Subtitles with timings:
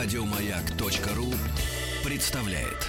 [0.00, 1.34] Радиомаяк.ру
[2.08, 2.86] представляет.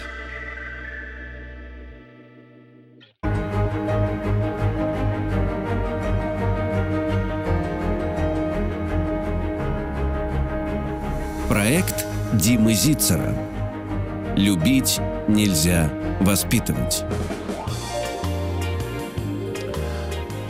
[11.50, 13.36] Проект Димы Зицера.
[14.36, 17.04] Любить нельзя воспитывать.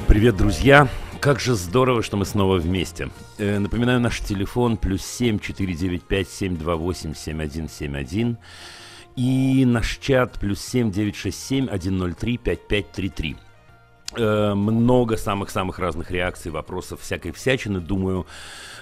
[0.10, 0.89] Привет, друзья!
[1.21, 3.09] Как же здорово, что мы снова вместе.
[3.38, 8.37] Э, напоминаю, наш телефон плюс 7 495 728 7171
[9.18, 13.36] и наш чат плюс 7 967 103 5533.
[14.15, 17.82] Э, много самых-самых разных реакций, вопросов, всякой всячины.
[17.82, 18.25] Думаю,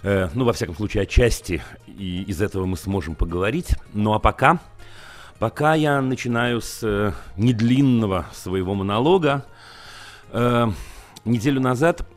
[0.04, 3.72] э, ну, во всяком случае, отчасти и из этого мы сможем поговорить.
[3.94, 4.60] Ну, а пока,
[5.40, 9.44] пока я начинаю с э, недлинного своего монолога,
[10.30, 10.68] э,
[11.26, 12.08] неделю назад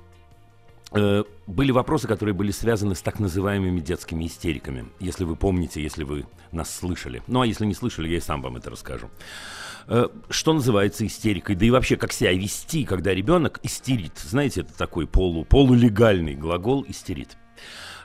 [0.92, 4.86] были вопросы, которые были связаны с так называемыми детскими истериками.
[4.98, 7.22] Если вы помните, если вы нас слышали.
[7.28, 9.08] Ну а если не слышали, я и сам вам это расскажу.
[9.86, 11.54] Э, что называется истерикой?
[11.54, 14.18] Да и вообще, как себя вести, когда ребенок истерит?
[14.18, 17.36] Знаете, это такой полу, полулегальный глагол истерит.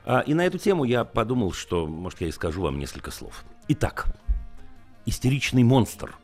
[0.03, 3.45] А, и на эту тему я подумал, что, может, я и скажу вам несколько слов.
[3.67, 4.15] Итак,
[5.07, 6.15] истеричный монстр.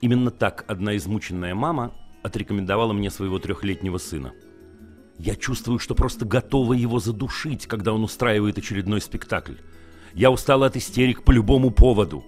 [0.00, 4.32] Именно так одна измученная мама отрекомендовала мне своего трехлетнего сына–
[5.18, 9.54] я чувствую, что просто готова его задушить, когда он устраивает очередной спектакль.
[10.14, 12.24] Я устала от истерик по любому поводу.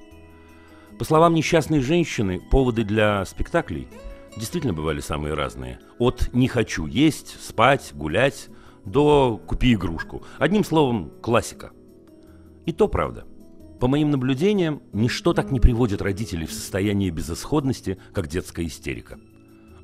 [0.99, 3.89] По словам несчастной женщины, поводы для спектаклей
[4.37, 5.81] действительно бывали самые разные.
[5.99, 8.49] От «не хочу есть», «спать», «гулять»
[8.85, 10.23] до «купи игрушку».
[10.39, 11.71] Одним словом, классика.
[12.67, 13.27] И то правда.
[13.81, 19.19] По моим наблюдениям, ничто так не приводит родителей в состояние безысходности, как детская истерика.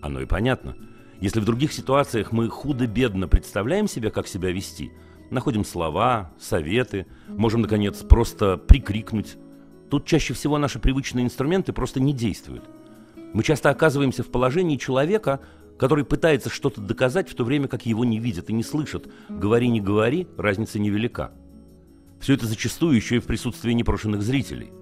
[0.02, 0.77] Оно и понятно–
[1.20, 4.93] если в других ситуациях мы худо-бедно представляем себе, как себя вести,
[5.31, 9.37] находим слова, советы, можем, наконец, просто прикрикнуть,
[9.91, 12.65] тут чаще всего наши привычные инструменты просто не действуют.
[13.33, 15.41] Мы часто оказываемся в положении человека,
[15.78, 19.09] который пытается что-то доказать, в то время как его не видят и не слышат.
[19.28, 21.33] Говори, не говори, разница невелика.
[22.21, 24.72] Все это зачастую еще и в присутствии непрошенных зрителей.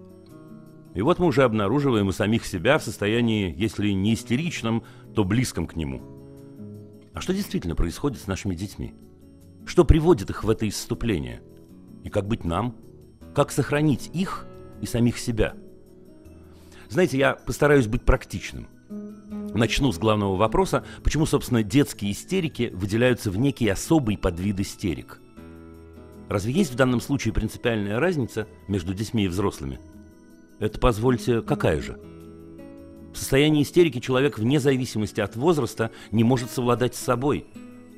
[0.95, 4.83] И вот мы уже обнаруживаем и самих себя в состоянии, если не истеричном,
[5.15, 6.03] то близком к нему–
[7.15, 8.95] а что действительно происходит с нашими детьми?
[9.67, 11.43] Что приводит их в это исступление?
[12.05, 12.77] И как быть нам?
[13.35, 14.47] Как сохранить их
[14.81, 15.55] и самих себя?
[16.89, 18.67] Знаете, я постараюсь быть практичным.
[19.55, 25.21] Начну с главного вопроса, почему, собственно, детские истерики выделяются в некий особый подвид истерик.
[26.29, 29.79] Разве есть в данном случае принципиальная разница между детьми и взрослыми?
[30.59, 31.99] Это, позвольте, какая же?
[33.13, 37.47] В состоянии истерики человек вне зависимости от возраста не может совладать с собой.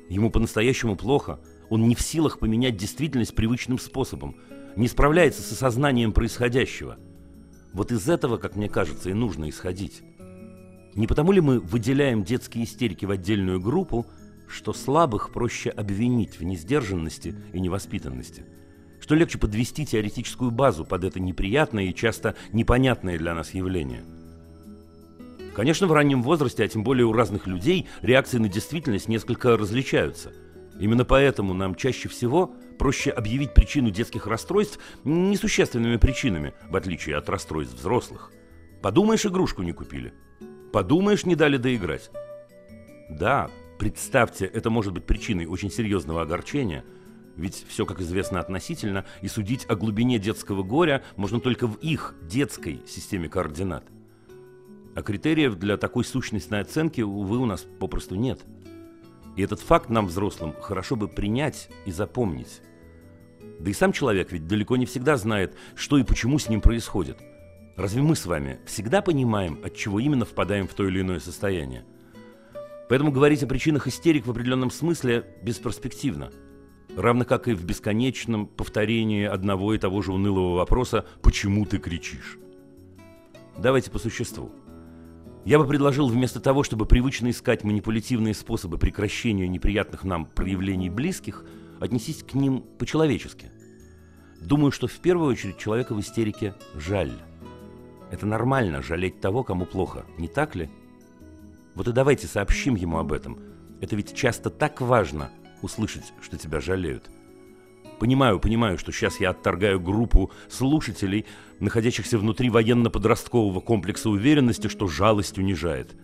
[0.09, 1.39] Ему по-настоящему плохо.
[1.69, 4.35] Он не в силах поменять действительность привычным способом.
[4.75, 6.97] Не справляется с осознанием происходящего.
[7.73, 10.03] Вот из этого, как мне кажется, и нужно исходить.
[10.95, 14.05] Не потому ли мы выделяем детские истерики в отдельную группу,
[14.47, 18.43] что слабых проще обвинить в несдержанности и невоспитанности?
[18.99, 24.03] Что легче подвести теоретическую базу под это неприятное и часто непонятное для нас явление–
[25.55, 30.33] Конечно, в раннем возрасте, а тем более у разных людей, реакции на действительность несколько различаются.
[30.81, 37.29] Именно поэтому нам чаще всего проще объявить причину детских расстройств несущественными причинами, в отличие от
[37.29, 38.33] расстройств взрослых.
[38.81, 40.13] Подумаешь, игрушку не купили.
[40.73, 42.11] Подумаешь, не дали доиграть.
[43.09, 43.49] Да,
[43.79, 46.83] представьте, это может быть причиной очень серьезного огорчения,
[47.37, 52.13] ведь все, как известно, относительно, и судить о глубине детского горя можно только в их
[52.23, 53.85] детской системе координат.
[54.95, 58.39] А критериев для такой сущностной оценки, увы, у нас попросту нет.
[59.35, 62.61] И этот факт нам, взрослым, хорошо бы принять и запомнить.
[63.59, 67.17] Да и сам человек ведь далеко не всегда знает, что и почему с ним происходит.
[67.75, 71.83] Разве мы с вами всегда понимаем, от чего именно впадаем в то или иное состояние?
[72.87, 76.31] Поэтому говорить о причинах истерик в определенном смысле бесперспективно.
[76.95, 82.37] Равно как и в бесконечном повторении одного и того же унылого вопроса «Почему ты кричишь?».
[83.57, 84.51] Давайте по существу.
[85.45, 91.45] Я бы предложил вместо того, чтобы привычно искать манипулятивные способы прекращения неприятных нам проявлений близких,
[91.79, 93.51] отнесись к ним по-человечески.
[94.41, 97.11] Думаю, что в первую очередь человека в истерике жаль.
[98.09, 100.67] Это нормально жалеть того, кому плохо, не так ли?
[101.75, 103.37] Вот и давайте сообщим ему об этом.
[103.81, 105.29] Это ведь часто так важно
[105.61, 107.11] услышать, что тебя жалеют.
[107.99, 111.27] Понимаю, понимаю, что сейчас я отторгаю группу слушателей,
[111.59, 115.95] находящихся внутри военно-подросткового комплекса уверенности, что жалость унижает.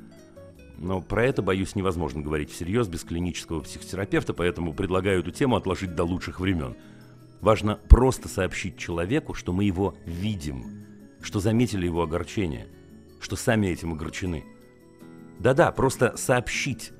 [0.77, 5.95] Но про это, боюсь, невозможно говорить всерьез без клинического психотерапевта, поэтому предлагаю эту тему отложить
[5.95, 6.75] до лучших времен.
[7.39, 10.85] Важно просто сообщить человеку, что мы его видим,
[11.21, 12.67] что заметили его огорчение,
[13.19, 14.43] что сами этим огорчены.
[15.39, 16.91] Да-да, просто сообщить,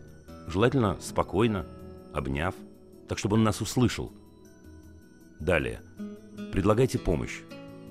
[0.48, 1.66] желательно спокойно,
[2.14, 2.54] обняв,
[3.08, 4.12] так чтобы он нас услышал.
[5.40, 5.82] Далее.
[6.52, 7.42] Предлагайте помощь.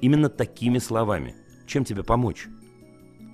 [0.01, 1.35] Именно такими словами.
[1.67, 2.49] Чем тебе помочь?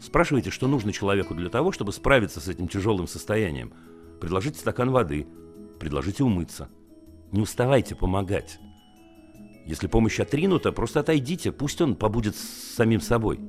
[0.00, 3.72] Спрашивайте, что нужно человеку для того, чтобы справиться с этим тяжелым состоянием.
[4.20, 5.26] Предложите стакан воды,
[5.78, 6.68] предложите умыться.
[7.32, 8.58] Не уставайте помогать.
[9.64, 13.40] Если помощь отринута, просто отойдите, пусть он побудет с самим собой.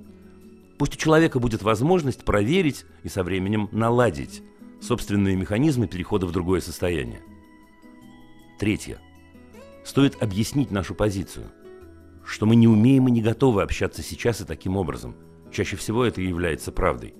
[0.77, 4.41] Пусть у человека будет возможность проверить и со временем наладить
[4.81, 7.21] собственные механизмы перехода в другое состояние.
[8.59, 8.99] Третье.
[9.83, 11.51] Стоит объяснить нашу позицию,
[12.27, 15.15] что мы не умеем и не готовы общаться сейчас и таким образом.
[15.51, 17.15] Чаще всего это и является правдой.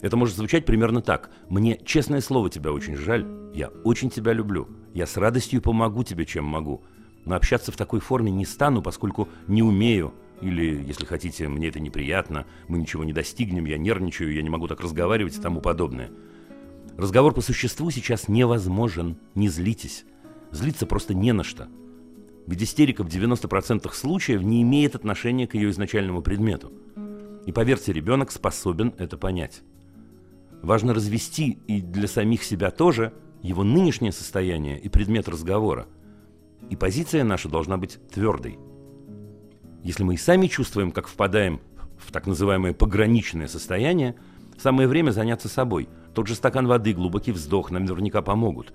[0.00, 1.30] Это может звучать примерно так.
[1.50, 3.26] «Мне, честное слово, тебя очень жаль.
[3.52, 4.68] Я очень тебя люблю.
[4.94, 6.82] Я с радостью помогу тебе, чем могу.
[7.26, 10.14] Но общаться в такой форме не стану, поскольку не умею.
[10.40, 14.68] Или, если хотите, мне это неприятно, мы ничего не достигнем, я нервничаю, я не могу
[14.68, 16.10] так разговаривать и тому подобное.
[16.96, 19.18] Разговор по существу сейчас невозможен.
[19.34, 20.04] Не злитесь.
[20.52, 21.68] Злиться просто не на что.
[22.48, 26.72] Ведь истерика в 90% случаев не имеет отношения к ее изначальному предмету.
[27.44, 29.60] И поверьте, ребенок способен это понять.
[30.62, 33.12] Важно развести и для самих себя тоже
[33.42, 35.88] его нынешнее состояние и предмет разговора.
[36.70, 38.58] И позиция наша должна быть твердой.
[39.84, 41.60] Если мы и сами чувствуем, как впадаем
[41.98, 44.14] в так называемое пограничное состояние,
[44.56, 45.90] самое время заняться собой.
[46.14, 48.72] Тот же стакан воды, глубокий вздох наверняка помогут.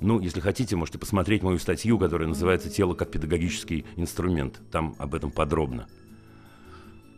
[0.00, 4.60] Ну, если хотите, можете посмотреть мою статью, которая называется «Тело как педагогический инструмент».
[4.70, 5.88] Там об этом подробно.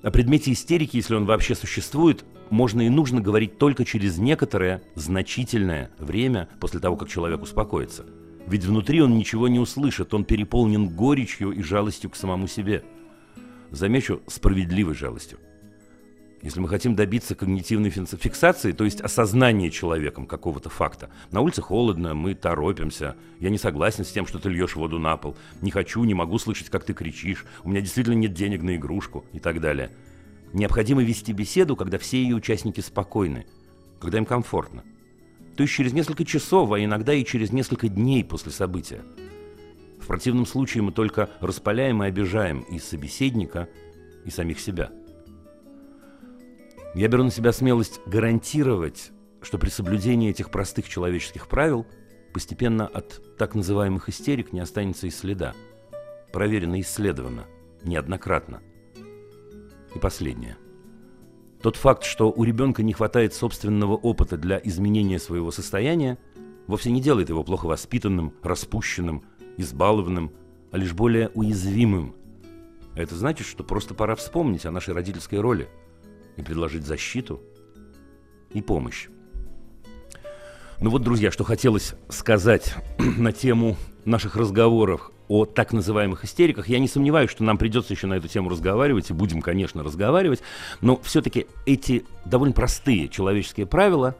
[0.02, 5.90] О предмете истерики, если он вообще существует, можно и нужно говорить только через некоторое значительное
[5.98, 8.06] время после того, как человек успокоится.
[8.46, 12.82] Ведь внутри он ничего не услышит, он переполнен горечью и жалостью к самому себе.
[13.70, 15.38] Замечу, справедливой жалостью.
[16.42, 21.10] Если мы хотим добиться когнитивной фиксации, то есть осознания человеком какого-то факта.
[21.30, 23.14] На улице холодно, мы торопимся.
[23.40, 25.36] Я не согласен с тем, что ты льешь воду на пол.
[25.60, 27.44] Не хочу, не могу слышать, как ты кричишь.
[27.62, 29.90] У меня действительно нет денег на игрушку и так далее.
[30.54, 33.46] Необходимо вести беседу, когда все ее участники спокойны,
[34.00, 34.82] когда им комфортно.
[35.56, 39.02] То есть через несколько часов, а иногда и через несколько дней после события.
[40.00, 43.68] В противном случае мы только распаляем и обижаем и собеседника,
[44.24, 44.90] и самих себя.
[47.00, 49.10] Я беру на себя смелость гарантировать,
[49.40, 51.86] что при соблюдении этих простых человеческих правил
[52.34, 55.54] постепенно от так называемых истерик не останется и следа.
[56.30, 57.46] Проверено и исследовано
[57.84, 58.60] неоднократно.
[59.94, 60.58] И последнее.
[61.62, 66.18] Тот факт, что у ребенка не хватает собственного опыта для изменения своего состояния,
[66.66, 69.24] вовсе не делает его плохо воспитанным, распущенным,
[69.56, 70.32] избалованным,
[70.70, 72.14] а лишь более уязвимым.
[72.94, 75.66] Это значит, что просто пора вспомнить о нашей родительской роли
[76.36, 77.40] и предложить защиту
[78.52, 79.08] и помощь.
[80.80, 86.68] Ну вот, друзья, что хотелось сказать на тему наших разговоров о так называемых истериках.
[86.68, 90.42] Я не сомневаюсь, что нам придется еще на эту тему разговаривать, и будем, конечно, разговаривать,
[90.80, 94.16] но все-таки эти довольно простые человеческие правила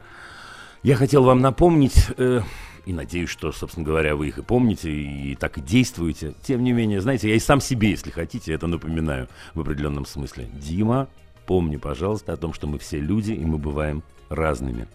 [0.83, 2.41] я хотел вам напомнить, э,
[2.85, 6.33] и надеюсь, что, собственно говоря, вы их и помните, и так и действуете.
[6.43, 10.49] Тем не менее, знаете, я и сам себе, если хотите, это напоминаю в определенном смысле.
[10.53, 11.09] Дима,
[11.45, 14.87] помни, пожалуйста, о том, что мы все люди, и мы бываем разными.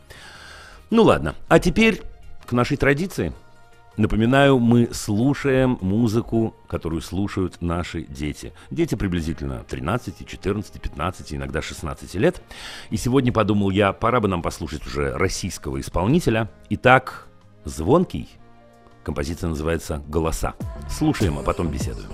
[0.90, 2.02] Ну ладно, а теперь
[2.46, 3.32] к нашей традиции–
[3.96, 8.52] Напоминаю, мы слушаем музыку, которую слушают наши дети.
[8.70, 12.42] Дети приблизительно 13, 14, 15, иногда 16 лет.
[12.90, 16.50] И сегодня подумал я, пора бы нам послушать уже российского исполнителя.
[16.68, 17.26] Итак,
[17.64, 18.28] «Звонкий».
[19.02, 20.54] Композиция называется «Голоса».
[20.90, 22.10] Слушаем, а потом беседуем.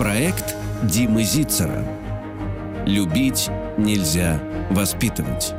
[0.00, 1.84] Проект Димы Зицера–
[2.86, 4.40] Любить нельзя
[4.70, 5.52] воспитывать.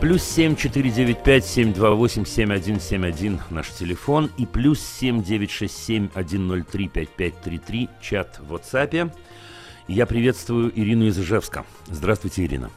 [0.00, 4.46] Плюс семь четыре девять пять семь два восемь семь один семь один наш телефон и
[4.46, 9.10] плюс семь девять шесть семь один ноль три пять пять три три чат в WhatsApp.
[9.88, 11.64] Я приветствую Ирину из Ижевска.
[11.86, 12.70] Здравствуйте, Ирина.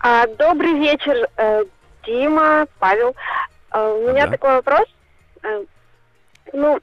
[0.00, 1.62] А, добрый вечер, э,
[2.04, 3.14] Дима, Павел.
[3.70, 4.32] А, у меня да.
[4.32, 4.88] такой вопрос.
[5.44, 5.64] Э,
[6.52, 6.80] ну,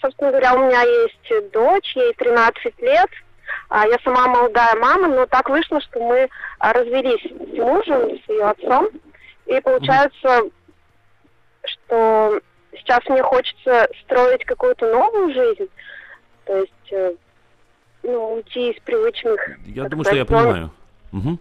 [0.00, 3.10] собственно говоря, у меня есть дочь, ей 13 лет.
[3.68, 6.28] А, я сама молодая мама, но так вышло, что мы
[6.58, 8.88] а, развелись с мужем, с ее отцом.
[9.46, 10.42] И получается,
[11.64, 12.40] что
[12.72, 15.68] сейчас мне хочется строить какую-то новую жизнь.
[16.44, 17.14] То есть, э,
[18.02, 19.40] ну, уйти из привычных...
[19.66, 20.70] Я думаю, сказать, что я понимаю.
[21.12, 21.38] Угу.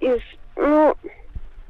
[0.00, 0.20] из,
[0.56, 0.94] ну,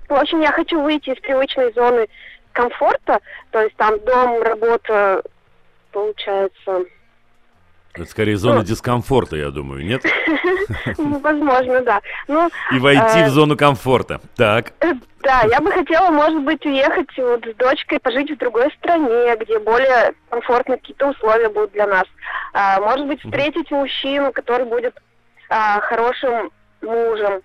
[0.09, 2.09] в общем, я хочу выйти из привычной зоны
[2.53, 3.21] комфорта,
[3.53, 5.23] то есть там дом, работа,
[5.93, 6.85] получается,
[7.93, 10.03] это скорее зона ну, дискомфорта, я думаю, нет?
[10.97, 12.01] Ну, возможно, да.
[12.29, 14.21] Ну, И войти в э, зону комфорта.
[14.37, 14.73] Так.
[15.23, 19.59] Да, я бы хотела, может быть, уехать вот с дочкой, пожить в другой стране, где
[19.59, 22.05] более комфортные какие-то условия будут для нас.
[22.53, 24.95] А, может быть, встретить мужчину, который будет
[25.49, 27.43] а, хорошим мужем.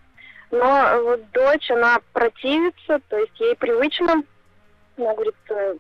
[0.52, 4.24] Но вот дочь, она противится, то есть ей привычно.
[4.98, 5.76] Она говорит, э,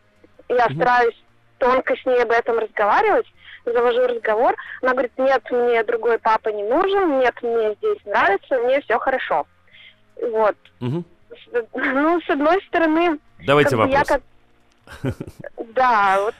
[0.49, 1.15] я стараюсь
[1.57, 3.27] тонко с ней об этом разговаривать,
[3.65, 4.55] завожу разговор.
[4.81, 9.45] Она говорит, нет, мне другой папа не нужен, нет, мне здесь нравится, мне все хорошо.
[10.21, 10.55] Вот.
[10.81, 11.03] Угу.
[11.73, 13.19] Ну, с одной стороны...
[13.45, 13.93] Давайте как вопрос.
[13.93, 14.21] Я как...
[15.73, 16.35] Да, вот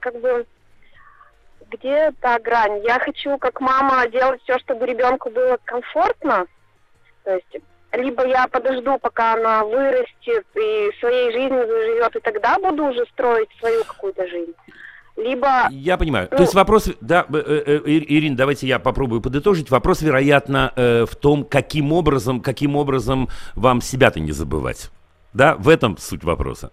[0.00, 0.46] как бы
[1.70, 2.82] где та грань?
[2.84, 6.46] Я хочу, как мама, делать все, чтобы ребенку было комфортно.
[7.24, 12.86] То есть, либо я подожду, пока она вырастет и своей жизнью заживет, и тогда буду
[12.86, 14.54] уже строить свою какую-то жизнь
[15.18, 15.68] либо...
[15.70, 16.28] Я понимаю.
[16.30, 19.70] Ну, То есть вопрос, да, э, э, э, Ирина, давайте я попробую подытожить.
[19.70, 24.90] Вопрос, вероятно, в том, каким образом, каким образом вам себя-то не забывать.
[25.34, 26.70] Да, в этом суть вопроса.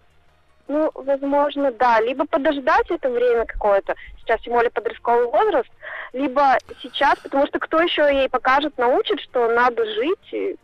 [0.67, 2.01] Ну, возможно, да.
[2.01, 5.69] Либо подождать это время какое-то, сейчас тем более подростковый возраст,
[6.13, 10.57] либо сейчас, потому что кто еще ей покажет, научит, что надо жить,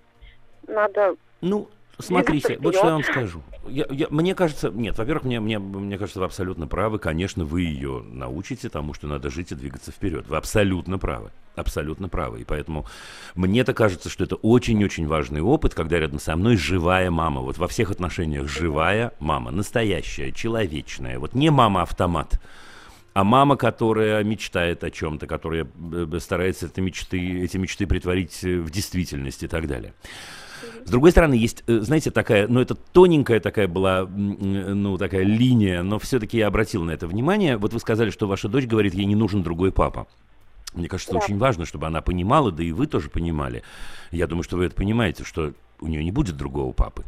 [0.68, 1.16] надо...
[1.42, 1.70] Ну,
[2.02, 3.42] Смотрите, вот что я вам скажу.
[3.68, 7.00] Я, я, мне кажется, нет, во-первых, мне, мне, мне кажется, вы абсолютно правы.
[7.00, 10.28] Конечно, вы ее научите тому, что надо жить и двигаться вперед.
[10.28, 11.32] Вы абсолютно правы.
[11.56, 12.42] Абсолютно правы.
[12.42, 12.86] И поэтому
[13.36, 17.42] мне-то кажется, что это очень-очень важный опыт, когда рядом со мной живая мама.
[17.42, 19.52] Вот во всех отношениях живая мама.
[19.52, 21.20] Настоящая, человечная.
[21.20, 22.40] Вот не мама-автомат
[23.14, 28.70] а мама, которая мечтает о чем-то, которая э, старается эти мечты, эти мечты притворить в
[28.70, 29.94] действительность и так далее.
[30.86, 35.84] С другой стороны, есть, э, знаете, такая, ну, это тоненькая такая была, ну, такая линия,
[35.84, 37.58] но все-таки я обратил на это внимание.
[37.58, 40.08] Вот вы сказали, что ваша дочь говорит, ей не нужен другой папа.
[40.74, 41.20] Мне кажется, да.
[41.20, 43.64] очень важно, чтобы она понимала, да и вы тоже понимали.
[44.12, 47.04] Я думаю, что вы это понимаете, что у нее не будет другого папы.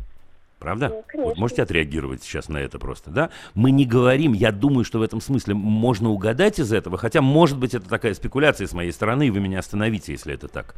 [0.60, 1.04] Правда?
[1.14, 3.32] Ну, вот можете отреагировать сейчас на это просто, да?
[3.54, 7.58] Мы не говорим, я думаю, что в этом смысле можно угадать из этого, хотя, может
[7.58, 10.76] быть, это такая спекуляция с моей стороны, и вы меня остановите, если это так.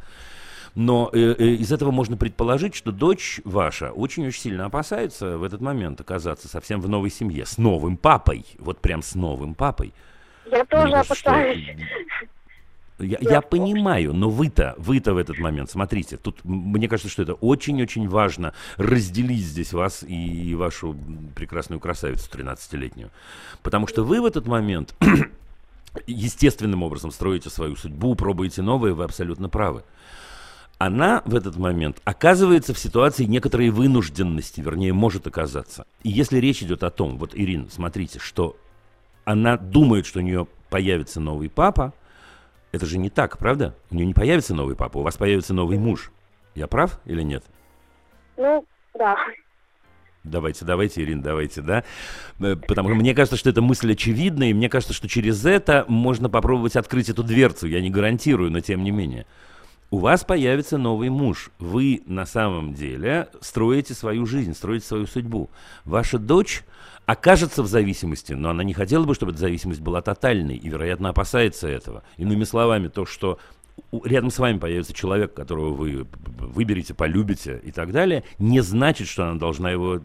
[0.76, 5.62] Но э, э, из этого можно предположить, что дочь ваша очень-очень сильно опасается в этот
[5.62, 9.94] момент оказаться совсем в новой семье, с новым папой, вот прям с новым папой.
[10.44, 11.64] Я тоже кажется, опасаюсь.
[11.64, 12.26] Что...
[12.98, 17.34] Я, я понимаю, но вы-то, вы-то в этот момент, смотрите, тут мне кажется, что это
[17.34, 20.96] очень-очень важно разделить здесь вас и вашу
[21.34, 23.10] прекрасную красавицу 13-летнюю.
[23.62, 24.94] Потому что вы в этот момент
[26.06, 29.84] естественным образом строите свою судьбу, пробуете новое, вы абсолютно правы
[30.78, 35.86] она в этот момент оказывается в ситуации некоторой вынужденности, вернее, может оказаться.
[36.02, 38.56] И если речь идет о том, вот, Ирина, смотрите, что
[39.24, 41.94] она думает, что у нее появится новый папа,
[42.72, 43.74] это же не так, правда?
[43.90, 46.12] У нее не появится новый папа, у вас появится новый муж.
[46.54, 47.44] Я прав или нет?
[48.36, 48.66] Ну,
[48.98, 49.16] да.
[50.24, 51.84] Давайте, давайте, Ирина, давайте, да.
[52.40, 55.84] Э, потому что мне кажется, что эта мысль очевидна, и мне кажется, что через это
[55.88, 57.66] можно попробовать открыть эту дверцу.
[57.66, 59.26] Я не гарантирую, но тем не менее
[59.90, 61.50] у вас появится новый муж.
[61.58, 65.50] Вы на самом деле строите свою жизнь, строите свою судьбу.
[65.84, 66.64] Ваша дочь
[67.06, 71.10] окажется в зависимости, но она не хотела бы, чтобы эта зависимость была тотальной и, вероятно,
[71.10, 72.02] опасается этого.
[72.16, 73.38] Иными словами, то, что
[74.04, 76.06] рядом с вами появится человек, которого вы
[76.38, 80.00] выберете, полюбите и так далее, не значит, что она должна его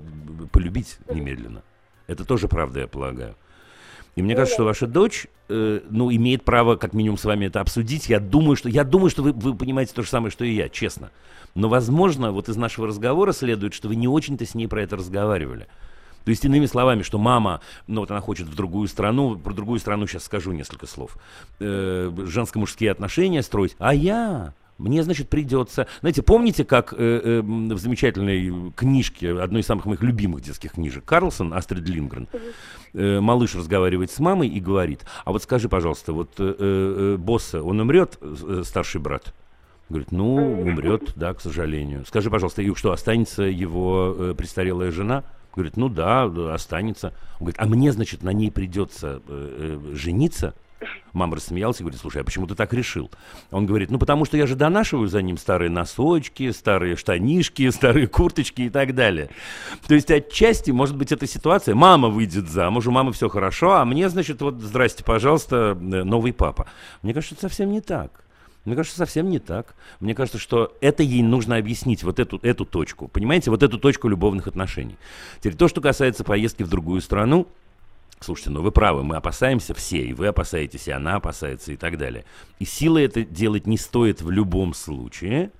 [0.51, 1.63] полюбить немедленно.
[2.07, 3.35] Это тоже правда, я полагаю.
[4.15, 7.61] И мне кажется, что ваша дочь, э, ну, имеет право, как минимум, с вами это
[7.61, 8.09] обсудить.
[8.09, 10.67] Я думаю, что, я думаю, что вы, вы понимаете то же самое, что и я,
[10.67, 11.11] честно.
[11.55, 14.97] Но, возможно, вот из нашего разговора следует, что вы не очень-то с ней про это
[14.97, 15.67] разговаривали.
[16.25, 19.79] То есть, иными словами, что мама, ну вот она хочет в другую страну, про другую
[19.79, 21.17] страну сейчас скажу несколько слов,
[21.59, 25.87] э, женско-мужские отношения строить, а я, мне, значит, придется...
[26.01, 31.05] Знаете, помните, как э, э, в замечательной книжке, одной из самых моих любимых детских книжек,
[31.05, 32.27] Карлсон, Астрид Лингрен,
[32.93, 37.63] э, малыш разговаривает с мамой и говорит, а вот скажи, пожалуйста, вот э, э, босса,
[37.63, 39.33] он умрет, э, старший брат?
[39.89, 42.05] Говорит, ну, умрет, да, к сожалению.
[42.05, 45.25] Скажи, пожалуйста, и что, останется его э, престарелая жена?
[45.53, 46.23] Говорит, ну да,
[46.53, 47.13] останется.
[47.33, 50.53] Он говорит, а мне, значит, на ней придется э, э, жениться?
[51.13, 53.11] Мама рассмеялась и говорит, слушай, а почему ты так решил?
[53.51, 58.07] Он говорит, ну потому что я же донашиваю за ним старые носочки, старые штанишки, старые
[58.07, 59.29] курточки и так далее.
[59.87, 63.85] То есть отчасти, может быть, эта ситуация, мама выйдет замуж, у мамы все хорошо, а
[63.85, 66.67] мне, значит, вот, здрасте, пожалуйста, новый папа.
[67.01, 68.23] Мне кажется, это совсем не так.
[68.65, 69.75] Мне кажется, совсем не так.
[69.99, 73.07] Мне кажется, что это ей нужно объяснить, вот эту, эту точку.
[73.07, 74.97] Понимаете, вот эту точку любовных отношений.
[75.39, 77.47] Теперь то, что касается поездки в другую страну,
[78.23, 81.97] Слушайте, ну вы правы, мы опасаемся все, и вы опасаетесь, и она опасается, и так
[81.97, 82.23] далее.
[82.59, 85.51] И силы это делать не стоит в любом случае.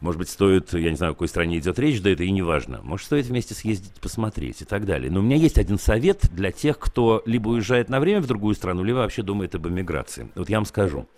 [0.00, 2.42] Может быть, стоит, я не знаю, о какой стране идет речь, да это и не
[2.42, 2.80] важно.
[2.82, 5.10] Может, стоит вместе съездить, посмотреть и так далее.
[5.10, 8.54] Но у меня есть один совет для тех, кто либо уезжает на время в другую
[8.54, 10.28] страну, либо вообще думает об эмиграции.
[10.34, 11.08] Вот я вам скажу.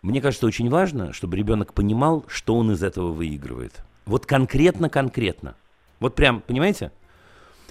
[0.00, 3.82] Мне кажется, очень важно, чтобы ребенок понимал, что он из этого выигрывает.
[4.06, 5.56] Вот конкретно-конкретно.
[6.00, 6.90] Вот прям, понимаете?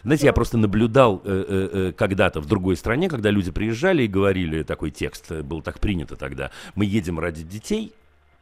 [0.06, 4.08] Знаете, я просто наблюдал э, э, э, когда-то в другой стране, когда люди приезжали и
[4.08, 6.52] говорили такой текст, был так принято тогда.
[6.76, 7.92] Мы едем ради детей,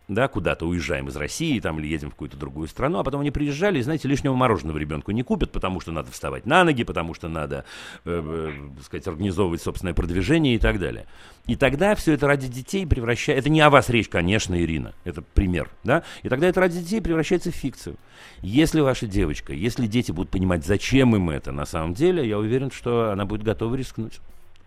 [0.08, 3.32] да, куда-то уезжаем из России там, или едем в какую-то другую страну, а потом они
[3.32, 7.14] приезжали и, знаете, лишнего мороженого ребенку не купят, потому что надо вставать на ноги, потому
[7.14, 7.64] что надо,
[8.06, 11.06] э, э, сказать, организовывать собственное продвижение и так далее.
[11.48, 13.40] И тогда все это ради детей превращается...
[13.40, 16.04] Это не о вас речь, конечно, Ирина, это пример, да?
[16.22, 17.96] И тогда это ради детей превращается в фикцию.
[18.42, 22.72] Если ваша девочка, если дети будут понимать, зачем им это на самом деле, я уверен,
[22.72, 24.20] что она будет готова рискнуть.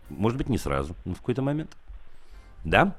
[0.09, 1.76] Может быть, не сразу, но в какой-то момент.
[2.64, 2.97] Да?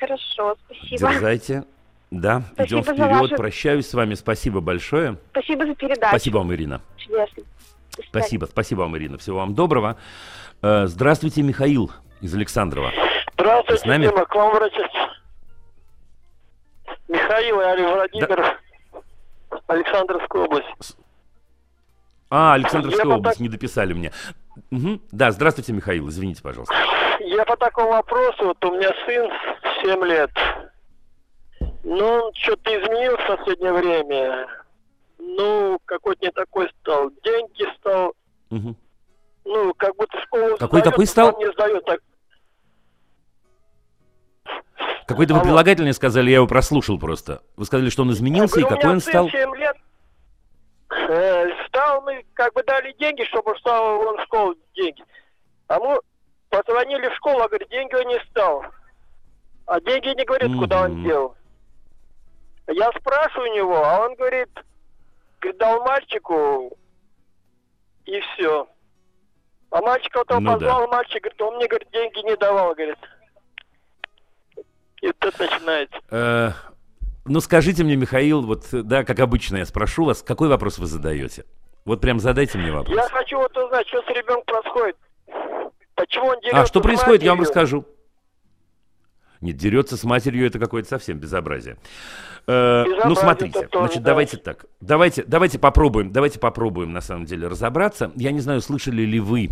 [0.00, 1.10] Хорошо, спасибо.
[1.12, 1.64] Дерзайте.
[2.10, 3.20] Да, Спасибо идем вперед.
[3.20, 4.14] вашу- Прощаюсь с вами.
[4.14, 5.18] Спасибо большое.
[5.30, 6.08] Спасибо за передачу.
[6.10, 6.80] Спасибо вам, Ирина.
[6.96, 7.42] Чудесно.
[8.08, 9.18] Спасибо, спасибо вам, Ирина.
[9.18, 9.96] Всего вам доброго.
[10.62, 12.92] Э, Здравствуйте, Михаил из Александрова.
[13.34, 14.06] Здравствуйте, С нами?
[14.06, 15.14] Дима, к вам обратиться.
[17.08, 18.58] Михаил и Владимир,
[19.66, 20.96] Александровская область.
[22.30, 24.12] А, Александровская Я область, так- не дописали мне.
[24.70, 25.00] Мгм.
[25.12, 26.74] Да, здравствуйте, Михаил, извините, пожалуйста.
[27.20, 29.30] Я по такому вопросу, вот у меня сын
[29.82, 30.30] 7 лет.
[31.82, 34.46] Ну, он что-то изменился в последнее время.
[35.18, 37.10] Ну, какой-то не такой стал.
[37.24, 38.14] Деньги стал,
[38.50, 38.76] Мгм.
[39.44, 41.38] ну, как будто школу Какой сдает, какой а стал?
[41.38, 41.84] не сдает.
[41.84, 42.00] Так,
[45.06, 45.48] Какой-то вы Алло.
[45.48, 47.42] прилагательное сказали, я его прослушал просто.
[47.56, 49.28] Вы сказали, что он изменился, и говорю, какой у он стал?
[49.28, 49.76] 7 лет.
[51.08, 55.04] Э, стал, мы как бы дали деньги, чтобы стал он в школу деньги.
[55.68, 55.98] А мы
[56.50, 58.64] позвонили в школу, а говорит, деньги он не стал.
[59.66, 61.36] А деньги не говорит, куда он дел.
[62.68, 64.48] Я спрашиваю у него, а он говорит,
[65.58, 66.76] дал мальчику,
[68.06, 68.66] и все.
[69.70, 70.56] А мальчика вот он Ну да.
[70.56, 72.98] позвал, мальчик говорит, он мне, говорит, деньги не давал, говорит.
[75.02, 76.54] И тут начинается.
[77.26, 81.44] Ну, скажите мне, Михаил, вот, да, как обычно я спрошу вас, какой вопрос вы задаете?
[81.84, 82.96] Вот прям задайте мне вопрос.
[82.96, 84.96] Я хочу вот узнать, что с ребенком происходит.
[85.94, 87.86] Почему он дерется А что происходит, я вам расскажу.
[89.40, 91.76] Нет, дерется с матерью, это какое-то совсем безобразие.
[92.46, 94.10] Э, ну, Безобразие смотрите, это тоже, значит, да.
[94.10, 94.66] давайте так.
[94.80, 98.10] Давайте, давайте попробуем, давайте попробуем, на самом деле, разобраться.
[98.16, 99.50] Я не знаю, слышали ли вы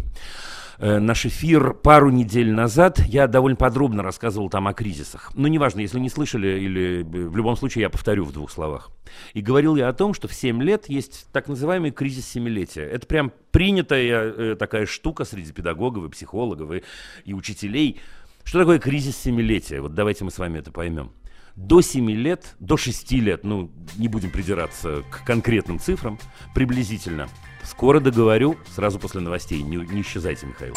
[0.79, 3.01] э, наш эфир пару недель назад.
[3.07, 5.33] Я довольно подробно рассказывал там о кризисах.
[5.35, 8.91] Ну, неважно, если не слышали, или э, в любом случае я повторю в двух словах.
[9.35, 12.85] И говорил я о том, что в 7 лет есть так называемый кризис семилетия.
[12.85, 16.83] Это прям принятая э, такая штука среди педагогов и психологов и,
[17.25, 18.01] и учителей.
[18.45, 19.81] Что такое кризис семилетия?
[19.81, 21.13] Вот давайте мы с вами это поймем.
[21.57, 26.19] До 7 лет, до 6 лет, ну, не будем придираться к конкретным цифрам,
[26.55, 27.29] приблизительно.
[27.65, 29.63] Скоро договорю, сразу после новостей.
[29.63, 30.75] Не, не исчезайте, Михаил.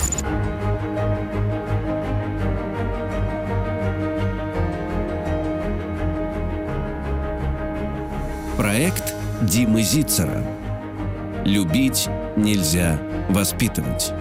[8.58, 10.44] Проект Димы Зицера.
[11.44, 14.14] Любить нельзя воспитывать.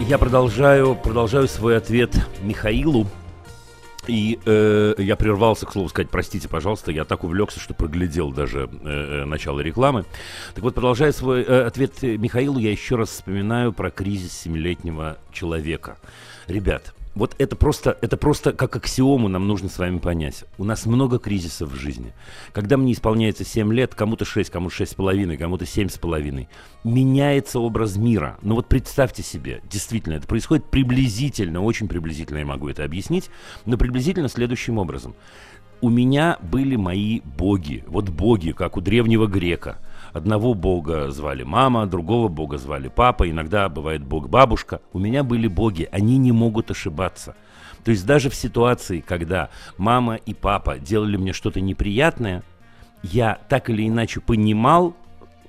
[0.00, 3.06] Я продолжаю, продолжаю свой ответ Михаилу.
[4.08, 8.68] И э, я прервался, к слову сказать, простите, пожалуйста, я так увлекся, что проглядел даже
[8.70, 10.04] э, э, начало рекламы.
[10.54, 15.98] Так вот, продолжая свой э, ответ Михаилу, я еще раз вспоминаю про кризис семилетнего человека.
[16.46, 20.44] Ребят, вот это просто, это просто как аксиому нам нужно с вами понять.
[20.58, 22.12] У нас много кризисов в жизни.
[22.52, 26.46] Когда мне исполняется 7 лет, кому-то 6, кому-то 6,5, кому-то 7,5,
[26.84, 28.38] меняется образ мира.
[28.42, 33.30] Ну вот представьте себе, действительно, это происходит приблизительно, очень приблизительно я могу это объяснить,
[33.64, 35.16] но приблизительно следующим образом.
[35.80, 39.78] У меня были мои боги, вот боги, как у древнего грека.
[40.12, 44.80] Одного бога звали мама, другого бога звали папа, иногда бывает бог-бабушка.
[44.92, 47.36] У меня были боги, они не могут ошибаться.
[47.84, 52.42] То есть даже в ситуации, когда мама и папа делали мне что-то неприятное,
[53.02, 54.96] я так или иначе понимал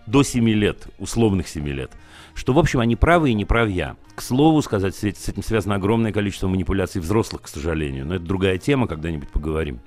[0.06, 1.92] до 7 лет, условных 7 лет,
[2.34, 3.96] что, в общем, они правы и не прав я.
[4.16, 8.58] К слову сказать, с этим связано огромное количество манипуляций взрослых, к сожалению, но это другая
[8.58, 9.80] тема, когда-нибудь поговорим.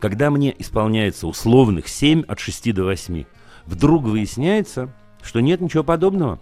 [0.00, 3.24] Когда мне исполняется условных 7 от 6 до 8,
[3.66, 6.40] вдруг выясняется, что нет ничего подобного.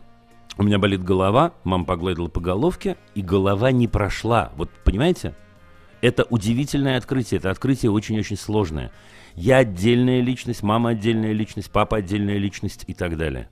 [0.59, 4.53] У меня болит голова, мама погладила по головке, и голова не прошла.
[4.57, 5.35] Вот понимаете?
[6.03, 8.91] Это удивительное открытие, это открытие очень-очень сложное.
[9.35, 13.49] Я отдельная личность, мама отдельная личность, папа отдельная личность и так далее.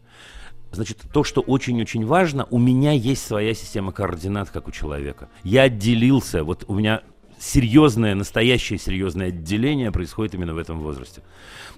[0.72, 5.28] Значит, то, что очень-очень важно, у меня есть своя система координат, как у человека.
[5.42, 7.02] Я отделился, вот у меня
[7.40, 11.22] серьезное, настоящее серьезное отделение происходит именно в этом возрасте.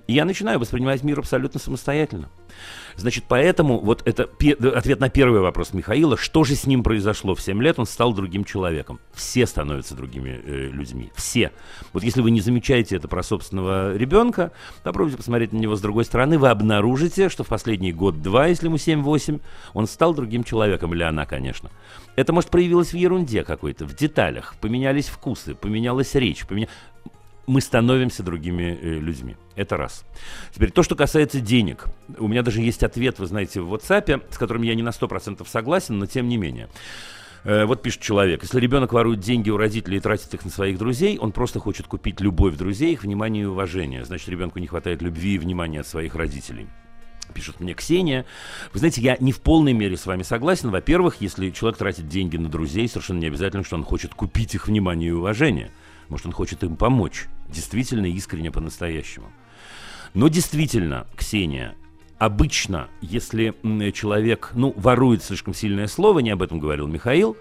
[0.06, 2.28] И я начинаю воспринимать мир абсолютно самостоятельно.
[2.96, 4.28] Значит, поэтому вот это
[4.74, 8.12] ответ на первый вопрос Михаила, что же с ним произошло в 7 лет, он стал
[8.12, 9.00] другим человеком.
[9.14, 11.52] Все становятся другими э, людьми, все.
[11.92, 16.04] Вот если вы не замечаете это про собственного ребенка, попробуйте посмотреть на него с другой
[16.04, 19.40] стороны, вы обнаружите, что в последний год-два, если ему 7-8,
[19.72, 21.70] он стал другим человеком, или она, конечно.
[22.16, 26.68] Это, может, проявилось в ерунде какой-то, в деталях, поменялись вкусы, поменялась речь, поменя
[27.46, 29.37] мы становимся другими э, людьми.
[29.57, 30.05] Это раз.
[30.52, 31.87] Теперь то, что касается денег.
[32.18, 35.46] У меня даже есть ответ, вы знаете, в WhatsApp, с которым я не на 100%
[35.48, 36.68] согласен, но тем не менее.
[37.44, 40.78] Э, вот пишет человек, если ребенок ворует деньги у родителей и тратит их на своих
[40.78, 44.05] друзей, он просто хочет купить любовь друзей, их внимание и уважение.
[44.05, 46.68] Значит, ребенку не хватает любви и внимания от своих родителей
[47.33, 48.26] пишет мне Ксения.
[48.72, 50.70] Вы знаете, я не в полной мере с вами согласен.
[50.70, 54.68] Во-первых, если человек тратит деньги на друзей, совершенно не обязательно, что он хочет купить их
[54.68, 55.70] внимание и уважение.
[56.12, 57.27] Может, он хочет им помочь.
[57.48, 59.33] Действительно, искренне, по-настоящему.
[60.12, 61.75] Но действительно, Ксения,
[62.18, 63.55] обычно, если
[63.92, 67.38] человек, ну, ворует слишком сильное слово, не об этом говорил Михаил,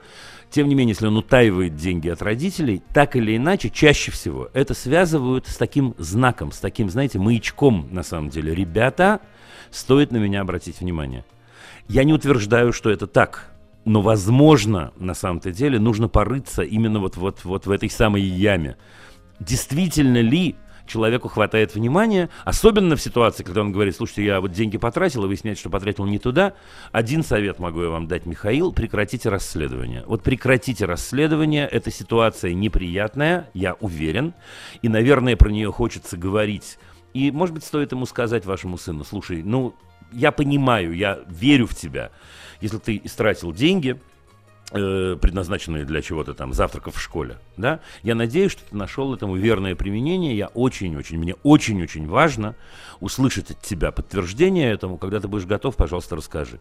[0.50, 4.74] тем не менее, если он утаивает деньги от родителей, так или иначе, чаще всего это
[4.74, 8.56] связывают с таким знаком, с таким, знаете, маячком, на самом деле.
[8.56, 9.20] Ребята,
[9.70, 11.26] стоит на меня обратить внимание.
[11.90, 13.51] Я не утверждаю, что это так.
[13.86, 18.78] Но, возможно, на самом-то деле нужно порыться именно вот, вот, вот в этой самой яме.
[19.40, 20.56] Действительно ли
[20.92, 25.28] человеку хватает внимания, особенно в ситуации, когда он говорит, слушайте, я вот деньги потратил, и
[25.28, 26.54] выясняется, что потратил не туда.
[26.92, 30.04] Один совет могу я вам дать, Михаил, прекратите расследование.
[30.06, 34.34] Вот прекратите расследование, эта ситуация неприятная, я уверен,
[34.82, 36.78] и, наверное, про нее хочется говорить.
[37.14, 39.74] И, может быть, стоит ему сказать вашему сыну, слушай, ну,
[40.12, 42.12] я понимаю, я верю в тебя,
[42.62, 44.00] если ты истратил деньги,
[44.72, 49.36] э, предназначенные для чего-то там, завтраков в школе, да, я надеюсь, что ты нашел этому
[49.36, 52.56] верное применение, я очень-очень, мне очень-очень важно
[53.00, 56.60] услышать от тебя подтверждение этому, когда ты будешь готов, пожалуйста, расскажи.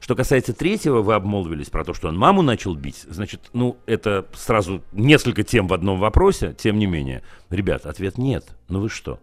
[0.00, 4.26] Что касается третьего, вы обмолвились про то, что он маму начал бить, значит, ну, это
[4.34, 7.22] сразу несколько тем в одном вопросе, тем не менее.
[7.50, 9.18] Ребят, ответ нет, ну вы что?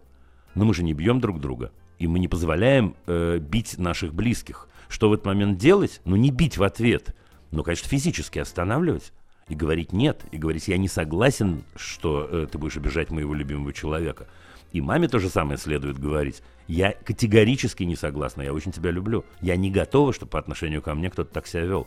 [0.54, 4.68] Ну мы же не бьем друг друга, и мы не позволяем э, бить наших близких.
[4.88, 6.00] Что в этот момент делать?
[6.04, 7.14] Ну, не бить в ответ.
[7.50, 9.12] Ну, конечно, физически останавливать.
[9.48, 10.24] И говорить нет.
[10.32, 14.26] И говорить, я не согласен, что э, ты будешь обижать моего любимого человека.
[14.72, 16.42] И маме то же самое следует говорить.
[16.66, 19.24] Я категорически не согласна, я очень тебя люблю.
[19.40, 21.86] Я не готова, чтобы по отношению ко мне кто-то так себя вел.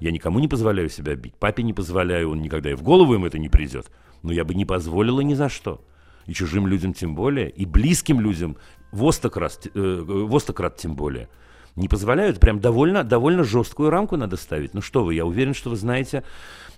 [0.00, 1.34] Я никому не позволяю себя бить.
[1.34, 3.90] Папе не позволяю, он никогда и в голову им это не придет.
[4.22, 5.84] Но я бы не позволила ни за что.
[6.26, 8.56] И чужим людям тем более, и близким людям
[8.92, 11.28] в остократ, э, в остократ тем более–
[11.76, 12.40] не позволяют.
[12.40, 14.74] Прям довольно, довольно жесткую рамку надо ставить.
[14.74, 16.24] Ну что вы, я уверен, что вы знаете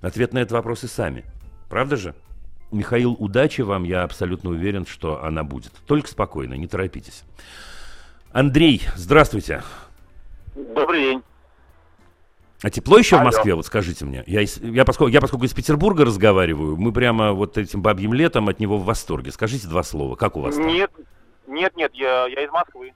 [0.00, 1.24] ответ на этот вопрос и сами.
[1.68, 2.14] Правда же?
[2.70, 5.72] Михаил, удачи вам, я абсолютно уверен, что она будет.
[5.86, 7.22] Только спокойно, не торопитесь.
[8.32, 9.62] Андрей, здравствуйте.
[10.54, 11.22] Добрый день.
[12.62, 13.24] А тепло еще Алло.
[13.24, 14.22] в Москве, вот скажите мне.
[14.26, 18.60] Я, я, поскольку, я поскольку из Петербурга разговариваю, мы прямо вот этим бабьим летом от
[18.60, 19.32] него в восторге.
[19.32, 20.68] Скажите два слова, как у вас там?
[20.68, 20.90] Нет,
[21.48, 22.92] нет, нет, я, я из Москвы.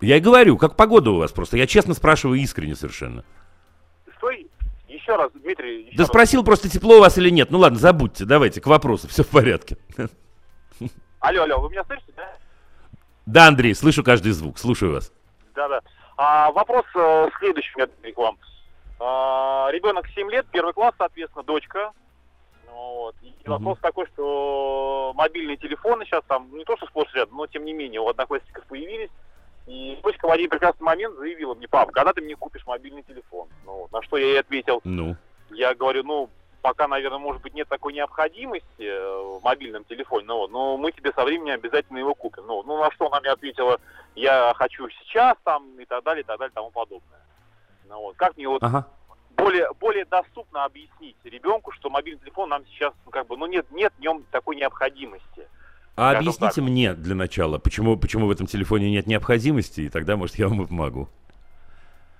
[0.00, 1.56] Я и говорю, как погода у вас просто.
[1.56, 3.24] Я честно спрашиваю искренне совершенно.
[4.16, 4.48] Стой,
[4.88, 5.82] еще раз, Дмитрий.
[5.84, 6.08] Еще да раз.
[6.08, 7.50] спросил просто, тепло у вас или нет.
[7.50, 9.76] Ну ладно, забудьте, давайте, к вопросу, все в порядке.
[11.20, 12.32] Алло, алло, вы меня слышите, да?
[13.26, 15.12] Да, Андрей, слышу каждый звук, слушаю вас.
[15.54, 15.80] Да, да.
[16.16, 18.38] А, вопрос э, следующий у меня к вам.
[18.98, 21.92] А, ребенок 7 лет, первый класс, соответственно, дочка.
[22.70, 23.14] Вот.
[23.22, 23.50] И mm-hmm.
[23.50, 27.72] вопрос такой, что мобильные телефоны сейчас там, не то что сплошь рядом, но тем не
[27.72, 29.10] менее у одноклассников появились.
[29.66, 33.48] И дочка в один прекрасный момент заявила мне, пап, когда ты мне купишь мобильный телефон?
[33.64, 35.16] Ну, на что я ей ответил, ну.
[35.50, 40.46] я говорю, ну, пока, наверное, может быть, нет такой необходимости э, в мобильном телефоне, но,
[40.48, 42.46] но мы тебе со временем обязательно его купим.
[42.46, 43.80] Ну, ну, на что она мне ответила,
[44.14, 47.20] я хочу сейчас там и так далее, и так далее, и тому подобное.
[47.88, 48.16] Ну, вот.
[48.16, 48.86] Как мне вот ага.
[49.36, 53.66] более, более доступно объяснить ребенку, что мобильный телефон нам сейчас, ну, как бы, ну, нет,
[53.70, 55.48] нет в нем такой необходимости.
[56.00, 56.64] А объясните так.
[56.64, 60.66] мне для начала, почему, почему в этом телефоне нет необходимости, и тогда, может, я вам
[60.66, 61.10] помогу.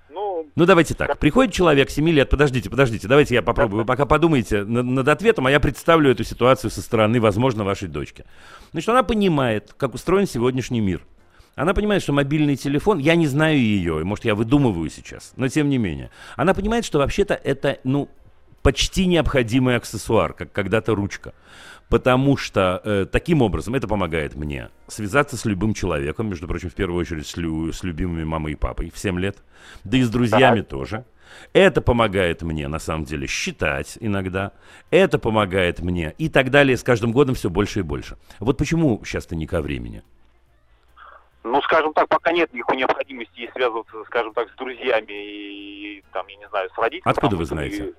[0.09, 1.17] Ну, ну, давайте так.
[1.17, 3.81] Приходит человек 7 лет, подождите, подождите, давайте я попробую.
[3.81, 7.87] Вы пока подумайте над, над ответом, а я представлю эту ситуацию со стороны, возможно, вашей
[7.87, 8.23] дочки.
[8.71, 11.01] Значит, она понимает, как устроен сегодняшний мир.
[11.55, 15.69] Она понимает, что мобильный телефон, я не знаю ее, может, я выдумываю сейчас, но тем
[15.69, 16.11] не менее.
[16.37, 18.09] Она понимает, что вообще-то это, ну,
[18.61, 21.33] почти необходимый аксессуар, как когда-то ручка.
[21.91, 26.73] Потому что э, таким образом это помогает мне связаться с любым человеком, между прочим, в
[26.73, 29.39] первую очередь с, лю- с любимыми мамой и папой в 7 лет,
[29.83, 31.03] да и с друзьями тоже.
[31.51, 34.53] Это помогает мне, на самом деле, считать иногда.
[34.89, 36.77] Это помогает мне и так далее.
[36.77, 38.17] С каждым годом все больше и больше.
[38.39, 40.01] Вот почему сейчас-то не ко времени?
[41.43, 46.37] Ну, скажем так, пока нет никакой необходимости связываться, скажем так, с друзьями и, там, я
[46.37, 47.11] не знаю, с родителями.
[47.11, 47.89] Откуда вы знаете?
[47.89, 47.93] И...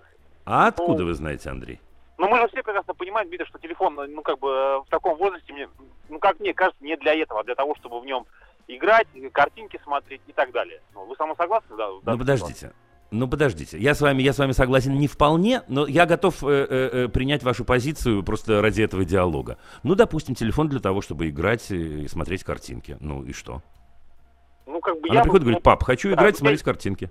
[0.47, 1.79] А откуда вы знаете, Андрей?
[2.19, 5.53] Ну, мы же все прекрасно понимаем, Дмитрий, что телефон, ну, как бы в таком возрасте,
[5.53, 5.69] мне,
[6.09, 8.27] ну, как мне кажется, не для этого, а для того, чтобы в нем
[8.69, 10.81] играть, картинки смотреть и так далее.
[10.95, 11.77] Ну, вы со мной согласны?
[11.77, 12.73] Да, ну, подождите.
[13.11, 16.47] Ну, подождите, я с вами, я с вами согласен не вполне, но я готов э,
[16.49, 19.59] э, э, принять вашу позицию просто ради этого диалога.
[19.83, 22.97] Ну, допустим, телефон для того, чтобы играть и смотреть картинки.
[23.01, 23.63] Ну и что?
[24.65, 25.23] Ну, как бы Она я...
[25.25, 27.11] приходит и говорит, пап, хочу да, играть, я- смотреть картинки.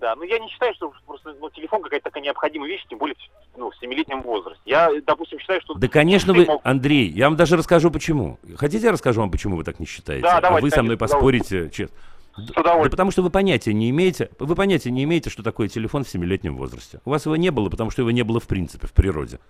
[0.00, 3.16] Да, но я не считаю, что просто ну, телефон какая-то такая необходимая вещь, тем более
[3.56, 4.60] ну, в семилетнем возрасте.
[4.66, 5.74] Я, допустим, считаю, что...
[5.74, 8.38] Да, конечно, вы, мог- Андрей, я вам даже расскажу, почему.
[8.56, 10.22] Хотите, я расскажу вам, почему вы так не считаете?
[10.22, 11.96] Да, а давайте, вы со мной конечно, поспорите, честно.
[12.36, 12.90] Да удовольствием.
[12.90, 16.56] потому что вы понятия не имеете, вы понятия не имеете, что такое телефон в семилетнем
[16.56, 17.00] возрасте.
[17.06, 19.40] У вас его не было, потому что его не было в принципе в природе.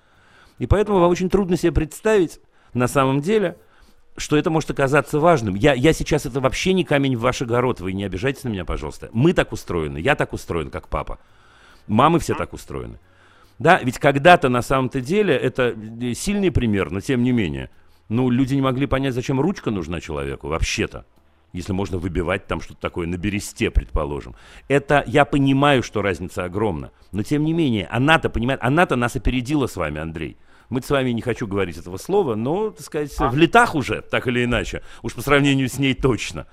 [0.58, 2.40] И поэтому вам очень трудно себе представить,
[2.74, 3.56] на самом деле,
[4.16, 5.54] что это может оказаться важным.
[5.54, 8.64] Я, я сейчас это вообще не камень в ваш огород, вы не обижайтесь на меня,
[8.64, 9.10] пожалуйста.
[9.12, 11.18] Мы так устроены, я так устроен, как папа.
[11.86, 12.98] Мамы все так устроены.
[13.58, 17.70] Да, ведь когда-то на самом-то деле это э, сильный пример, но тем не менее.
[18.08, 21.06] Ну, люди не могли понять, зачем ручка нужна человеку, вообще-то.
[21.52, 24.34] Если можно выбивать там что-то такое на бересте, предположим.
[24.68, 26.90] Это, я понимаю, что разница огромна.
[27.12, 30.36] Но тем не менее, она-то понимает, она-то нас опередила с вами, Андрей.
[30.68, 34.26] Мы с вами не хочу говорить этого слова, но, так сказать, в летах уже, так
[34.26, 34.82] или иначе.
[35.02, 36.46] Уж по сравнению с ней точно.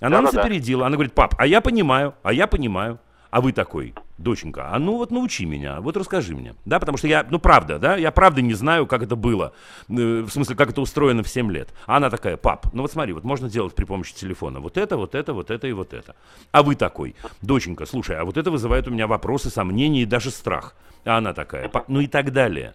[0.00, 0.48] Она нас Да-да-да.
[0.48, 0.86] опередила.
[0.86, 2.98] Она говорит, пап, а я понимаю, а я понимаю.
[3.30, 6.54] А вы такой, доченька, а ну вот научи меня, вот расскажи мне.
[6.66, 9.54] Да, потому что я, ну правда, да, я правда не знаю, как это было.
[9.88, 11.72] Э, В смысле, как это устроено в 7 лет.
[11.86, 14.98] А она такая, пап, ну вот смотри, вот можно делать при помощи телефона вот это,
[14.98, 16.14] вот это, вот это и вот это.
[16.50, 20.30] А вы такой, доченька, слушай, а вот это вызывает у меня вопросы, сомнения и даже
[20.30, 20.74] страх.
[21.06, 22.74] А она такая, «Па- ну и так далее.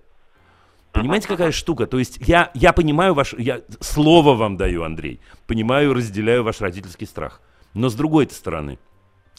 [1.01, 1.88] Понимаете, какая штука?
[1.88, 3.33] То есть я, я понимаю ваш...
[3.33, 5.21] Я слово вам даю, Андрей.
[5.45, 7.41] Понимаю, разделяю ваш родительский страх.
[7.73, 8.79] Но с другой стороны,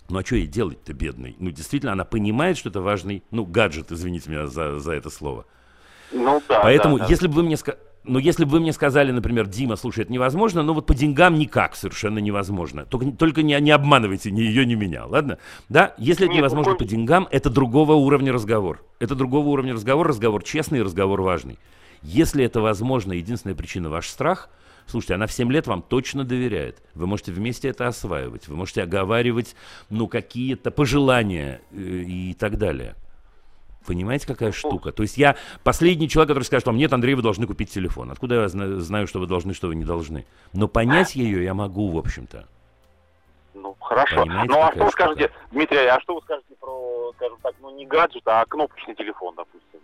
[0.09, 1.37] ну а что ей делать-то, бедный?
[1.38, 5.44] Ну, действительно, она понимает, что это важный, ну, гаджет, извините меня за, за это слово.
[6.12, 7.11] Ну, да, Поэтому, да, да.
[7.11, 7.83] если бы вы мне сказали...
[8.05, 11.39] Ну, если бы вы мне сказали, например, Дима, слушай, это невозможно, но вот по деньгам
[11.39, 12.87] никак совершенно невозможно.
[12.87, 15.39] Только, только не, не обманывайте ни ее, ни меня, ладно?
[15.69, 18.83] Да, если это Нет, невозможно ну, по деньгам, это другого уровня разговор.
[18.99, 21.59] Это другого уровня разговор, разговор честный разговор важный.
[22.03, 24.49] Если это возможно, единственная причина ваш страх,
[24.87, 26.83] слушайте, она в 7 лет вам точно доверяет.
[26.95, 29.55] Вы можете вместе это осваивать, вы можете оговаривать,
[29.91, 32.95] ну, какие-то пожелания э, и так далее.
[33.88, 34.92] Понимаете, какая штука?
[34.92, 38.11] То есть я последний человек, который скажет вам, нет, Андрей, вы должны купить телефон.
[38.11, 40.27] Откуда я зна- знаю, что вы должны, что вы не должны?
[40.53, 42.46] Но понять ее я могу, в общем-то.
[43.55, 44.24] Ну, хорошо.
[44.24, 44.92] Понимаете, ну, а что вы штука?
[44.92, 49.35] скажете, Дмитрий, а что вы скажете про, скажем так, ну, не гаджет, а кнопочный телефон,
[49.37, 49.81] допустим?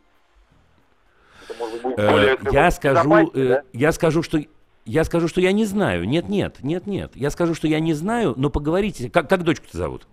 [1.49, 3.63] Это, может быть, будет Э, более, я скажу, э, да?
[3.73, 4.39] я скажу, что
[4.85, 6.07] я скажу, что я не знаю.
[6.07, 7.13] Нет, нет, нет, нет.
[7.15, 9.09] Я скажу, что я не знаю, но поговорите.
[9.09, 10.07] Как, как дочку-то зовут?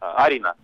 [0.00, 0.54] А, Арина.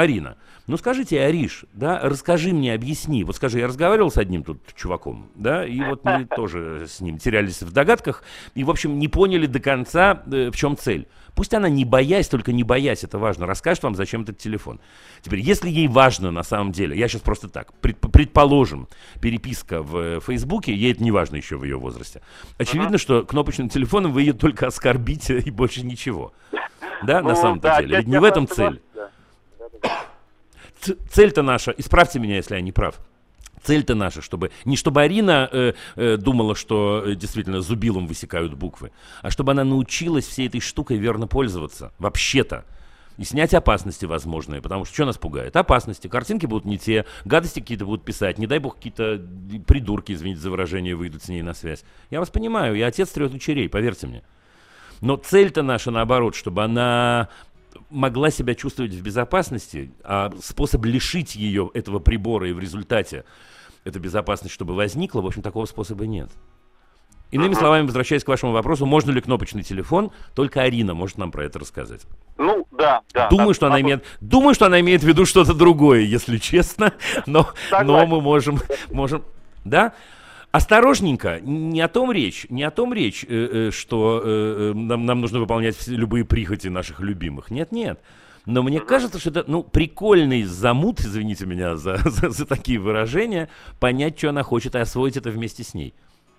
[0.00, 0.36] Арина.
[0.66, 3.22] Ну скажите, Ариш, да, расскажи мне, объясни.
[3.24, 7.18] Вот скажи, я разговаривал с одним тут чуваком, да, и вот мы тоже с ним
[7.18, 11.06] терялись в догадках, и, в общем, не поняли до конца, э, в чем цель.
[11.36, 14.80] Пусть она не боясь, только не боясь, это важно, расскажет вам, зачем этот телефон.
[15.22, 18.88] Теперь, если ей важно на самом деле, я сейчас просто так, предп- предположим,
[19.20, 22.22] переписка в э, Фейсбуке, ей это не важно еще в ее возрасте.
[22.58, 26.32] Очевидно, что кнопочным телефоном вы ее только оскорбите и больше ничего.
[27.02, 27.98] Да, на Ну, самом-то да, деле.
[27.98, 28.80] Ведь не в этом цель.
[28.94, 29.10] да.
[31.10, 32.98] Цель-то наша, исправьте меня, если я не прав.
[33.62, 38.92] Цель-то наша, чтобы не чтобы Арина э, э, думала, что э, действительно зубилом высекают буквы,
[39.22, 41.92] а чтобы она научилась всей этой штукой верно пользоваться.
[41.98, 42.64] Вообще-то.
[43.18, 45.56] И снять опасности возможные, потому что что нас пугает?
[45.56, 46.06] Опасности.
[46.06, 49.20] Картинки будут не те, гадости какие-то будут писать, не дай бог какие-то
[49.66, 51.82] придурки, извините за выражение, выйдут с ней на связь.
[52.10, 54.22] Я вас понимаю, я отец трех дочерей, поверьте мне.
[55.00, 57.28] Но цель-то наша наоборот, чтобы она
[57.90, 63.24] могла себя чувствовать в безопасности, а способ лишить ее этого прибора и в результате
[63.84, 66.30] эта безопасность, чтобы возникла, в общем, такого способа нет.
[67.32, 71.44] Иными словами, возвращаясь к вашему вопросу, можно ли кнопочный телефон, только Арина может нам про
[71.44, 72.02] это рассказать.
[72.38, 73.28] Ну, да, да.
[73.28, 76.38] думаю, да, что она вопрос- имеет, думаю, что она имеет в виду что-то другое, если
[76.38, 76.92] честно,
[77.26, 78.60] но, но мы можем,
[78.90, 79.24] можем,
[79.64, 79.92] да?
[80.52, 85.20] Осторожненько, не о том речь, не о том речь, э, э, что э, нам, нам
[85.20, 87.50] нужно выполнять любые прихоти наших любимых.
[87.50, 88.00] Нет, нет.
[88.46, 93.48] Но мне кажется, что это, ну, прикольный замут, извините меня за, за, за такие выражения,
[93.80, 95.94] понять, что она хочет, и освоить это вместе с ней.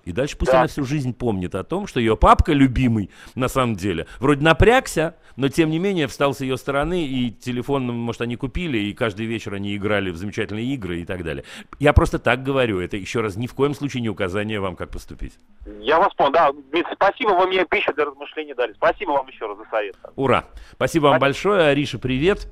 [0.07, 0.59] И дальше пусть да.
[0.59, 5.17] она всю жизнь помнит о том, что ее папка любимый, на самом деле, вроде напрягся,
[5.35, 9.25] но тем не менее встал с ее стороны, и телефон, может, они купили, и каждый
[9.25, 11.43] вечер они играли в замечательные игры и так далее.
[11.79, 14.91] Я просто так говорю, это еще раз ни в коем случае не указание вам, как
[14.91, 15.33] поступить.
[15.81, 16.51] Я вас понял, да.
[16.93, 18.71] Спасибо, вы мне пищу для размышлений дали.
[18.75, 19.97] Спасибо вам еще раз за совет.
[20.15, 20.45] Ура.
[20.71, 21.63] Спасибо вам большое.
[21.67, 22.47] Ариша, привет.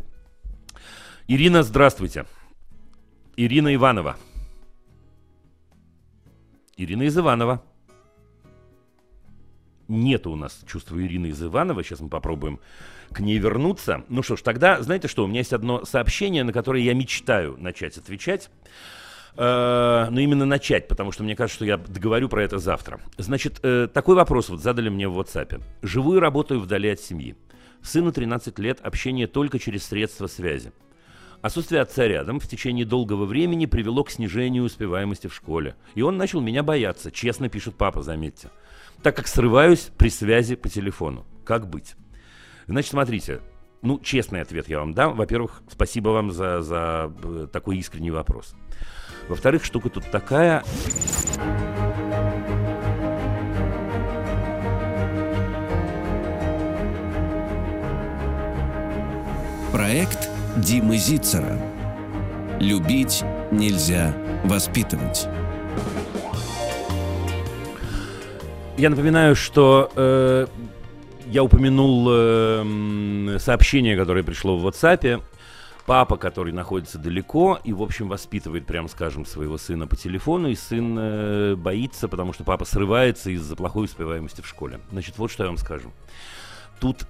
[1.29, 2.25] Ирина, здравствуйте.
[3.37, 4.17] Ирина Иванова.
[6.77, 7.63] Ирина из Иванова.
[9.88, 11.83] Нету у нас чувства Ирины из Иванова.
[11.83, 12.59] Сейчас мы попробуем
[13.11, 14.03] к ней вернуться.
[14.09, 17.55] Ну что ж, тогда, знаете что, у меня есть одно сообщение, на которое я мечтаю
[17.57, 18.49] начать отвечать.
[19.38, 22.99] Э, но именно начать, потому что мне кажется, что я договорю про это завтра.
[23.17, 25.61] Значит, э, такой вопрос вот задали мне в WhatsApp.
[25.81, 27.35] Живу и работаю вдали от семьи.
[27.83, 30.71] Сыну 13 лет, общение только через средства связи.
[31.41, 35.75] Отсутствие отца рядом в течение долгого времени привело к снижению успеваемости в школе.
[35.93, 38.49] И он начал меня бояться, честно пишет папа, заметьте.
[39.03, 41.25] Так как срываюсь при связи по телефону.
[41.43, 41.95] Как быть?
[42.67, 43.41] Значит, смотрите,
[43.81, 45.15] ну, честный ответ я вам дам.
[45.15, 48.55] Во-первых, спасибо вам за, за э, такой искренний вопрос.
[49.29, 50.63] Во-вторых, штука тут такая...
[59.71, 61.59] Проект Димы Зицера.
[62.61, 64.15] Любить нельзя
[64.45, 65.27] воспитывать.
[68.77, 70.47] Я напоминаю, что э,
[71.25, 75.21] я упомянул э, сообщение, которое пришло в WhatsApp.
[75.85, 80.55] Папа, который находится далеко и, в общем, воспитывает, прям скажем, своего сына по телефону, и
[80.55, 84.79] сын э, боится, потому что папа срывается из-за плохой успеваемости в школе.
[84.93, 85.91] Значит, вот что я вам скажу.
[86.79, 87.05] Тут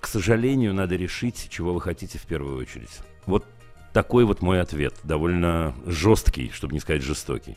[0.00, 3.00] к сожалению, надо решить, чего вы хотите в первую очередь.
[3.26, 3.44] Вот
[3.92, 7.56] такой вот мой ответ, довольно жесткий, чтобы не сказать жестокий.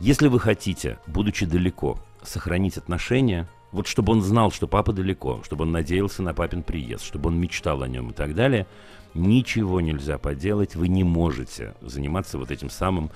[0.00, 5.64] Если вы хотите, будучи далеко, сохранить отношения, вот чтобы он знал, что папа далеко, чтобы
[5.64, 8.66] он надеялся на папин приезд, чтобы он мечтал о нем и так далее,
[9.14, 13.10] ничего нельзя поделать, вы не можете заниматься вот этим самым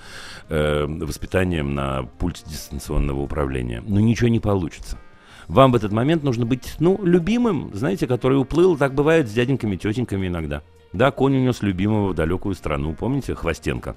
[0.49, 3.81] э, воспитанием на пульте дистанционного управления.
[3.85, 4.97] Но ничего не получится
[5.47, 9.75] вам в этот момент нужно быть, ну, любимым, знаете, который уплыл, так бывает с дяденьками,
[9.75, 10.61] тетеньками иногда.
[10.93, 13.95] Да, конь унес любимого в далекую страну, помните, Хвостенко?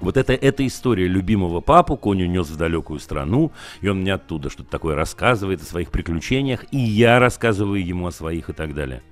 [0.00, 4.50] Вот это, эта история любимого папу, конь унес в далекую страну, и он мне оттуда
[4.50, 9.02] что-то такое рассказывает о своих приключениях, и я рассказываю ему о своих и так далее.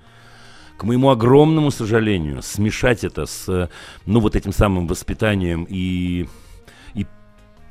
[0.76, 3.70] К моему огромному сожалению, смешать это с,
[4.06, 6.26] ну, вот этим самым воспитанием и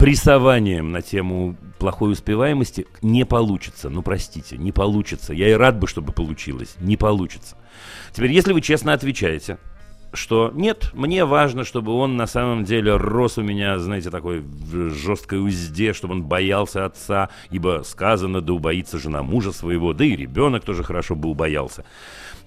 [0.01, 3.87] прессованием на тему плохой успеваемости не получится.
[3.91, 5.31] Ну, простите, не получится.
[5.31, 6.75] Я и рад бы, чтобы получилось.
[6.79, 7.55] Не получится.
[8.11, 9.59] Теперь, если вы честно отвечаете,
[10.11, 14.89] что нет, мне важно, чтобы он на самом деле рос у меня, знаете, такой в
[14.89, 20.15] жесткой узде, чтобы он боялся отца, ибо сказано, да убоится жена мужа своего, да и
[20.15, 21.85] ребенок тоже хорошо бы убоялся.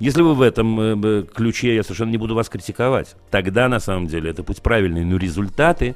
[0.01, 4.09] Если вы в этом э, ключе, я совершенно не буду вас критиковать, тогда на самом
[4.09, 5.95] деле это путь правильный, но результаты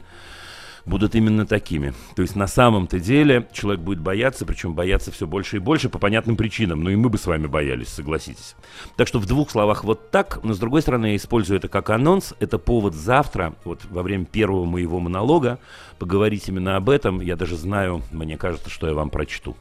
[0.88, 1.94] будут именно такими.
[2.16, 5.98] То есть на самом-то деле человек будет бояться, причем бояться все больше и больше по
[5.98, 6.82] понятным причинам.
[6.82, 8.56] Ну и мы бы с вами боялись, согласитесь.
[8.96, 11.90] Так что в двух словах вот так, но с другой стороны я использую это как
[11.90, 12.34] анонс.
[12.40, 15.58] Это повод завтра, вот во время первого моего монолога,
[15.98, 17.20] поговорить именно об этом.
[17.20, 19.56] Я даже знаю, мне кажется, что я вам прочту.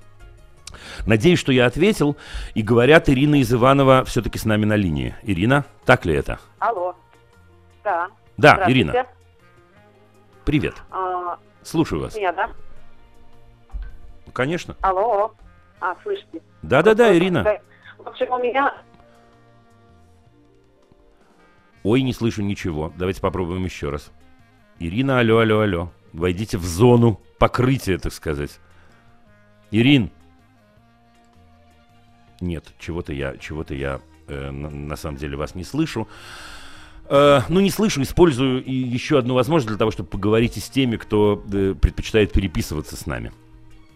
[1.05, 2.17] Надеюсь, что я ответил.
[2.53, 5.15] И говорят, Ирина из Иванова все-таки с нами на линии.
[5.23, 6.39] Ирина, так ли это?
[6.59, 6.95] Алло.
[7.83, 8.07] Да.
[8.37, 9.05] Да, Ирина.
[10.47, 10.81] Привет.
[10.91, 12.15] А, Слушаю вас.
[12.15, 12.49] Меня, да?
[14.31, 14.77] Конечно.
[14.79, 15.33] Алло.
[15.81, 16.41] А, слышите?
[16.61, 17.59] Да-да-да, Ирина.
[17.97, 18.73] В общем, у меня...
[21.83, 22.93] Ой, не слышу ничего.
[22.95, 24.09] Давайте попробуем еще раз.
[24.79, 25.91] Ирина, алло, алло, алло.
[26.13, 28.61] Войдите в зону покрытия, так сказать.
[29.71, 30.11] Ирин.
[32.39, 33.99] Нет, чего-то я, чего-то я
[34.29, 36.07] э, на, на самом деле вас не слышу.
[37.09, 40.97] Э, ну, не слышу, использую и еще одну возможность для того, чтобы поговорить с теми,
[40.97, 43.31] кто э, предпочитает переписываться с нами.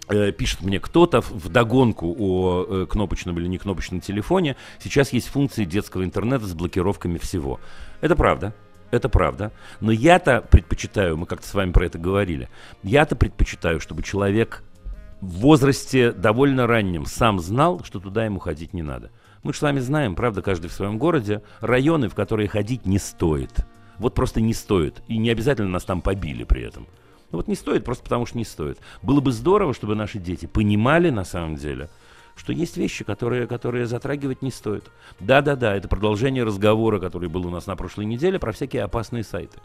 [0.07, 4.55] Э, пишет мне кто-то в догонку о э, кнопочном или не кнопочном телефоне.
[4.83, 7.59] Сейчас есть функции детского интернета с блокировками всего.
[8.01, 8.53] Это правда.
[8.91, 9.53] Это правда.
[9.79, 12.49] Но я-то предпочитаю, мы как-то с вами про это говорили,
[12.83, 14.63] я-то предпочитаю, чтобы человек
[15.21, 19.11] в возрасте довольно раннем сам знал, что туда ему ходить не надо.
[19.43, 22.99] Мы же с вами знаем, правда, каждый в своем городе, районы, в которые ходить не
[22.99, 23.65] стоит.
[23.97, 25.01] Вот просто не стоит.
[25.07, 26.87] И не обязательно нас там побили при этом.
[27.31, 28.77] Ну вот не стоит, просто потому что не стоит.
[29.01, 31.89] Было бы здорово, чтобы наши дети понимали на самом деле,
[32.35, 34.91] что есть вещи, которые, которые затрагивать не стоит.
[35.19, 39.57] Да-да-да, это продолжение разговора, который был у нас на прошлой неделе про всякие опасные сайты.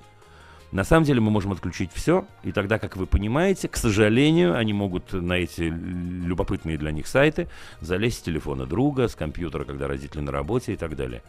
[0.72, 4.72] На самом деле мы можем отключить все, и тогда, как вы понимаете, к сожалению, они
[4.72, 7.48] могут на эти любопытные для них сайты
[7.80, 11.22] залезть с телефона друга, с компьютера, когда родители на работе и так далее.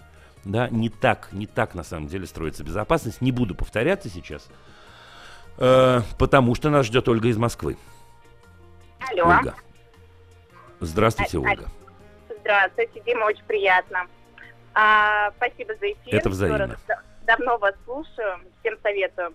[0.43, 3.21] Да, не так, не так на самом деле строится безопасность.
[3.21, 4.47] Не буду повторяться сейчас,
[5.57, 7.77] э, потому что нас ждет Ольга из Москвы.
[9.11, 9.27] Алло.
[9.27, 9.55] Ольга.
[10.79, 11.65] Здравствуйте, А- а- Ольга.
[12.41, 14.07] Здравствуйте, Дима, очень приятно.
[14.73, 16.15] А, спасибо за эфир.
[16.15, 16.77] Это взаимно.
[16.85, 17.03] Здорово.
[17.27, 19.33] Давно вас слушаю, всем советую.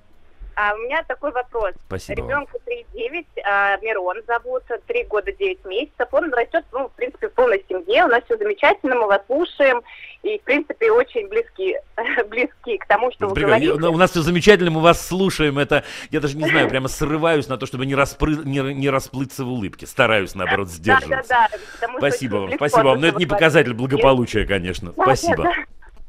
[0.55, 1.72] А у меня такой вопрос.
[1.86, 2.22] Спасибо.
[2.22, 6.09] Ребенку 3,9, а, Мирон зовут, 3 года 9 месяцев.
[6.11, 8.05] Он растет, ну, в принципе, в полной семье.
[8.05, 9.80] У нас все замечательно, мы вас слушаем.
[10.22, 11.76] И, в принципе, очень близки,
[12.28, 13.66] близки к тому, что вы Прекрасно.
[13.66, 13.88] говорите.
[13.88, 15.59] У нас все замечательно, мы вас слушаем.
[15.59, 19.45] Это, я даже не знаю, прямо срываюсь на то, чтобы не, распры- не, не расплыться
[19.45, 19.86] в улыбке.
[19.86, 21.28] Стараюсь, наоборот, сдерживаться.
[21.28, 21.99] Да, да, да.
[21.99, 22.97] Спасибо вам, спасибо вам.
[22.97, 24.93] Но то, это не показатель благополучия, конечно.
[24.93, 25.51] Спасибо.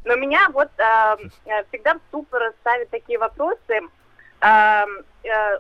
[0.06, 3.82] Но меня вот а, э, всегда в ступор ставят такие вопросы.
[4.42, 4.86] А,
[5.24, 5.60] э,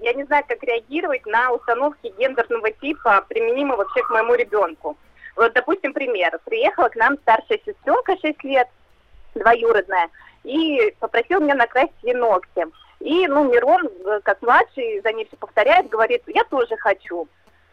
[0.00, 4.96] я не знаю, как реагировать на установки гендерного типа, применимые вообще к моему ребенку.
[5.36, 6.38] Вот, допустим, пример.
[6.44, 8.68] Приехала к нам старшая сестренка 6 лет,
[9.34, 10.08] двоюродная,
[10.44, 12.66] и попросила меня накрасить ей ногти.
[13.00, 17.28] И, ну, Мирон, э, как младший, за ней все повторяет, говорит, я тоже хочу.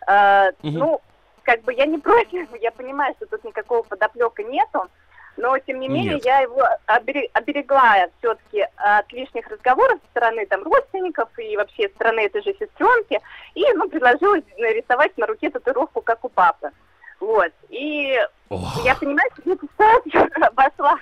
[0.08, 0.80] Э, Мгм.
[0.80, 1.02] Ну,
[1.44, 4.90] как бы я не против, я понимаю, что тут никакого подоплека нету,
[5.38, 6.26] но тем не менее Нет.
[6.26, 11.96] я его обере- оберегла все-таки от лишних разговоров со стороны там родственников и вообще со
[11.96, 13.20] стороны этой же сестренки,
[13.56, 16.72] и ну предложила нарисовать на руке татуировку, как у папы.
[17.20, 17.52] Вот.
[17.70, 18.18] И
[18.50, 18.86] Ох.
[18.86, 20.98] я понимаю, что эта ситуация обошла,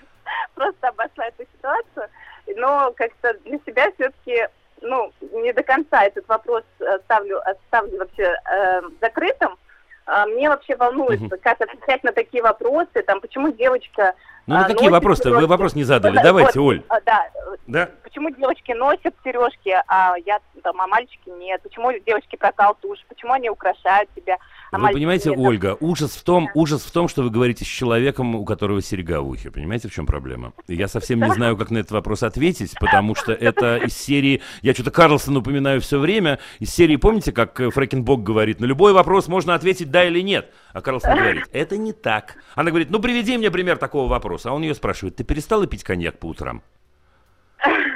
[0.56, 2.10] просто обошла эту ситуацию,
[2.56, 4.48] но как-то для себя все-таки,
[4.82, 9.58] ну, не до конца этот вопрос э, ставлю, оставлю вообще э, закрытым.
[10.06, 14.16] А Мне вообще волнует, как отвечать на такие вопросы, там, почему девочка...
[14.48, 15.30] Ну, на а, какие носит вопросы-то?
[15.32, 16.16] Вы вопрос не задали.
[16.16, 16.84] Вот, Давайте, вот, Оль.
[16.90, 17.30] а, Да,
[17.68, 17.90] Да?
[18.04, 21.62] почему девочки носят сережки, а я там, а мальчики нет?
[21.64, 23.00] Почему девочки прокал тушь?
[23.08, 24.38] Почему они украшают себя?
[24.72, 25.40] а Вы понимаете, нет?
[25.40, 26.52] Ольга, ужас в том, Да.
[26.56, 29.52] ужас в том, что вы говорите с человеком, у которого серьга в ухе.
[29.52, 30.54] Понимаете, в чем проблема?
[30.68, 34.42] Я совсем не знаю, как на этот вопрос ответить, потому что это из серии...
[34.62, 36.40] Я что-то Карлсона упоминаю все время.
[36.60, 40.52] Из серии, помните, как э, Фрэкенбок говорит, на любой вопрос можно ответить да или нет.
[40.74, 42.36] А Карлсон говорит, это не так.
[42.56, 44.31] Она говорит, ну приведи мне пример такого вопроса.
[44.46, 46.62] А он ее спрашивает, ты перестала пить коньяк по утрам?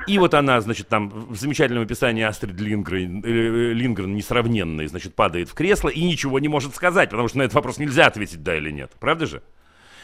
[0.08, 5.50] И вот она, значит, там в замечательном описании Астрид Лингрен, э, Лингрен несравненный, значит, падает
[5.50, 8.56] в кресло и ничего не может сказать, потому что на этот вопрос нельзя ответить да
[8.56, 8.92] или нет.
[9.00, 9.42] Правда же?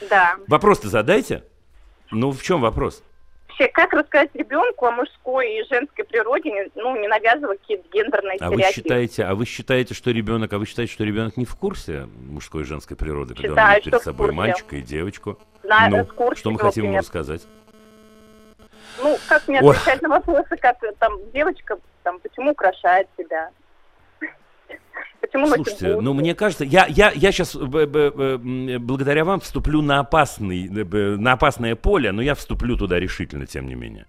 [0.10, 0.38] Да.
[0.48, 1.44] Вопрос-то задайте.
[2.10, 3.04] Ну, в чем вопрос?
[3.52, 8.50] Вообще, как рассказать ребенку о мужской и женской природе, ну, не навязывая какие-то гендерные А
[8.50, 8.82] вы стереотипы?
[8.82, 12.62] считаете, а вы считаете, что ребенок, а вы считаете, что ребенок не в курсе мужской
[12.62, 15.38] и женской природы, когда он видит перед собой мальчика и девочку?
[15.64, 17.42] На- ну, в курсе, что мы хотим ему рассказать?
[19.02, 23.50] Ну, как мне отвечать на вопросы, как э, там девочка, там, почему украшает себя?
[25.32, 26.02] Почему Слушайте, бусы?
[26.02, 31.78] ну мне кажется, я, я, я сейчас благодаря вам вступлю на, опасный, э, на опасное
[31.78, 34.08] поле, но я вступлю туда решительно, тем не менее.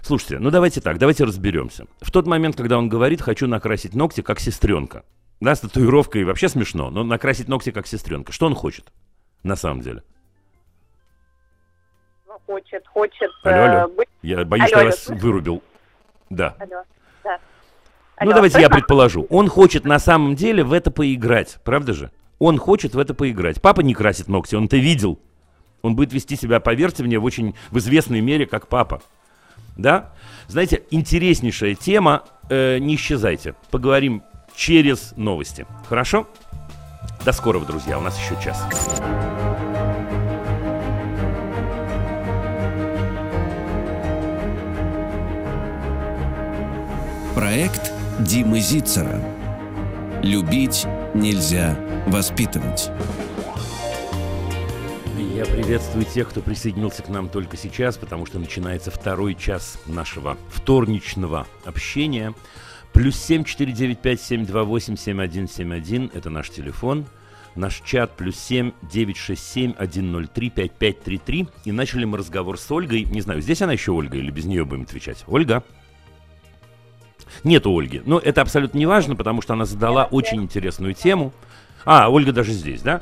[0.00, 1.84] Слушайте, ну давайте так, давайте разберемся.
[2.00, 5.04] В тот момент, когда он говорит, хочу накрасить ногти, как сестренка,
[5.40, 8.86] да, с татуировкой вообще смешно, но накрасить ногти, как сестренка, что он хочет
[9.42, 10.02] на самом деле?
[12.26, 13.94] Ну, хочет, хочет Алло, э, алло.
[13.94, 14.08] быть...
[14.22, 15.62] Я боюсь, Алло, что алло, вас вырубил.
[16.30, 16.56] Да.
[16.58, 16.82] Алло,
[18.20, 19.26] Ну, давайте я предположу.
[19.28, 22.10] Он хочет на самом деле в это поиграть, правда же?
[22.38, 23.60] Он хочет в это поиграть.
[23.60, 25.18] Папа не красит ногти, он это видел.
[25.82, 29.02] Он будет вести себя, поверьте мне, в очень в известной мере, как папа.
[29.76, 30.12] Да?
[30.48, 32.24] Знаете, интереснейшая тема.
[32.48, 33.54] Э, не исчезайте.
[33.70, 34.22] Поговорим
[34.54, 35.66] через новости.
[35.88, 36.26] Хорошо?
[37.24, 37.98] До скорого, друзья.
[37.98, 38.66] У нас еще час.
[47.34, 49.22] Проект Димы Зицера.
[50.22, 52.90] Любить нельзя воспитывать.
[55.34, 60.38] Я приветствую тех, кто присоединился к нам только сейчас, потому что начинается второй час нашего
[60.48, 62.32] вторничного общения.
[62.94, 66.10] Плюс семь четыре девять пять семь два восемь семь один семь один.
[66.14, 67.04] Это наш телефон.
[67.54, 71.48] Наш чат плюс семь девять шесть семь один ноль три пять пять три три.
[71.66, 73.04] И начали мы разговор с Ольгой.
[73.04, 75.22] Не знаю, здесь она еще Ольга или без нее будем отвечать.
[75.26, 75.62] Ольга.
[77.44, 78.02] Нету Ольги.
[78.04, 81.32] Но это абсолютно не важно, потому что она задала очень интересную тему.
[81.84, 83.00] А, Ольга даже здесь, да?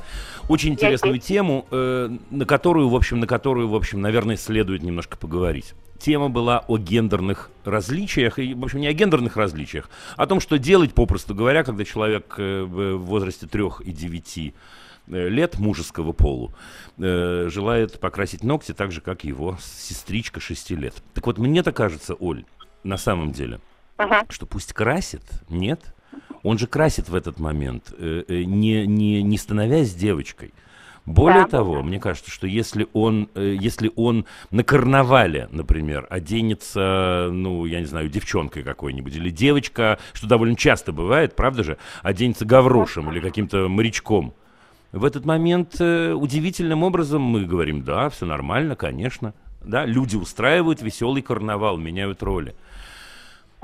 [0.49, 5.17] Очень интересную тему, э, на которую, в общем, на которую, в общем, наверное, следует немножко
[5.17, 5.75] поговорить.
[5.99, 10.39] тема была о гендерных различиях, и, в общем, не о гендерных различиях, а о том,
[10.39, 16.13] что делать, попросту говоря, когда человек э, в возрасте 3 и 9 э, лет мужеского
[16.13, 16.53] полу
[16.99, 20.95] э, желает покрасить ногти так же, как его сестричка 6 лет.
[21.15, 22.45] Так вот, мне-то кажется, Оль,
[22.83, 23.61] на самом деле,
[23.97, 24.25] Ага.
[24.31, 25.95] что пусть красит, нет?
[26.43, 30.53] Он же красит в этот момент, э, э, не, не, не становясь девочкой.
[31.07, 31.49] Более Да.
[31.49, 37.81] того, мне кажется, что если он, э, если он на карнавале, например, оденется, ну, я
[37.81, 43.21] не знаю, девчонкой какой-нибудь, или девочка, что довольно часто бывает, правда же, оденется гаврошем или
[43.21, 44.35] каким-то морячком,
[44.93, 49.35] в этот момент удивительным образом мы говорим, да, все нормально, конечно.
[49.63, 52.55] Да, люди устраивают веселый карнавал, меняют роли.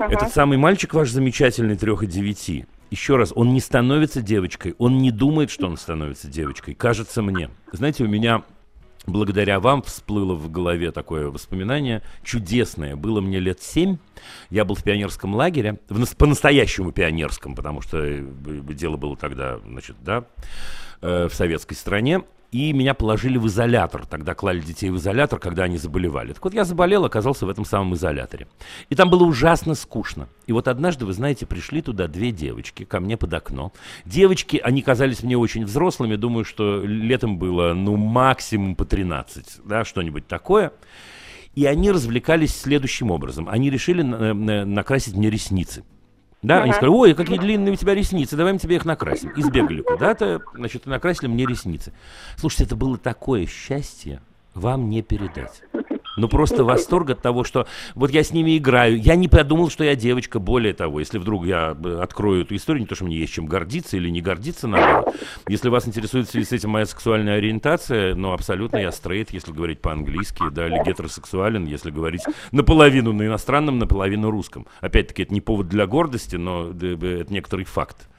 [0.09, 2.65] Этот самый мальчик ваш замечательный трех и девяти.
[2.89, 6.73] Еще раз, он не становится девочкой, он не думает, что он становится девочкой.
[6.73, 7.49] Кажется мне.
[7.71, 8.43] Знаете, у меня
[9.05, 12.95] благодаря вам всплыло в голове такое воспоминание чудесное.
[12.95, 13.97] Было мне лет семь,
[14.49, 18.21] я был в пионерском лагере, в нас- по-настоящему пионерском, потому что э,
[18.73, 20.25] дело было тогда, значит, да,
[21.01, 22.21] э, в советской стране.
[22.51, 24.05] И меня положили в изолятор.
[24.05, 26.33] Тогда клали детей в изолятор, когда они заболевали.
[26.33, 28.47] Так вот, я заболел, оказался в этом самом изоляторе.
[28.89, 30.27] И там было ужасно скучно.
[30.47, 33.71] И вот однажды, вы знаете, пришли туда две девочки ко мне под окно.
[34.03, 36.17] Девочки, они казались мне очень взрослыми.
[36.17, 40.73] Думаю, что летом было, ну, максимум по 13, да, что-нибудь такое.
[41.55, 43.49] И они развлекались следующим образом.
[43.49, 45.83] Они решили на- на- накрасить мне ресницы.
[46.41, 49.29] Да, они сказали, ой, какие длинные у тебя ресницы, давай мы тебе их накрасим.
[49.31, 51.93] И сбегали куда-то, значит, накрасили мне ресницы.
[52.35, 54.21] Слушайте, это было такое счастье,
[54.55, 55.61] вам не передать.
[56.17, 58.99] Ну, просто восторг от того, что вот я с ними играю.
[58.99, 60.39] Я не подумал, что я девочка.
[60.39, 63.45] Более того, если вдруг я э, открою эту историю, не то, что мне есть чем
[63.45, 65.13] гордиться или не гордиться надо.
[65.47, 69.51] Если вас интересует в связи с этим моя сексуальная ориентация, ну, абсолютно я стрейт, если
[69.51, 74.67] говорить по-английски, да, или гетеросексуален, если говорить наполовину на иностранном, наполовину русском.
[74.81, 78.10] Опять-таки, это не повод для гордости, но э, э, это некоторый факт.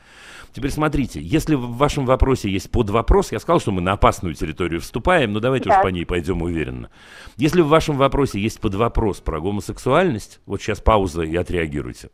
[0.55, 4.81] Теперь смотрите, если в вашем вопросе есть подвопрос, я сказал, что мы на опасную территорию
[4.83, 5.83] вступаем, но давайте уж Да.
[5.83, 6.91] по ней пойдем уверенно.
[7.39, 12.11] Если в вашем вопросе есть подвопрос про гомосексуальность, вот сейчас пауза и отреагируйте.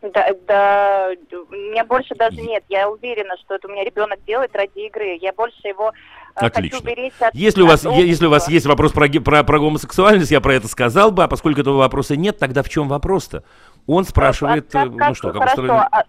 [0.00, 2.62] Да, да, у меня больше даже нет.
[2.68, 5.18] Я уверена, что это у меня ребенок делает ради игры.
[5.20, 5.90] Я больше его
[6.36, 6.78] э, Отлично.
[6.78, 9.58] хочу беречь от Если у, вас, от если у вас есть вопрос про, про, про
[9.58, 13.42] гомосексуальность, я про это сказал бы, а поскольку этого вопроса нет, тогда в чем вопрос-то?
[13.88, 16.04] Он спрашивает, А э, как- как- ну что, как хорошо, устроено- а-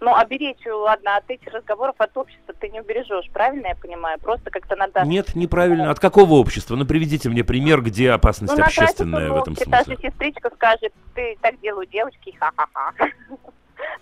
[0.00, 4.18] ну, а беречь, ладно, от этих разговоров от общества ты не убережешь, правильно я понимаю?
[4.20, 5.02] Просто как-то надо...
[5.04, 5.90] Нет, неправильно.
[5.90, 6.76] От какого общества?
[6.76, 10.10] Ну, приведите мне пример, где опасность ну, общественная в этом ногти, та же смысле.
[10.10, 12.92] сестричка скажет, ты так делают девочки, ха-ха-ха.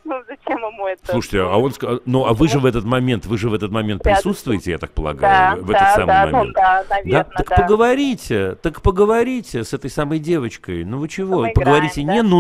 [0.05, 1.13] Ну, зачем ему это?
[1.13, 3.71] Слушайте, а он ска- ну а вы же в этот момент, вы же в этот
[3.71, 6.55] момент присутствуете, я так Да, полагаю, в да, этот самый да, ну момент.
[6.55, 6.95] да, Да?
[6.97, 7.57] наверное, Так да.
[7.57, 10.85] поговорите, так поговорите с этой самой девочкой.
[10.85, 11.41] Ну вы чего?
[11.43, 12.37] Мы поговорите играем, не да?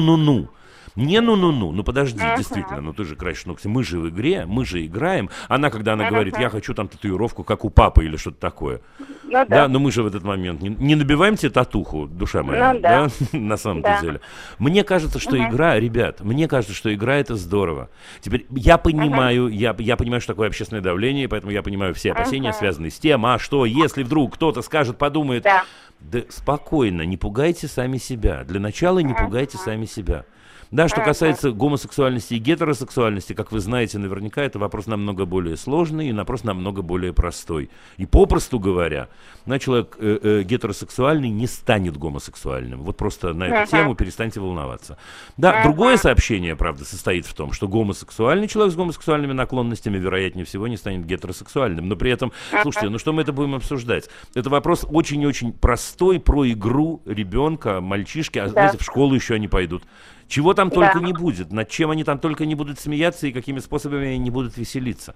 [0.97, 2.37] Не ну-ну-ну, ну подожди, Мгм.
[2.37, 5.29] действительно, ну ты же красишь ногти, мы же в игре, мы же играем.
[5.49, 6.13] Она, когда она Мгм.
[6.15, 8.81] говорит, я хочу там татуировку, как у папы или что-то такое.
[8.99, 9.69] Ну Да, да.
[9.69, 13.09] но мы же в этот момент не, не набиваем тебе татуху, душа моя, Ну да.
[13.33, 14.01] на самом Да.
[14.01, 14.21] деле.
[14.59, 15.49] Мне кажется, что Мгм.
[15.51, 17.91] игра, ребят, мне кажется, что игра это здорово.
[18.23, 22.51] Теперь я понимаю, я, я понимаю, что такое общественное давление, поэтому я понимаю все опасения,
[22.51, 22.59] Мгм.
[22.59, 25.65] связанные с тем, а что, если вдруг кто-то скажет, подумает, Да.
[26.01, 28.45] да спокойно, не пугайте сами себя.
[28.45, 30.25] Для начала не пугайте сами себя.
[30.71, 36.09] Да, что касается гомосексуальности и гетеросексуальности, как вы знаете, наверняка это вопрос намного более сложный
[36.09, 37.71] и вопрос намного более простой.
[37.97, 39.09] И попросту говоря,
[39.45, 42.83] на человек э, э, гетеросексуальный не станет гомосексуальным.
[42.83, 44.99] Вот просто на эту тему перестаньте волноваться.
[45.37, 50.67] Да, другое сообщение, правда, состоит в том, что гомосексуальный человек с гомосексуальными наклонностями, вероятнее всего,
[50.67, 51.89] не станет гетеросексуальным.
[51.89, 54.09] Но при этом, слушайте, ну что мы это будем обсуждать?
[54.35, 59.85] Это вопрос очень-очень простой про игру ребенка, мальчишки, а знаете, в школу еще они пойдут.
[60.29, 61.07] Чего там только Да.
[61.07, 64.31] не будет, над чем они там только не будут смеяться и какими способами они не
[64.31, 65.15] будут веселиться.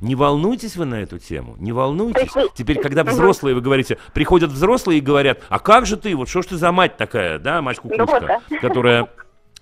[0.00, 2.30] Не волнуйтесь вы на эту тему, не волнуйтесь.
[2.54, 6.42] Теперь, когда взрослые, вы говорите, приходят взрослые и говорят, а как же ты, вот что
[6.42, 8.40] ж ты за мать такая, да, мать Ну вот, да.
[8.60, 9.08] которая...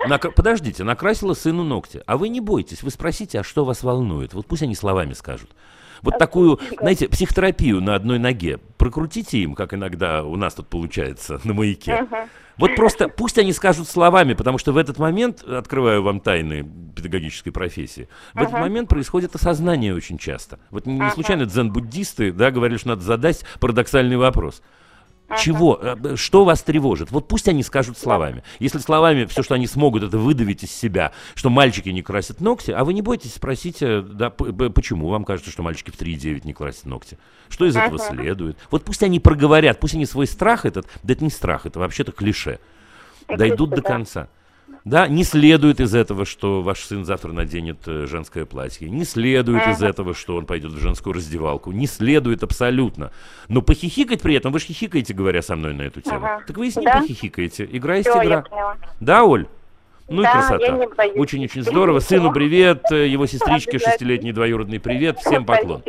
[0.08, 2.02] Нак- Подождите, накрасила сыну ногти.
[2.06, 4.32] А вы не бойтесь, вы спросите, а что вас волнует?
[4.32, 5.50] Вот пусть они словами скажут.
[6.02, 8.58] Вот такую, знаете, психотерапию на одной ноге.
[8.76, 12.06] Прокрутите им, как иногда у нас тут получается на маяке.
[12.56, 17.52] Вот просто пусть они скажут словами, потому что в этот момент, открываю вам тайны педагогической
[17.52, 20.58] профессии, в этот момент происходит осознание очень часто.
[20.70, 21.14] Вот не не Ага.
[21.14, 24.62] случайно дзен-буддисты да, говорили, что надо задать парадоксальный вопрос.
[25.28, 25.40] Ага.
[25.42, 27.10] Чего, э, что вас тревожит?
[27.10, 28.42] Вот пусть они скажут словами.
[28.60, 32.70] Если словами все, что они смогут, это выдавить из себя, что мальчики не красят ногти,
[32.70, 36.46] а вы не бойтесь, спросите, да, п- п- почему вам кажется, что мальчики в 3,9
[36.46, 37.18] не красят ногти?
[37.50, 38.14] Что из этого Ага.
[38.16, 38.56] следует?
[38.70, 42.12] Вот пусть они проговорят, пусть они свой страх этот, да это не страх, это вообще-то
[42.12, 42.58] клише.
[43.28, 44.28] дойдут до конца.
[44.84, 48.88] Да, не следует из этого, что ваш сын завтра наденет э, женское платье.
[48.88, 51.72] Не следует из этого, что он пойдет в женскую раздевалку.
[51.72, 53.10] Не следует абсолютно.
[53.48, 56.16] Но похихикать при этом, вы же хихикаете, говоря со мной на эту тему.
[56.18, 56.42] Ага.
[56.46, 57.00] Так вы и с ним Да.
[57.00, 57.68] похихикаете.
[57.70, 58.44] Игра есть Всё, игра.
[59.00, 59.46] Да, Оль?
[60.08, 60.74] Ну Да, и красота.
[61.16, 61.98] Очень-очень здорово.
[62.00, 65.18] Сыну привет, э, его сестричке шестилетний двоюродный привет.
[65.18, 65.82] Всем поклон.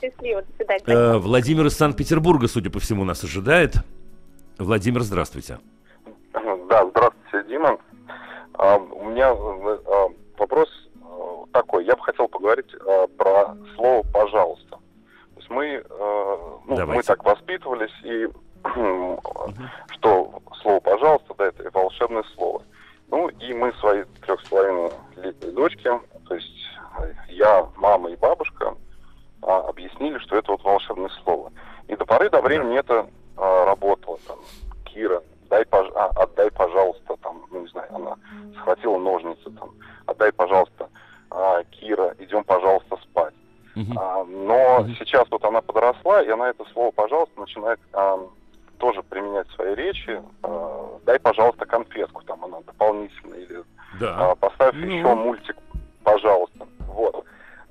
[0.00, 0.84] Счастливо, до свидания.
[0.86, 3.74] Э, Владимир из Санкт-Петербурга, судя по всему, нас ожидает.
[4.56, 5.58] Владимир, здравствуйте.
[6.32, 7.27] Да, здравствуйте,
[7.58, 7.78] Дима.
[8.54, 11.84] А, у меня а, вопрос э, такой.
[11.84, 12.70] Я бы хотел поговорить
[13.16, 14.70] про слово «пожалуйста».
[14.70, 15.84] То есть мы,
[16.66, 18.28] ну, мы так воспитывались, и
[19.90, 22.62] что слово «пожалуйста», да, это волшебное слово.
[23.08, 26.68] Ну, и мы своей трех с половиной летней дочке, то есть
[27.28, 28.74] я, мама и бабушка,
[29.42, 31.52] а, объяснили, что это вот волшебное слово.
[31.86, 34.18] И до поры до времени это а, работало.
[34.26, 34.38] Там,
[34.84, 38.16] Кира, дай, пож- а, отдай, пожалуйста, там, ну, не знаю, она
[38.56, 39.70] схватила ножницы, там,
[40.06, 40.88] отдай, пожалуйста,
[41.30, 43.34] а, Кира, идем, пожалуйста, спать.
[43.96, 48.18] А, но сейчас вот она подросла, и она это слово «пожалуйста» начинает а,
[48.78, 50.20] тоже применять в своей речи.
[50.42, 53.62] А, дай, пожалуйста, конфетку, там она дополнительно, или
[54.00, 54.30] Да.
[54.32, 54.86] а, поставь Ну.
[54.86, 55.56] еще мультик,
[56.02, 56.47] пожалуйста.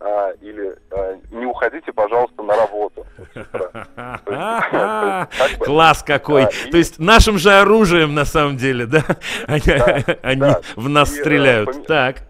[0.07, 3.05] А, или а, не уходите, пожалуйста, на работу.
[5.65, 6.45] Класс какой!
[6.71, 9.03] То есть нашим же оружием, на самом деле, да?
[9.47, 10.45] Они,
[10.75, 11.85] в нас э, стреляют.
[11.87, 12.23] Так.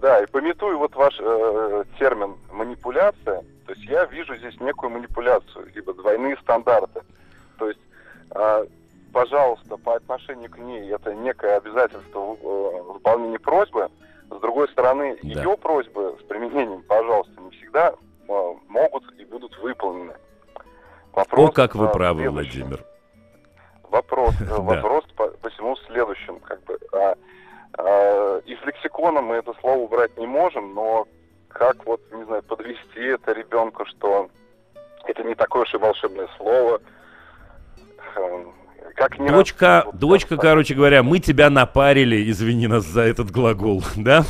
[0.00, 5.66] Да, и пометую вот ваш э, термин манипуляция, то есть я вижу здесь некую манипуляцию,
[5.74, 7.00] либо двойные стандарты.
[7.58, 7.80] То есть,
[8.30, 8.66] э,
[9.12, 13.88] пожалуйста, по отношению к ней это некое обязательство э, выполнения просьбы.
[14.30, 15.28] С другой стороны, Да.
[15.28, 17.94] ее просьбы с применением, пожалуйста, не всегда
[18.28, 20.14] э, могут и будут выполнены.
[21.12, 22.28] Вопрос, О, как вы э, правы.
[22.28, 22.84] Владимир.
[23.84, 26.78] Вопрос, э, вопрос по, посему следующем, как бы.
[26.92, 27.14] а,
[27.78, 31.06] а, из лексикона мы это слово убрать не можем, но
[31.48, 34.28] как вот, не знаю, подвести это ребенку, что
[35.06, 36.80] это не такое уж и волшебное слово.
[38.94, 43.30] Как не Дочка, раз- вот дочка, короче говоря, мы тебя напарили, извини нас за этот
[43.30, 44.24] глагол, да?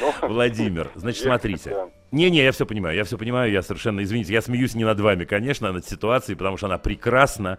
[0.00, 1.76] ну, Владимир, значит, смотрите.
[2.14, 5.24] Не-не, я все понимаю, я все понимаю, я совершенно, извините, я смеюсь не над вами,
[5.24, 7.58] конечно, а над ситуацией, потому что она прекрасна,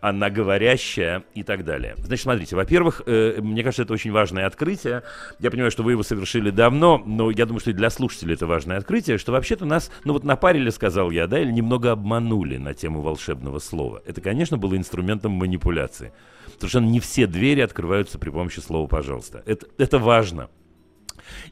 [0.00, 1.96] она говорящая и так далее.
[1.98, 5.02] Значит, смотрите, во-первых, э, мне кажется, это очень важное открытие.
[5.38, 8.46] Я понимаю, что вы его совершили давно, но я думаю, что и для слушателей это
[8.46, 12.72] важное открытие, что вообще-то нас, ну вот напарили, сказал я, да, или немного обманули на
[12.72, 14.02] тему волшебного слова.
[14.06, 16.14] Это, конечно, было инструментом манипуляции.
[16.56, 19.42] Совершенно не все двери открываются при помощи слова «пожалуйста».
[19.44, 20.48] Это, это важно.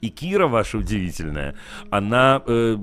[0.01, 1.55] И Кира ваша удивительная,
[1.91, 2.43] она...
[2.47, 2.77] э,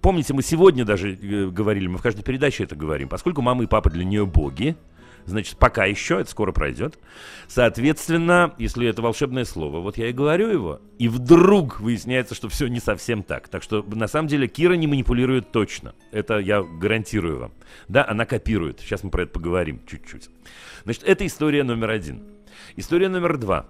[0.00, 3.66] помните, мы сегодня даже э, говорили, мы в каждой передаче это говорим, поскольку мама и
[3.66, 4.76] папа для нее боги,
[5.28, 6.98] значит, пока еще, это скоро пройдет.
[7.46, 12.66] Соответственно, если это волшебное слово, вот я и говорю его, и вдруг выясняется, что все
[12.66, 13.48] не совсем так.
[13.48, 15.94] Так что, на самом деле, Кира не манипулирует точно.
[16.12, 17.52] Это я гарантирую вам.
[17.88, 18.80] Да, она копирует.
[18.80, 20.30] Сейчас мы про это поговорим чуть-чуть.
[20.84, 22.22] Значит, это история номер один.
[22.76, 23.66] История номер два.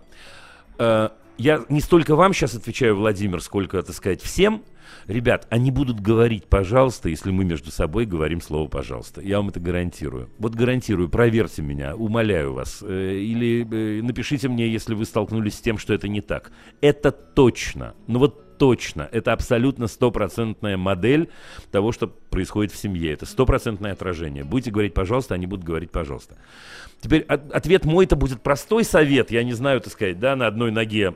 [1.39, 4.65] Я не столько вам сейчас отвечаю, Владимир, сколько, так сказать, всем.
[5.07, 9.21] Ребят, они будут говорить «пожалуйста», если мы между собой говорим слово «пожалуйста».
[9.21, 10.31] Я вам это гарантирую.
[10.39, 12.83] Вот гарантирую, проверьте меня, умоляю вас.
[12.83, 16.51] Э, Или э, напишите мне, если вы столкнулись с тем, что это не так.
[16.81, 17.95] Это точно.
[18.09, 19.09] Ну вот точно.
[19.13, 21.31] Это абсолютно стопроцентная модель
[21.71, 23.13] того, что происходит в семье.
[23.13, 24.43] Это стопроцентное отражение.
[24.43, 26.37] Будете говорить «пожалуйста», они будут говорить «пожалуйста».
[27.01, 29.31] Теперь от- ответ мой это будет простой совет.
[29.31, 31.15] Я не знаю, так сказать, да, на одной ноге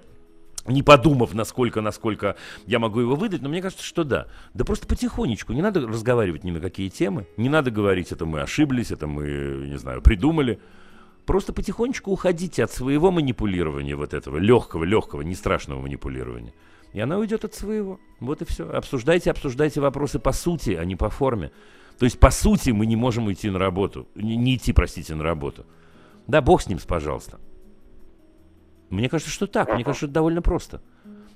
[0.66, 2.36] не подумав, насколько, насколько
[2.66, 4.26] я могу его выдать, но мне кажется, что да.
[4.54, 8.40] Да просто потихонечку, не надо разговаривать ни на какие темы, не надо говорить, это мы
[8.40, 10.60] ошиблись, это мы, не знаю, придумали.
[11.26, 16.52] Просто потихонечку уходите от своего манипулирования вот этого, легкого, легкого, не страшного манипулирования.
[16.92, 18.00] И она уйдет от своего.
[18.20, 18.68] Вот и все.
[18.68, 21.50] Обсуждайте, обсуждайте вопросы по сути, а не по форме.
[21.98, 24.08] То есть, по сути, мы не можем идти на работу.
[24.14, 25.64] Не, не идти, простите, на работу.
[26.26, 27.38] Да, бог с ним, пожалуйста.
[28.92, 29.72] Мне кажется, что так.
[29.74, 30.82] Мне кажется, что это довольно просто.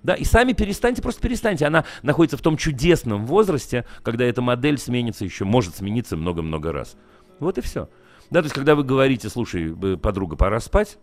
[0.02, 1.66] Да, и сами перестаньте, просто перестаньте.
[1.66, 6.96] Она находится в том чудесном возрасте, когда эта модель сменится еще, может смениться много-много раз.
[7.40, 7.88] Вот и все.
[8.30, 10.98] Да, то есть, когда вы говорите, слушай, подруга, пора спать,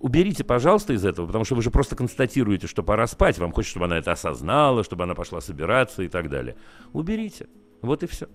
[0.00, 3.72] уберите, пожалуйста, из этого, потому что вы же просто констатируете, что пора спать, вам хочется,
[3.72, 6.56] чтобы она это осознала, чтобы она пошла собираться и так далее.
[6.92, 7.46] Уберите.
[7.80, 8.26] Вот и все.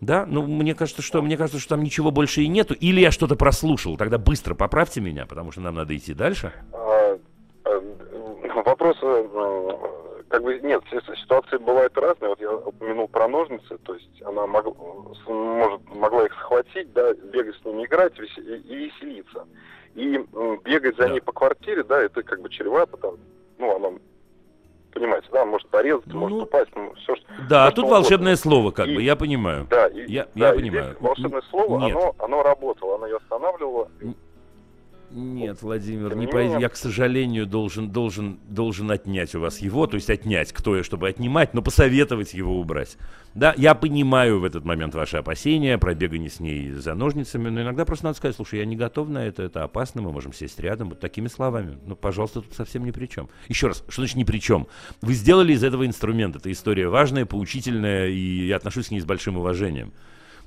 [0.00, 2.74] Да, ну мне кажется, что мне кажется, что там ничего больше и нету.
[2.74, 3.96] Или я что-то прослушал.
[3.96, 6.52] Тогда быстро поправьте меня, потому что нам надо идти дальше.
[6.72, 7.18] А,
[7.64, 7.80] э,
[8.64, 9.70] Вопрос, э,
[10.28, 12.30] как бы нет, си- ситуации бывают разные.
[12.30, 14.76] Вот я упомянул про ножницы, то есть она мог-
[15.28, 19.46] может, могла их схватить, да, бегать с ними, играть и, веселиться.
[19.94, 20.18] И
[20.64, 21.08] бегать за Да.
[21.10, 23.14] ней по квартире, да, это как бы чревато там,
[23.58, 23.88] ну, она,
[24.94, 27.24] понимаете, да, может порезать, Ну, может упасть, ну, все, что...
[27.48, 29.66] Да, всё, тут что волшебное слово, как И- бы, я понимаю.
[29.70, 30.96] Да, и, Я- да, я и понимаю.
[31.00, 31.96] волшебное слово, Нет.
[31.96, 33.88] оно, оно работало, оно ее останавливало.
[35.14, 39.58] Нет, Владимир, не не пой- менее- я, к сожалению, должен, должен, должен отнять у вас
[39.60, 42.96] его, то есть отнять, кто я, чтобы отнимать, но посоветовать его убрать.
[43.32, 47.62] Да, я понимаю в этот момент ваши опасения про бегание с ней за ножницами, но
[47.62, 50.58] иногда просто надо сказать, слушай, я не готов на это, это опасно, мы можем сесть
[50.58, 51.78] рядом, вот такими словами.
[51.86, 53.28] Ну, пожалуйста, тут совсем ни при чем.
[53.48, 54.66] Еще раз, что значит ни при чем?
[55.00, 59.04] Вы сделали из этого инструмент, эта история важная, поучительная, и я отношусь к ней с
[59.04, 59.92] большим уважением.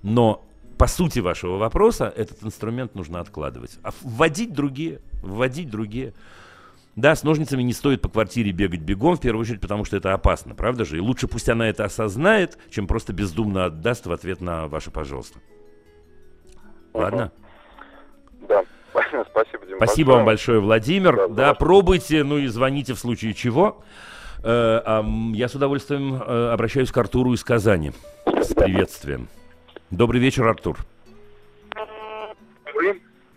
[0.04, 0.47] Но
[0.78, 3.80] по сути вашего вопроса, этот инструмент нужно откладывать.
[3.84, 6.14] А вводить другие, вводить другие.
[6.96, 10.14] Да, с ножницами не стоит по квартире бегать бегом, в первую очередь, потому что это
[10.14, 10.98] опасно, правда же?
[10.98, 15.40] И лучше пусть она это осознает, чем просто бездумно отдаст в ответ на ваше «пожалуйста».
[16.94, 17.32] Ладно?
[18.48, 18.64] Да,
[19.30, 19.78] спасибо, Дима.
[19.78, 21.16] Спасибо вам большое, Владимир.
[21.16, 23.84] Да, Да, пробуйте, ну и звоните в случае чего.
[24.44, 25.04] Э,
[25.34, 27.92] я с удовольствием э, обращаюсь к Артуру из Казани
[28.26, 29.28] с приветствием.
[29.92, 30.78] Добрый вечер, Артур.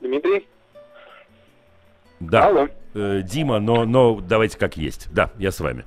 [0.00, 0.48] Дмитрий?
[2.20, 2.68] Да, Алло.
[2.94, 5.08] э, Дима, но, но давайте как есть.
[5.12, 5.84] Да, я с вами.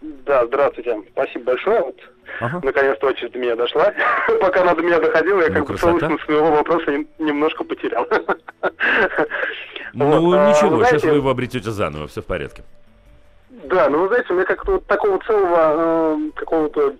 [0.00, 1.02] Да, здравствуйте.
[1.12, 1.80] Спасибо большое.
[1.82, 1.96] Вот,
[2.40, 2.60] Ага.
[2.62, 3.92] наконец-то очередь до меня дошла.
[4.40, 5.98] Пока она до меня доходила, я Ну, как бы красота.
[5.98, 8.06] целостность своего вопроса нем- немножко потерял.
[9.96, 12.64] Ну, Вот, а, ничего, вы сейчас знаете- вы его обретете заново, все в порядке.
[13.50, 16.96] Да, ну вы знаете, у меня как-то вот такого целого э, какого-то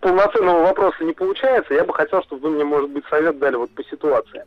[0.00, 1.74] полноценного вопроса не получается.
[1.74, 4.44] Я бы хотел, чтобы вы мне, может быть, совет дали вот по ситуации.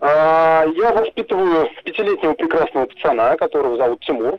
[0.00, 4.38] А, я воспитываю пятилетнего прекрасного пацана, которого зовут Тимур.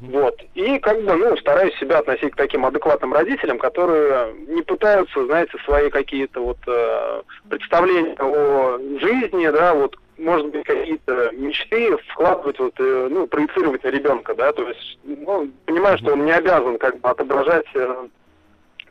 [0.00, 0.40] Вот.
[0.54, 5.56] И как бы, ну, стараюсь себя относить к таким адекватным родителям, которые не пытаются, знаете,
[5.64, 12.74] свои какие-то вот э, представления о жизни, да, вот, может быть, какие-то мечты вкладывать, вот,
[12.78, 16.98] э, ну, проецировать на ребенка, да, то есть, ну, понимаю, что он не обязан как
[17.00, 18.06] бы отображать э,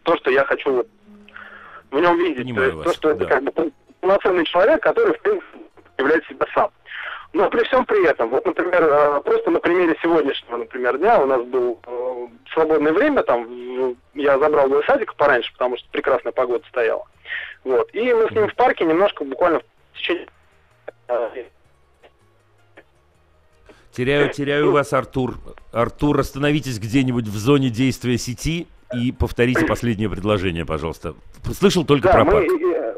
[0.04, 0.88] то, что я хочу вот
[1.92, 2.46] в нем видеть.
[2.46, 3.26] Понимаю то, есть, вас, то, что это да.
[3.26, 5.60] как бы полноценный человек, который, в принципе,
[5.98, 6.72] является себя сам.
[7.34, 11.26] Но при всем при этом, вот, например, э, просто на примере сегодняшнего, например, дня у
[11.26, 16.32] нас было э, свободное время, там, я забрал его из садика пораньше, потому что прекрасная
[16.32, 17.08] погода стояла.
[17.64, 17.90] Вот.
[17.94, 19.62] И мы с ним в парке немножко, буквально
[19.94, 20.28] в течение...
[21.08, 21.44] э,
[23.92, 25.36] Теряю, теряю вас, Артур.
[25.72, 31.16] Артур, остановитесь где-нибудь в зоне действия сети и повторите последнее предложение, пожалуйста.
[31.54, 32.48] Слышал только Да, про мы, парк.
[32.62, 32.94] э,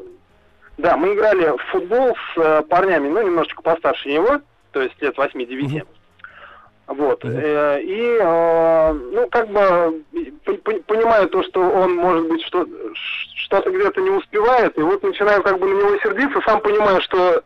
[0.78, 4.42] да, мы играли в футбол с э, парнями, ну, немножечко постарше него,
[4.72, 5.84] то есть лет 8-9.
[6.88, 7.24] Вот.
[7.24, 7.34] Мгм.
[7.36, 10.04] э, И, э, ну, как бы,
[10.44, 12.66] п- п- понимаю то, что он, может быть, что,
[13.46, 17.42] что-то где-то не успевает, и вот начинаю как бы на него сердиться, сам понимаю, что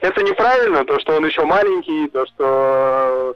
[0.00, 3.34] это неправильно, то, что он еще маленький, то, что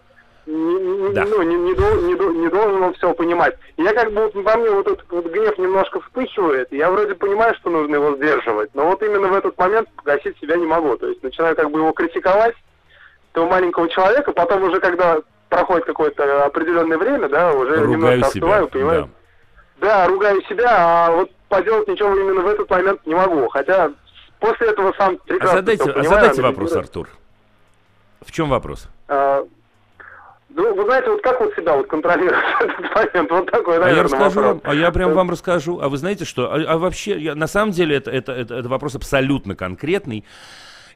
[0.52, 1.24] не, Да.
[1.26, 3.56] ну, не, не не не должен он все понимать.
[3.76, 7.54] Я как бы вот во мне вот этот вот гнев немножко вспыхивает, я вроде понимаю,
[7.56, 10.96] что нужно его сдерживать, но вот именно в этот момент погасить себя не могу.
[10.96, 12.54] То есть начинаю как бы его критиковать,
[13.32, 15.18] этого маленького человека, потом уже когда
[15.48, 18.26] проходит какое-то определенное время, да, уже Ругаю немножко себя.
[18.26, 19.02] остываю, понимаю.
[19.02, 19.08] да.
[19.80, 20.70] Да, ругаю себя,
[21.06, 23.48] а вот поделать ничего именно в этот момент не могу.
[23.48, 23.92] Хотя
[24.40, 26.72] после этого сам А прекрасно задайте, всё а задайте вопрос.
[26.74, 27.08] Артур.
[28.26, 28.88] В чем вопрос?
[29.06, 29.44] А,
[30.58, 33.30] ну, вы знаете, вот как вот себя вот контролировать этот момент?
[33.30, 34.62] Вот такой, А я наверное, расскажу вопрос.
[34.64, 35.80] вам, а я прям вам расскажу.
[35.80, 36.52] А вы знаете что?
[36.52, 40.24] А, а вообще, я- на самом деле, это, это, это, это вопрос абсолютно конкретный.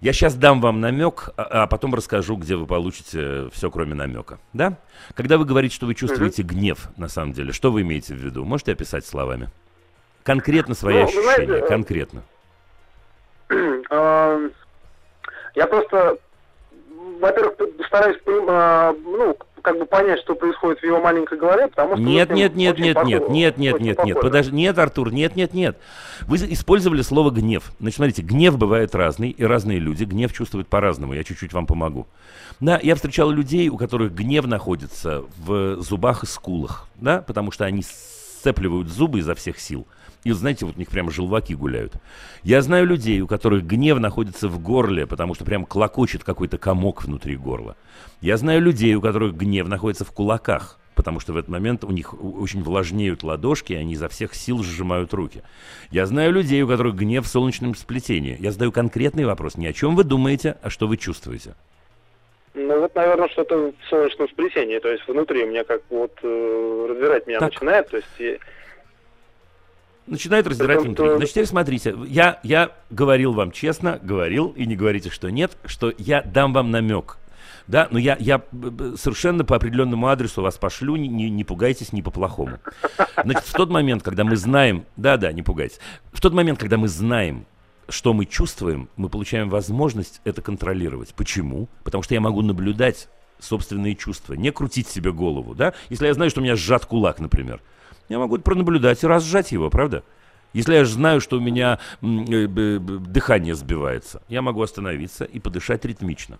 [0.00, 4.38] Я сейчас дам вам намек, а, а потом расскажу, где вы получите все, кроме намека.
[4.52, 4.78] Да?
[5.14, 8.44] Когда вы говорите, что вы чувствуете гнев, на самом деле, что вы имеете в виду?
[8.44, 9.48] Можете описать словами?
[10.24, 12.22] Конкретно свои Ну, вы знаете, ощущения, э, конкретно.
[13.90, 14.40] А,
[15.54, 16.16] Я просто,
[17.20, 17.54] во-первых,
[17.86, 22.02] стараюсь а, ну, как бы понять, что происходит в его маленькой голове, потому что...
[22.02, 25.54] Нет, нет, нет, нет, похожи, нет, нет, нет, нет, нет, подожди, нет, Артур, нет, нет,
[25.54, 25.78] нет.
[26.22, 27.72] Вы использовали слово гнев.
[27.78, 31.14] Значит, смотрите, гнев бывает разный, и разные люди гнев чувствуют по-разному.
[31.14, 32.06] Я чуть-чуть вам помогу.
[32.60, 37.64] Да, я встречал людей, у которых гнев находится в зубах и скулах, да, потому что
[37.64, 39.86] они сцепливают зубы изо всех сил.
[40.24, 41.94] И, знаете, вот у них прям желваки гуляют.
[42.44, 47.04] Я знаю людей, у которых гнев находится в горле, потому что прям клокочет какой-то комок
[47.04, 47.76] внутри горла.
[48.20, 51.90] Я знаю людей, у которых гнев находится в кулаках, потому что в этот момент у
[51.90, 55.42] них очень влажнеют ладошки, и они изо всех сил сжимают руки.
[55.90, 58.36] Я знаю людей, у которых гнев в солнечном сплетении.
[58.38, 59.56] Я задаю конкретный вопрос.
[59.56, 61.54] Не о чем вы думаете, а что вы чувствуете.
[62.54, 66.86] Ну вот, наверное, что-то в солнечном сплетении, то есть внутри у меня как вот э,
[66.90, 67.52] разбирать меня Так.
[67.54, 68.40] начинает, то есть
[70.07, 71.16] Начинает раздирать Притом, внутри.
[71.16, 75.92] Значит, теперь смотрите, я, я говорил вам честно, говорил, и не говорите, что нет, что
[75.98, 77.18] я дам вам намек.
[77.68, 78.42] Да, но я, я
[78.96, 82.59] совершенно по определенному адресу вас пошлю, не, не, не пугайтесь, не по-плохому.
[83.22, 85.78] Значит, в тот момент, когда мы знаем, да-да, не пугайтесь,
[86.12, 87.46] в тот момент, когда мы знаем,
[87.88, 91.14] что мы чувствуем, мы получаем возможность это контролировать.
[91.14, 91.68] Почему?
[91.84, 95.74] Потому что я могу наблюдать собственные чувства, не крутить себе голову, да?
[95.90, 97.61] Если я знаю, что у меня сжат кулак, например,
[98.09, 100.03] я могу это пронаблюдать и разжать его, правда?
[100.53, 105.84] Если я же знаю, что у меня э, дыхание сбивается, я могу остановиться и подышать
[105.84, 106.38] ритмично.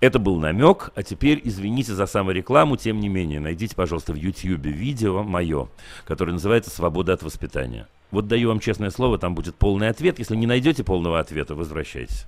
[0.00, 4.66] Это был намек, а теперь извините за саморекламу, тем не менее, найдите, пожалуйста, в YouTube
[4.66, 5.68] видео мое,
[6.04, 7.88] которое называется «Свобода от воспитания».
[8.10, 10.18] Вот даю вам честное слово, там будет полный ответ.
[10.18, 12.26] Если не найдете полного ответа, возвращайтесь.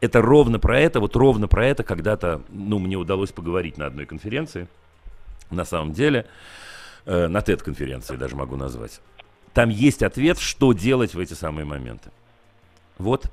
[0.00, 4.06] Это ровно про это, вот ровно про это когда-то, ну, мне удалось поговорить на одной
[4.06, 4.68] конференции.
[5.50, 6.26] На самом деле,
[7.06, 9.00] э, на TED-конференции даже могу назвать.
[9.54, 12.10] Там есть ответ, что делать в эти самые моменты.
[12.98, 13.24] Вот.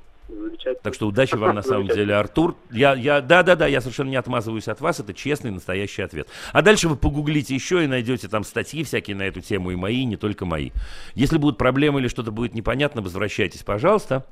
[0.81, 2.55] Так что удачи вам на самом деле, Артур.
[2.71, 4.99] Я, я, да, да, да, я совершенно не отмазываюсь от вас.
[4.99, 6.29] Это честный, настоящий ответ.
[6.53, 9.97] А дальше вы погуглите еще и найдете там статьи всякие на эту тему и мои,
[10.01, 10.71] и не только мои.
[11.13, 14.25] Если будут проблемы или что-то будет непонятно, возвращайтесь, пожалуйста.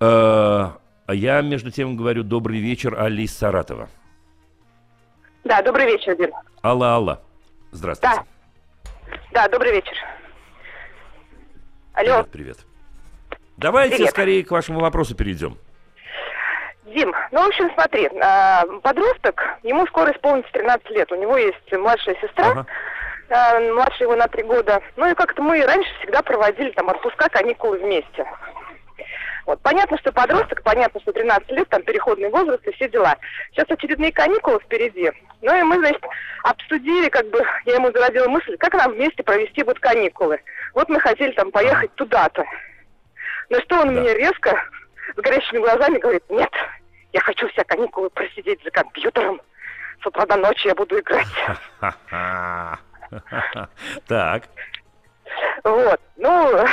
[0.00, 0.70] Э,
[1.06, 3.88] А я между тем говорю добрый вечер Алле из Саратова.
[5.44, 6.30] Да, добрый вечер, Дим.
[6.62, 7.22] Алла, Алла.
[7.72, 8.16] Здравствуйте.
[8.16, 8.24] Да,
[9.32, 9.96] добрый вечер.
[11.94, 12.56] Алло, Привет, привет.
[13.56, 14.10] Давайте Привет.
[14.10, 15.58] скорее к вашему вопросу перейдем.
[16.86, 21.72] Дим, ну, в общем, смотри, а, подросток, ему скоро исполнится 13 лет, у него есть
[21.72, 22.66] младшая сестра, Ага.
[23.30, 24.82] а, младше его на три года.
[24.96, 28.26] Ну и как-то мы раньше всегда проводили там отпуска, каникулы вместе.
[29.46, 33.16] Вот, понятно, что подросток, понятно, что 13 лет, там переходный возраст и все дела.
[33.50, 35.10] Сейчас очередные каникулы впереди.
[35.40, 36.02] Ну и мы, значит,
[36.44, 40.40] обсудили, как бы, я ему зародила мысль, как нам вместе провести вот каникулы.
[40.74, 42.44] Вот мы хотели там поехать туда-то.
[43.50, 44.00] На что он Да.
[44.00, 44.56] мне резко,
[45.16, 46.50] с горящими глазами говорит, нет,
[47.12, 49.40] я хочу все каникулы просидеть за компьютером.
[50.02, 51.26] С утра до ночи я буду играть.
[54.08, 54.44] Так.
[55.64, 56.00] Вот.
[56.16, 56.50] Ну,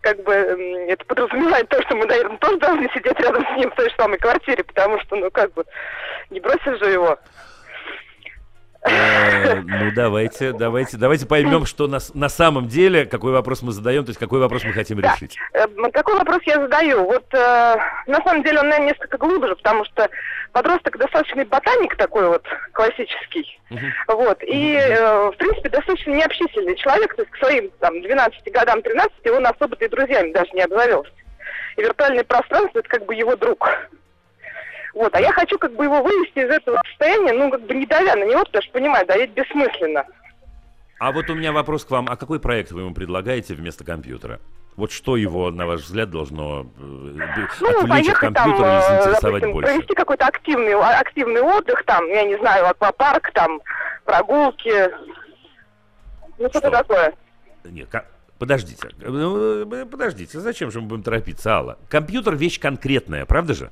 [0.00, 3.74] как бы это подразумевает то, что мы, наверное, тоже должны сидеть рядом с ним в
[3.74, 5.64] той же самой квартире, потому что, ну, как бы,
[6.30, 7.18] не бросишь же его.
[8.82, 13.72] Э, Ну, давайте, давайте, давайте поймем, что на, с- на самом деле, какой вопрос мы
[13.72, 15.14] задаем, то есть какой вопрос мы хотим Да.
[15.14, 15.36] решить.
[15.52, 17.04] Э, Какой вопрос я задаю?
[17.04, 17.76] Вот э,
[18.06, 20.08] на самом деле он, наверное, несколько глубже, потому что
[20.52, 23.60] подросток достаточно ботаник такой вот классический.
[24.06, 24.42] Вот.
[24.44, 29.26] И, э, в принципе, достаточно необщительный человек, то есть к своим там 12 годам, 13
[29.30, 31.10] он особо-то и друзьями даже не обзавелся.
[31.76, 33.68] И виртуальное пространство это как бы его друг.
[34.98, 37.86] Вот, а я хочу как бы его вывести из этого состояния, ну, как бы не
[37.86, 40.04] давя на него, потому что, понимаю, давить бессмысленно.
[40.98, 42.08] А вот у меня вопрос к вам.
[42.10, 44.40] А какой проект вы ему предлагаете вместо компьютера?
[44.74, 48.80] Вот что его, на ваш взгляд, должно э, Ну, отвлечь от там, компьютера и э,
[48.88, 49.68] заинтересовать допустим, больше?
[49.72, 53.60] провести какой-то активный, а- активный отдых, там, я не знаю, аквапарк, там,
[54.04, 54.90] прогулки.
[56.38, 56.70] Ну, что-то Что?
[56.70, 57.14] такое.
[57.62, 58.06] Нет, ка-
[58.40, 58.88] подождите.
[59.00, 61.78] Э, Подождите, зачем же мы будем торопиться, Алла?
[61.88, 63.70] Компьютер вещь конкретная, правда же?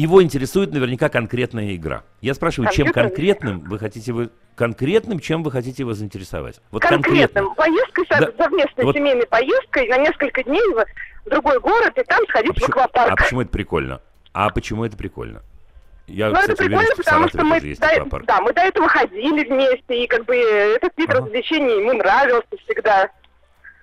[0.00, 2.04] Его интересует наверняка конкретная игра.
[2.22, 6.58] Я спрашиваю, чем Компьютер- конкретным вы хотите вы конкретным, чем вы хотите его заинтересовать?
[6.70, 7.54] Вот Конкретным.
[7.54, 8.30] Поездкой, Да.
[8.38, 10.86] совместной Вот- семейной поездкой на несколько дней в
[11.26, 13.12] в другой город и там А сходить в почему, аквапарк.
[13.12, 14.00] а почему это прикольно?
[14.32, 15.42] А почему это прикольно?
[16.06, 18.24] Я, Ну, это кстати, уверен, прикольно, что в потому что мы, до, аквапарк.
[18.26, 21.18] да, мы до этого ходили вместе, и как бы этот вид Ага.
[21.20, 23.10] развлечений ему нравился всегда.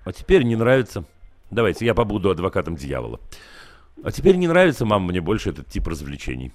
[0.03, 1.03] А теперь не нравится.
[1.51, 3.19] Давайте, я побуду адвокатом дьявола.
[4.03, 6.53] А теперь не нравится, мама, мне больше этот тип развлечений.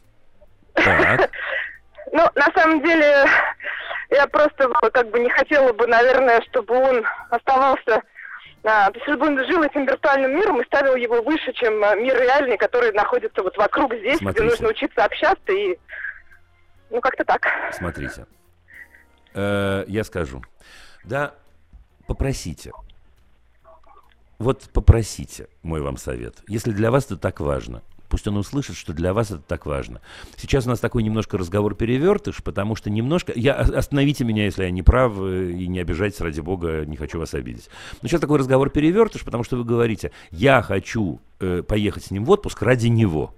[0.75, 1.31] Так,
[2.13, 3.25] Ну, на самом деле,
[4.11, 8.03] я просто как бы не хотела бы, наверное, чтобы он оставался...
[8.65, 11.95] а, то есть, чтобы он жил этим виртуальным миром и ставил его выше, чем а,
[11.95, 14.45] мир реальный, который находится вот вокруг здесь, Смотрите.
[14.45, 15.79] где нужно учиться общаться и...
[16.91, 17.47] Ну, как-то так.
[17.73, 18.27] смотрите.
[19.35, 20.43] Э, я скажу.
[21.05, 21.35] Да,
[22.07, 22.73] попросите.
[24.43, 26.43] Вот попросите, мой вам совет.
[26.49, 30.01] Если для вас это так важно, пусть он услышит, что для вас это так важно.
[30.37, 33.33] Сейчас у нас такой немножко разговор перевертыш, потому что немножко...
[33.37, 36.97] Я, о- остановите меня, если я не прав, э, и не обижайтесь, ради бога, не
[36.97, 37.71] хочу вас обидеть.
[38.03, 42.25] Но сейчас такой разговор перевертыш, потому что вы говорите, я хочу э, поехать с ним
[42.25, 43.33] в отпуск ради него.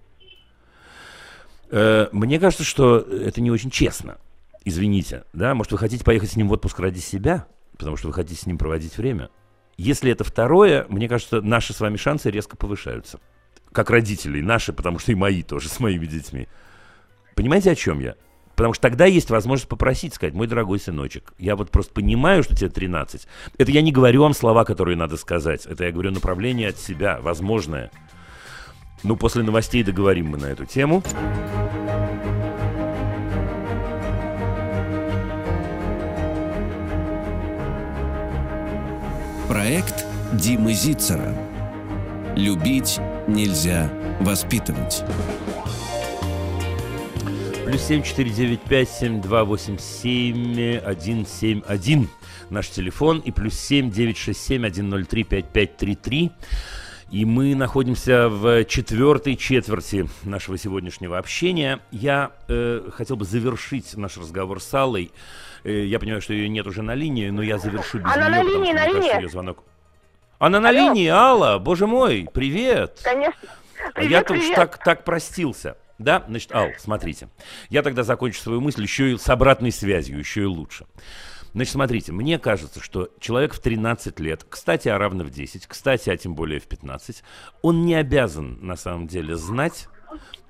[1.70, 4.16] Э, мне кажется, что это не очень честно.
[4.64, 5.54] Извините, да?
[5.54, 7.46] Может, вы хотите поехать с ним в отпуск ради себя,
[7.76, 9.28] потому что вы хотите с ним проводить время?
[9.76, 13.20] Если это второе, мне кажется, наши с вами шансы резко повышаются.
[13.72, 16.48] Как родителей, наши, потому что и мои тоже с моими детьми.
[17.34, 18.14] Понимаете, о чем я?
[18.54, 22.54] Потому что тогда есть возможность попросить, сказать, мой дорогой сыночек, я вот просто понимаю, что
[22.54, 23.26] тебе 13.
[23.58, 25.66] Это я не говорю вам слова, которые надо сказать.
[25.66, 27.90] Это я говорю направление от себя, возможное.
[29.02, 31.02] Ну, после новостей договорим мы на эту тему.
[39.48, 41.36] Проект Димы Зицера.
[42.34, 45.04] Любить нельзя воспитывать.
[47.66, 52.08] Плюс семь четыре девять пять семь два восемь семь один семь один
[52.48, 56.32] наш телефон и плюс семь девять шесть семь один ноль три пять пять три три.
[57.10, 61.80] И мы находимся в четвертой четверти нашего сегодняшнего общения.
[61.92, 65.12] Я э, хотел бы завершить наш разговор с Аллой.
[65.70, 68.36] Я понимаю, что ее нет уже на линии, но я завершу без Она нее, на
[68.44, 69.26] потому линии, что, на кажется, линии.
[69.28, 69.64] звонок.
[70.38, 70.78] Она на Алло.
[70.78, 73.00] линии, Алла, боже мой, привет.
[73.02, 73.38] Конечно.
[73.86, 74.54] А Привет, уж привет.
[74.56, 75.76] так, так простился.
[75.98, 77.28] Да, значит, Ал, смотрите.
[77.68, 80.86] Я тогда закончу свою мысль еще и с обратной связью, еще и лучше.
[81.52, 86.10] Значит, смотрите, мне кажется, что человек в 13 лет, кстати, а равно в 10, кстати,
[86.10, 87.22] а тем более в 15,
[87.62, 89.86] он не обязан, на самом деле, знать,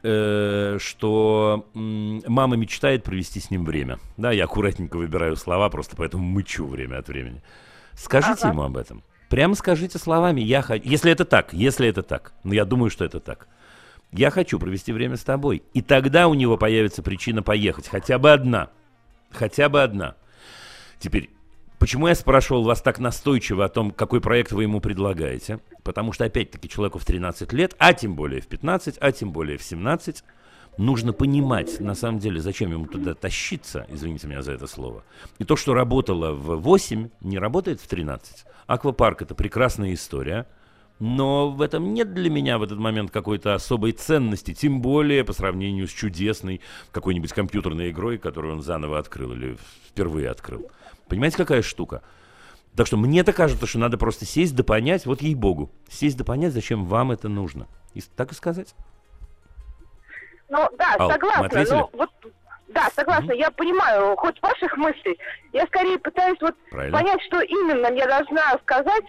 [0.05, 3.98] э, что м, мама мечтает провести с ним время.
[4.16, 7.42] Да, я аккуратненько выбираю слова, просто поэтому мычу время от времени.
[7.94, 8.48] Скажите Ага.
[8.50, 9.02] ему об этом.
[9.30, 10.88] Прямо скажите словами, я хочу...
[10.88, 13.48] Если это так, если это так, но я думаю, что это так.
[14.12, 15.62] Я хочу провести время с тобой.
[15.72, 17.88] И тогда у него появится причина поехать.
[17.88, 18.68] Хотя бы одна.
[19.32, 20.14] Хотя бы одна.
[21.00, 21.30] Теперь,
[21.85, 25.61] почему я спрашивал вас так настойчиво о том, какой проект вы ему предлагаете?
[25.82, 29.59] Потому что, опять-таки, человеку в 13 лет, а тем более в 15, а тем более
[29.59, 30.24] в 17,
[30.78, 35.05] нужно понимать, на самом деле, зачем ему туда тащиться, извините меня за это слово.
[35.39, 38.47] И то, что работало в 8, не работает в 13.
[38.66, 40.47] Аквапарк– это прекрасная история–
[41.01, 45.32] но в этом нет для меня в этот момент какой-то особой ценности, тем более по
[45.32, 46.61] сравнению с чудесной
[46.93, 49.59] какой-нибудь компьютерной игрой, которую он заново открыл или
[49.89, 50.70] впервые открыл.
[51.09, 52.02] Понимаете, какая штука?
[52.76, 56.52] Так что мне-то кажется, что надо просто сесть да понять, вот ей-богу, сесть да понять,
[56.52, 57.68] зачем вам это нужно.
[57.94, 58.74] И так и сказать.
[60.48, 61.64] Ну, да, Ал, согласна.
[61.70, 62.11] Ну, вот,
[62.68, 63.32] да, согласна.
[63.32, 65.18] Я понимаю ход ваших мыслей.
[65.52, 66.98] Я скорее пытаюсь вот Правильно.
[66.98, 69.05] понять, что именно я должна сказать,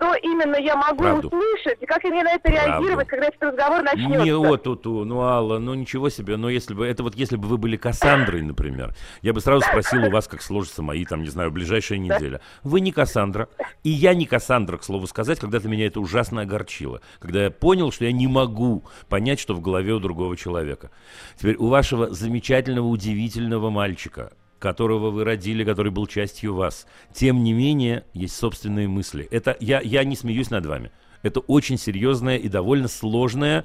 [0.00, 1.28] что именно я могу Правду.
[1.28, 2.70] услышать, и как мне на это Правду.
[2.70, 4.24] реагировать, когда этот разговор начнется.
[4.24, 7.48] Не вот тут, ну Алла, ну ничего себе, но если бы, это вот если бы
[7.48, 11.28] вы были Кассандрой, например, я бы сразу спросил у вас, как сложатся мои, там, не
[11.28, 12.40] знаю, ближайшая неделя.
[12.62, 13.48] Вы не Кассандра,
[13.84, 17.92] и я не Кассандра, к слову сказать, когда-то меня это ужасно огорчило, когда я понял,
[17.92, 20.90] что я не могу понять, что в голове у другого человека.
[21.36, 26.86] Теперь у вашего замечательного, удивительного мальчика, которого вы родили, который был частью вас.
[27.12, 29.26] Тем не менее, есть собственные мысли.
[29.32, 30.92] Это я, я не смеюсь над вами.
[31.22, 33.64] Это очень серьезное и довольно сложное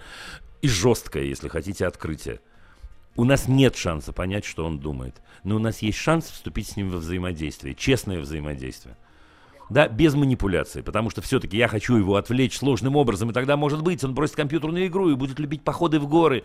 [0.61, 2.39] и жесткое, если хотите, открытие.
[3.15, 5.15] У нас нет шанса понять, что он думает.
[5.43, 8.97] Но у нас есть шанс вступить с ним во взаимодействие, честное взаимодействие.
[9.69, 13.81] Да, без манипуляции, потому что все-таки я хочу его отвлечь сложным образом, и тогда, может
[13.81, 16.43] быть, он бросит компьютерную игру и будет любить походы в горы.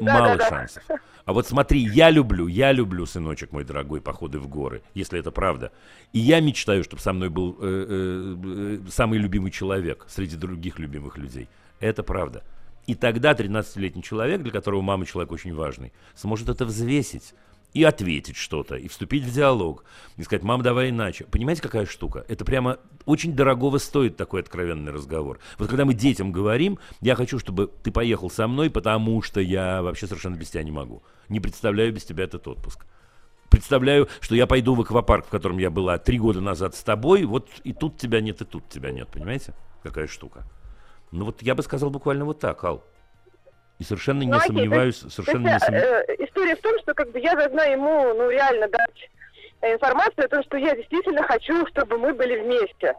[0.00, 0.48] Да, Мало да, да.
[0.48, 0.82] шансов.
[1.24, 5.30] А вот смотри, я люблю, я люблю, сыночек мой дорогой, походы в горы, если это
[5.30, 5.72] правда.
[6.12, 10.78] И я мечтаю, чтобы со мной был э, э, э, самый любимый человек среди других
[10.78, 11.48] любимых людей.
[11.80, 12.44] Это правда.
[12.86, 17.34] И тогда 13-летний человек, для которого мама человек очень важный, сможет это взвесить
[17.74, 19.84] и ответить что-то, и вступить в диалог,
[20.16, 21.24] и сказать, мам, давай иначе.
[21.24, 22.24] Понимаете, какая штука?
[22.28, 25.38] Это прямо очень дорогого стоит такой откровенный разговор.
[25.58, 29.82] Вот когда мы детям говорим, я хочу, чтобы ты поехал со мной, потому что я
[29.82, 31.02] вообще совершенно без тебя не могу.
[31.28, 32.86] Не представляю без тебя этот отпуск.
[33.50, 37.24] Представляю, что я пойду в аквапарк, в котором я была три года назад с тобой,
[37.24, 39.54] вот и тут тебя нет, и тут тебя нет, понимаете?
[39.82, 40.44] Какая штука.
[41.12, 42.84] Ну вот я бы сказал буквально вот так, Ал.
[43.78, 46.08] И совершенно не Ну, окей, сомневаюсь, то есть, совершенно то не есть, сомневаюсь.
[46.08, 49.10] э, история в том, что как бы я должна ему, ну, реально дать
[49.60, 52.94] э, информацию о том, что я действительно хочу, чтобы мы были вместе.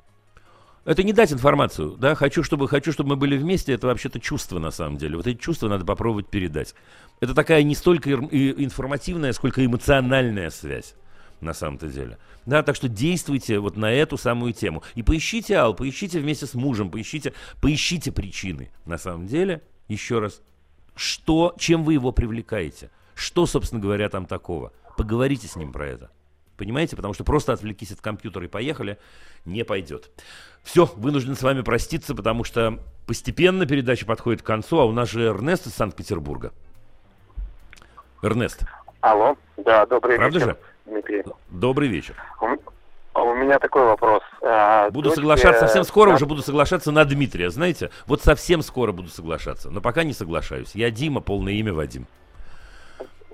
[0.85, 4.57] Это не дать информацию, да, хочу чтобы, хочу, чтобы мы были вместе, это вообще-то чувство
[4.59, 5.17] на самом деле.
[5.17, 6.73] Вот эти чувства надо попробовать передать.
[7.19, 10.95] Это такая не столько информативная, сколько эмоциональная связь
[11.41, 12.17] на самом-то деле.
[12.45, 14.81] Да, так что действуйте вот на эту самую тему.
[14.95, 18.71] И поищите, Ал, поищите вместе с мужем, поищите, поищите причины.
[18.85, 20.41] На самом деле, еще раз,
[20.99, 22.91] что, чем вы его привлекаете?
[23.15, 24.73] Что, собственно говоря, там такого?
[24.97, 26.11] Поговорите с ним про это.
[26.57, 26.97] Понимаете?
[26.97, 28.97] Потому что просто отвлекись от компьютера и поехали,
[29.45, 30.11] не пойдет.
[30.61, 35.09] Все, вынужден с вами проститься, потому что постепенно передача подходит к концу, а у нас
[35.09, 36.51] же Эрнест из Санкт-Петербурга.
[38.21, 38.63] Эрнест,
[38.99, 40.57] Алло, да, добрый Правда вечер, же?
[40.85, 41.23] Дмитрий.
[41.49, 42.15] добрый вечер.
[43.19, 44.21] У, м- у меня такой вопрос.
[44.41, 47.89] А, Буду дочке, соглашаться совсем скоро, да, уже буду соглашаться на Дмитрия, знаете?
[48.07, 50.71] Вот совсем скоро буду соглашаться, но пока не соглашаюсь.
[50.75, 52.07] Я Дима, полное имя Вадим.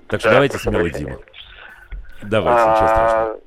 [0.08, 0.88] Так что Да, давайте смело.
[0.90, 1.16] Дима.
[2.22, 3.38] Давайте, ничего страшного.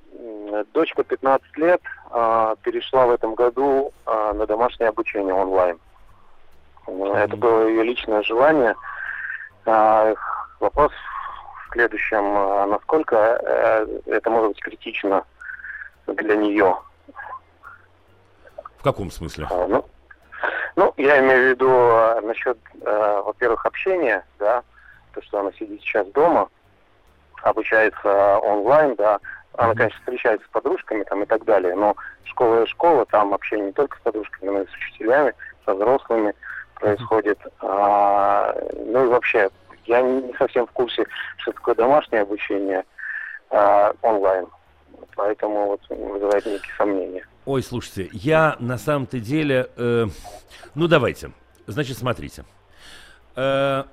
[0.51, 1.81] А, Дочка 15 лет
[2.11, 5.77] а, перешла в этом году а, на домашнее обучение онлайн.
[6.87, 8.75] М, Это было ее личное желание.
[9.65, 10.13] А,
[10.59, 10.91] Вопрос
[11.69, 12.23] в следующем.
[12.35, 15.23] а, Насколько э, это может быть критично
[16.15, 16.77] для нее?
[18.77, 19.47] В каком смысле?
[19.49, 19.85] А, Ну,
[20.75, 24.63] ну, я имею в виду а, насчет, а, во-первых, общения, да,
[25.13, 26.47] то, что она сидит сейчас дома,
[27.43, 29.19] обучается онлайн, да,
[29.57, 33.67] она, конечно, встречается с подружками там и так далее, но школа и школа, там общение
[33.67, 35.33] не только с подружками, но и с учителями,
[35.65, 36.33] со взрослыми
[36.75, 37.39] происходит.
[37.59, 38.55] А,
[38.85, 39.49] ну и вообще,
[39.85, 41.05] я не совсем в курсе,
[41.37, 42.85] что такое домашнее обучение
[43.49, 44.47] а, онлайн,
[45.15, 47.25] поэтому вот вызывает некие сомнения.
[47.45, 49.69] Ой, слушайте, я на самом-то деле...
[49.75, 50.07] э,
[50.75, 51.31] ну, давайте.
[51.67, 52.45] Значит, смотрите.
[53.35, 53.83] Э,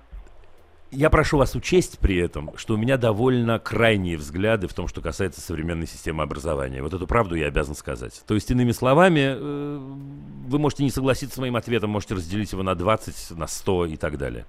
[0.90, 5.00] я прошу вас учесть при этом, что у меня довольно крайние взгляды в том, что
[5.00, 6.82] касается современной системы образования.
[6.82, 8.22] Вот эту правду я обязан сказать.
[8.26, 12.62] То есть, иными словами, э, вы можете не согласиться с моим ответом, можете разделить его
[12.62, 14.46] на 20, на 100 и так далее.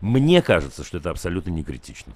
[0.00, 2.12] Мне кажется, что это абсолютно не критично.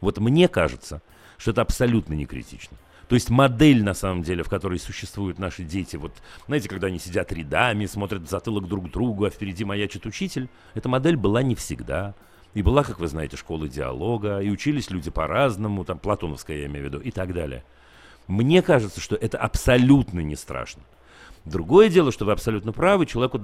[0.00, 1.02] Вот мне кажется,
[1.38, 2.76] что это абсолютно не критично.
[3.08, 6.12] То есть модель, на самом деле, в которой существуют наши дети, вот,
[6.46, 10.88] знаете, когда они сидят рядами, смотрят в затылок друг другу, а впереди маячит учитель, эта
[10.90, 12.14] модель была не всегда.
[12.54, 16.84] И была, как вы знаете, школа диалога, и учились люди по-разному, там, платоновская я имею
[16.84, 17.64] в виду, и так далее.
[18.26, 20.82] Мне кажется, что это абсолютно не страшно.
[21.44, 23.38] Другое дело, что вы абсолютно правы, человеку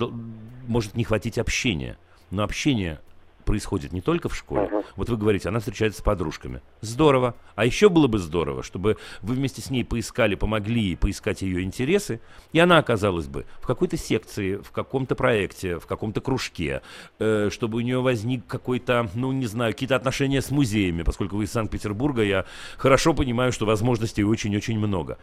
[0.67, 1.97] может не хватить общения.
[2.31, 3.01] Но общение
[3.45, 4.70] происходит не только в школе.
[4.97, 6.61] Вот вы говорите, она встречается с подружками.
[6.80, 7.34] Здорово.
[7.55, 11.62] А еще было бы здорово, чтобы вы вместе с ней поискали, помогли ей поискать ее
[11.62, 12.20] интересы,
[12.53, 16.82] и она оказалась бы в какой-то секции, в каком-то проекте, в каком-то кружке,
[17.18, 21.45] э, чтобы у нее возник какой-то, ну, не знаю, какие-то отношения с музеями, поскольку вы
[21.45, 22.45] из Санкт-Петербурга, я
[22.76, 25.18] хорошо понимаю, что возможностей очень-очень много.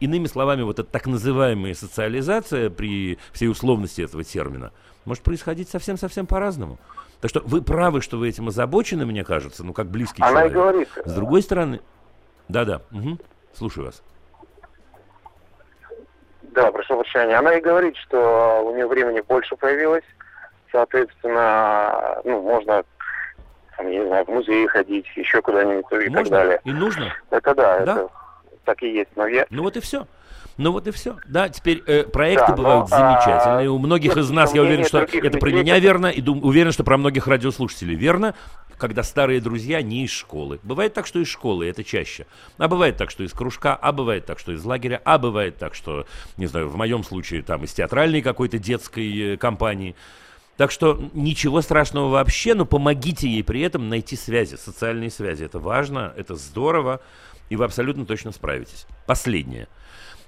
[0.00, 4.72] Иными словами, вот эта так называемая социализация при всей условности этого термина
[5.04, 6.78] может происходить совсем-совсем по-разному.
[7.20, 10.50] Так что вы правы, что вы этим озабочены, мне кажется, ну, как близкий Она и
[10.50, 10.52] человек.
[10.52, 11.80] говорит, С другой стороны...
[12.48, 13.18] Да-да, мгм,
[13.54, 14.02] слушаю вас.
[16.42, 17.36] Да, прошу прощения.
[17.36, 20.02] Она и говорит, что у нее времени больше появилось,
[20.72, 22.82] соответственно, ну, можно,
[23.76, 26.60] там, не знаю, в музей ходить, еще куда-нибудь и так Можно далее.
[26.64, 27.12] и нужно.
[27.30, 27.92] Это да, Да.
[27.92, 28.08] это
[28.64, 29.10] так и есть.
[29.14, 30.06] Но я, Ну вот и все.
[30.56, 31.16] Ну вот и все.
[31.26, 33.70] Да, теперь э, проекты Да, но, бывают а, замечательные.
[33.70, 36.84] У многих из нас, я уверен, что это про меня верно, и дум- уверен, что
[36.84, 38.34] про многих радиослушателей верно,
[38.80, 40.58] когда старые друзья не из школы.
[40.62, 42.26] Бывает так, что из школы, это чаще.
[42.58, 45.74] А бывает так, что из кружка, а бывает так, что из лагеря, а бывает так,
[45.74, 49.94] что, не знаю, в моем случае там из театральной какой-то детской э, компании.
[50.56, 55.44] Так что ничего страшного вообще, но помогите ей при этом найти связи, социальные связи.
[55.44, 57.00] Это важно, это здорово,
[57.48, 58.86] и вы абсолютно точно справитесь.
[59.06, 59.68] Последнее.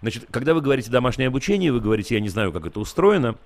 [0.02, 3.36] Значит, когда вы говорите домашнее обучение, вы говорите, я не знаю, как это устроено,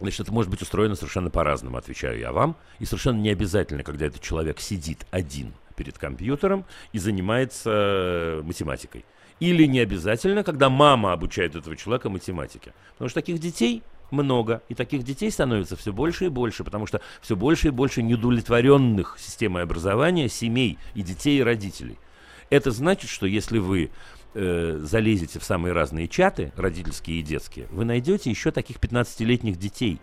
[0.00, 2.56] Значит, это может быть устроено совершенно по-разному, отвечаю я вам.
[2.78, 9.04] И совершенно не обязательно, когда этот человек сидит один перед компьютером и занимается э, математикой.
[9.40, 12.72] Или не обязательно, когда мама обучает этого человека математике.
[12.92, 17.02] Потому что таких детей много, и таких детей становится все больше и больше, потому что
[17.20, 21.98] все больше и больше неудовлетворенных системой образования семей и детей, и родителей.
[22.48, 23.90] Это значит, что если вы
[24.34, 30.00] э, залезете в самые разные чаты, родительские и детские, вы найдете еще таких 15-летних детей.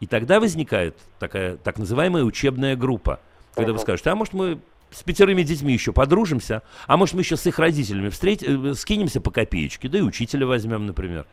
[0.00, 3.20] И тогда возникает такая так называемая учебная группа.
[3.54, 4.60] Когда вы скажете, а может мы
[4.90, 9.20] с пятерыми детьми еще подружимся, а может мы еще с их родителями встреть, э, скинемся
[9.20, 11.26] по копеечке, да и учителя возьмем, например.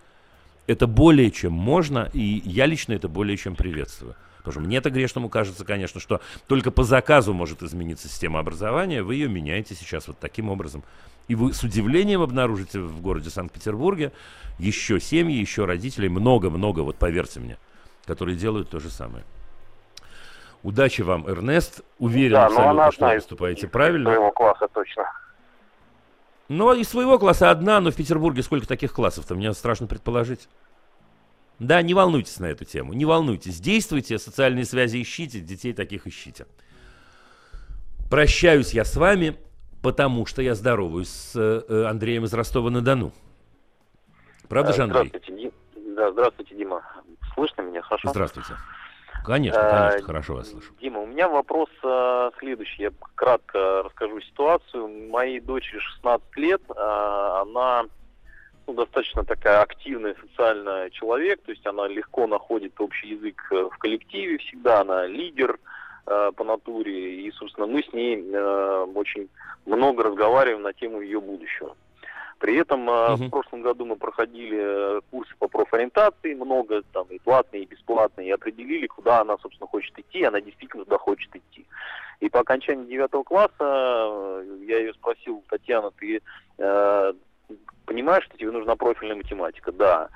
[0.68, 4.16] Это более чем можно, и я лично это более чем приветствую.
[4.40, 9.04] Потому что мне-то грешному кажется, конечно, что только по заказу может измениться система образования.
[9.04, 10.84] Вы ее меняете сейчас вот таким образом.
[11.28, 14.12] И вы с удивлением обнаружите в городе Санкт-Петербурге
[14.58, 17.58] еще семьи, еще родителей, много-много, вот поверьте мне,
[18.06, 19.24] которые делают то же самое.
[20.64, 21.82] Удачи вам, Эрнест.
[22.00, 24.10] Уверен да, но абсолютно, что вы из поступаете из правильно.
[24.10, 25.04] своего класса точно.
[26.50, 30.50] Но из своего класса одна, но в Петербурге сколько таких классов-то, мне страшно предположить.
[31.60, 33.60] Да, не волнуйтесь на эту тему, не волнуйтесь.
[33.60, 36.46] Действуйте, социальные связи ищите, детей таких ищите.
[38.10, 39.36] Прощаюсь я с вами,
[39.84, 43.12] потому что я здороваюсь с э, Андреем из Ростова-на-Дону.
[44.48, 45.10] Правда же, Андрей?
[45.10, 45.42] Здравствуйте,
[45.76, 45.96] Дим.
[45.96, 46.82] Да, здравствуйте, Дима.
[47.36, 48.10] Слышно меня хорошо?
[48.10, 48.54] Здравствуйте.
[49.26, 50.74] Конечно, Э, конечно, хорошо вас слышу.
[50.82, 52.84] Дима, у меня вопрос э, следующий.
[52.84, 54.88] Я кратко расскажу ситуацию.
[55.10, 56.62] Моей дочери 16 лет.
[56.70, 56.74] э,
[57.42, 57.84] она
[58.70, 61.42] ну, достаточно такая активная социальный человек.
[61.44, 64.82] То есть она легко находит общий язык э, в коллективе всегда.
[64.82, 65.58] Она лидер.
[66.12, 69.30] э, по натуре, и, собственно, мы с ней э, очень
[69.68, 71.76] много разговариваем на тему ее будущего.
[72.40, 73.28] При этом э, Мгм.
[73.28, 78.30] в прошлом году мы проходили э, курсы по профориентации, много там и платные, и бесплатные,
[78.30, 81.66] и определили, куда она, собственно, хочет идти, она действительно туда хочет идти.
[82.22, 86.22] И по окончании девятого класса э, я ее спросил, Татьяна, ты
[86.58, 87.14] э,
[87.90, 89.72] понимаешь, что тебе нужна профильная математика?
[89.72, 90.10] Да.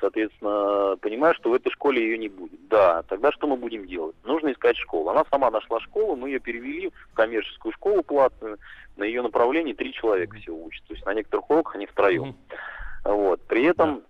[0.00, 2.66] Соответственно, понимаешь, что в этой школе ее не будет.
[2.68, 3.04] Да.
[3.04, 4.16] Тогда что мы будем делать?
[4.24, 5.08] Нужно искать школу.
[5.08, 8.58] Она сама нашла школу, мы ее перевели в коммерческую школу платную.
[8.96, 10.88] На ее направлении три человека всего учатся.
[10.88, 12.34] То есть на некоторых уроках они втроем.
[13.04, 13.40] Вот.
[13.42, 14.02] При этом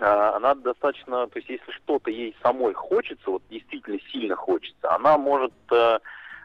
[0.00, 5.16] а, она достаточно, то есть если что-то ей самой хочется, вот действительно сильно хочется, она
[5.18, 5.98] может э,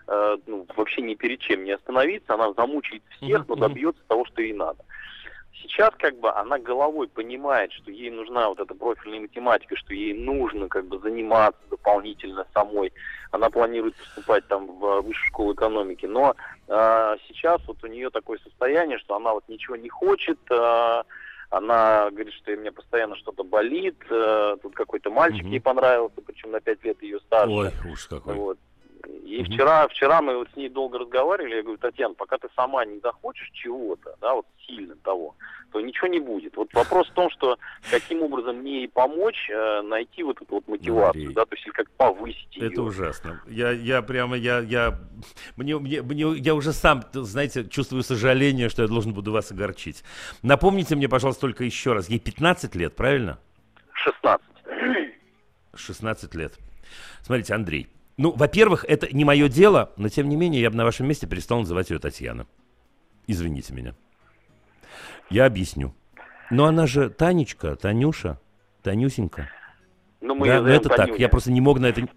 [0.08, 4.42] э, ну, вообще ни перед чем не остановиться, она замучает всех, но добьется того, что
[4.42, 4.84] ей надо.
[5.62, 10.14] Сейчас как бы она головой понимает, что ей нужна вот эта профильная математика, что ей
[10.14, 12.92] нужно как бы заниматься дополнительно самой.
[13.32, 16.36] Она планирует поступать там в высшую школу экономики, но
[16.68, 21.04] э, сейчас вот у нее такое состояние, что она вот ничего не хочет, э,
[21.50, 26.52] она говорит, что у меня постоянно что-то болит, э, тут какой-то мальчик ей понравился, причем
[26.52, 27.54] на пять лет ее старше.
[27.54, 28.36] Ой, ужас какой.
[28.36, 28.58] Вот.
[29.08, 32.86] И вчера, вчера мы вот с ней долго разговаривали, я говорю, Татьяна, пока ты сама
[32.86, 35.36] не захочешь чего-то, да, вот сильно того,
[35.72, 36.56] то ничего не будет.
[36.56, 37.58] Вот вопрос в том, что
[37.90, 41.90] каким образом мне ей помочь э, найти вот эту вот мотивацию, да, то есть как
[41.92, 42.68] повысить ее.
[42.68, 43.42] Это ужасно.
[43.48, 45.00] Я, я прямо, я, я,
[45.58, 50.04] мне, мне, мне, я уже сам, знаете, чувствую сожаление, что я должен буду вас огорчить.
[50.42, 52.10] Напомните мне, пожалуйста, только еще раз.
[52.10, 53.40] Ей 15 лет, правильно?
[53.94, 54.46] 16.
[55.76, 56.54] 16 лет.
[57.22, 57.90] Смотрите, Андрей.
[58.18, 61.28] Ну, во-первых, это не мое дело, но тем не менее я бы на вашем месте
[61.28, 62.48] перестал называть ее Татьяна.
[63.28, 63.96] Извините меня.
[65.30, 65.94] Я объясню.
[66.50, 68.40] Но она же Танечка, Танюша,
[68.84, 69.50] Танюсенька.
[70.22, 71.20] Ну, мы Да, ну это так, Танюня.
[71.20, 72.08] я просто не мог на это...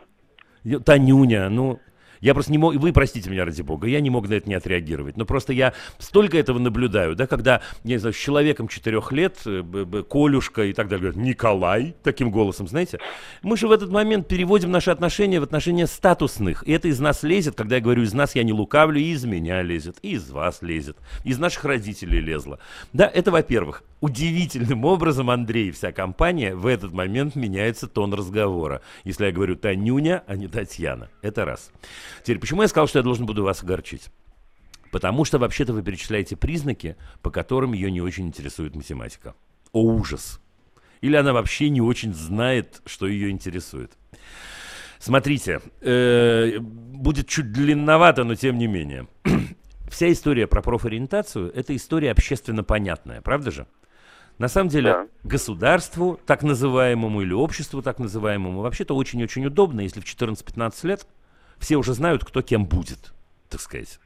[0.85, 1.81] Танюня, ну...
[2.21, 4.55] Я просто не мог, вы простите меня ради бога, я не мог на это не
[4.55, 5.17] отреагировать.
[5.17, 9.39] Но просто я столько этого наблюдаю, да, когда, я не знаю, с человеком четырех лет,
[9.47, 12.99] э, Колюшка и так далее, говорят, Николай, таким голосом, знаете,
[13.43, 16.67] мы же в этот момент переводим наши отношения в отношения статусных.
[16.67, 19.25] И это из нас лезет, когда я говорю из нас, я не лукавлю, и из
[19.25, 22.59] меня лезет, и из вас лезет, из наших родителей лезло.
[22.93, 23.83] Да, это во-первых.
[24.01, 28.81] Удивительным образом, Андрей вся компания, в этот момент меняется тон разговора.
[29.03, 31.11] Если я говорю Танюня, а не Татьяна.
[31.21, 31.73] Это раз.
[32.23, 34.09] Теперь, почему я сказал, что я должен буду вас огорчить?
[34.93, 39.35] Потому что вообще-то вы перечисляете признаки, по которым ее не очень интересует математика.
[39.73, 40.41] О, ужас!
[41.01, 43.93] Или она вообще не очень знает, что ее интересует.
[44.99, 49.09] Смотрите, э, будет чуть длинновато, но тем не менее.
[49.91, 53.67] Вся история про профориентацию– это история общественно понятная, правда же?
[54.39, 60.05] На самом деле, государству, так называемому, или обществу, так называемому, вообще-то очень-очень удобно, если в
[60.05, 61.07] 14-15 лет
[61.59, 63.13] все уже знают, кто кем будет,
[63.49, 63.99] так сказать.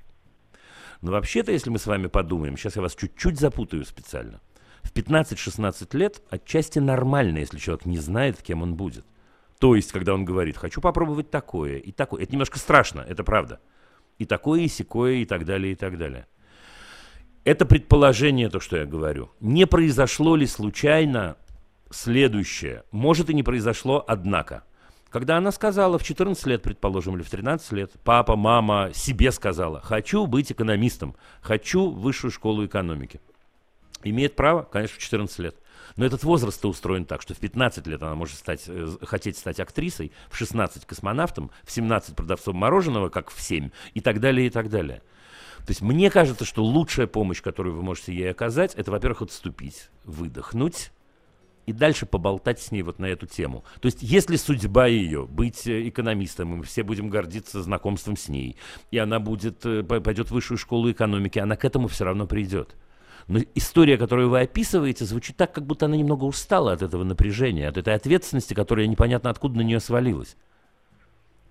[1.03, 4.41] Но вообще-то, если мы с вами подумаем, сейчас я вас чуть-чуть запутаю специально,
[4.83, 9.05] в 15-16 лет отчасти нормально, если человек не знает, кем он будет.
[9.59, 12.23] То есть, когда он говорит, хочу попробовать такое и такое.
[12.23, 13.61] Это немножко страшно, это правда.
[14.19, 16.27] И такое, и секое, и так далее, и так далее.
[17.45, 19.31] Это предположение, то, что я говорю.
[19.41, 21.37] Не произошло ли случайно
[21.91, 22.85] следующее?
[22.93, 24.63] Может и не произошло, однако.
[25.11, 29.81] Когда она сказала в 14 лет, предположим, или в 13 лет, папа, мама себе сказала,
[29.81, 33.21] хочу быть экономистом, хочу высшую школу экономики.
[34.05, 35.57] Имеет право, конечно, в 14 лет.
[35.97, 39.61] Но этот возраст устроен так, что в 15 лет она может стать, э, хотеть стать
[39.61, 44.51] актрисой, в 16 космонавтом, в 17 продавцом мороженого, как в 7, и так далее, и
[44.51, 45.03] так далее.
[45.67, 49.91] То есть мне кажется, что лучшая помощь, которую вы можете ей оказать, это, во-первых, отступить,
[50.05, 50.91] выдохнуть
[51.67, 53.65] и дальше поболтать с ней вот на эту тему.
[53.81, 58.29] То есть если судьба ее быть э, экономистом, и мы все будем гордиться знакомством с
[58.29, 58.57] ней,
[58.91, 62.75] и она будет, э, пойдет в высшую школу экономики, она к этому все равно придет.
[63.29, 67.69] Но история, которую вы описываете, звучит так, как будто она немного устала от этого напряжения,
[67.69, 70.37] от этой ответственности, которая непонятно откуда на нее свалилась.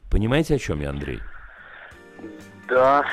[0.10, 1.20] Понимаете, о чем я, Андрей?
[2.68, 3.06] Да.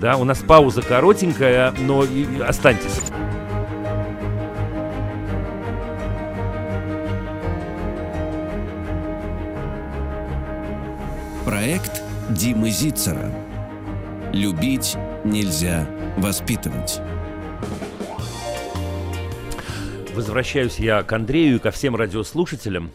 [0.00, 3.00] Да, у нас пауза коротенькая, но и- останьтесь.
[11.44, 13.30] Проект Димы Зицера.
[14.32, 17.00] Любить нельзя воспитывать.
[20.14, 22.92] Возвращаюсь я к Андрею и ко всем радиослушателям.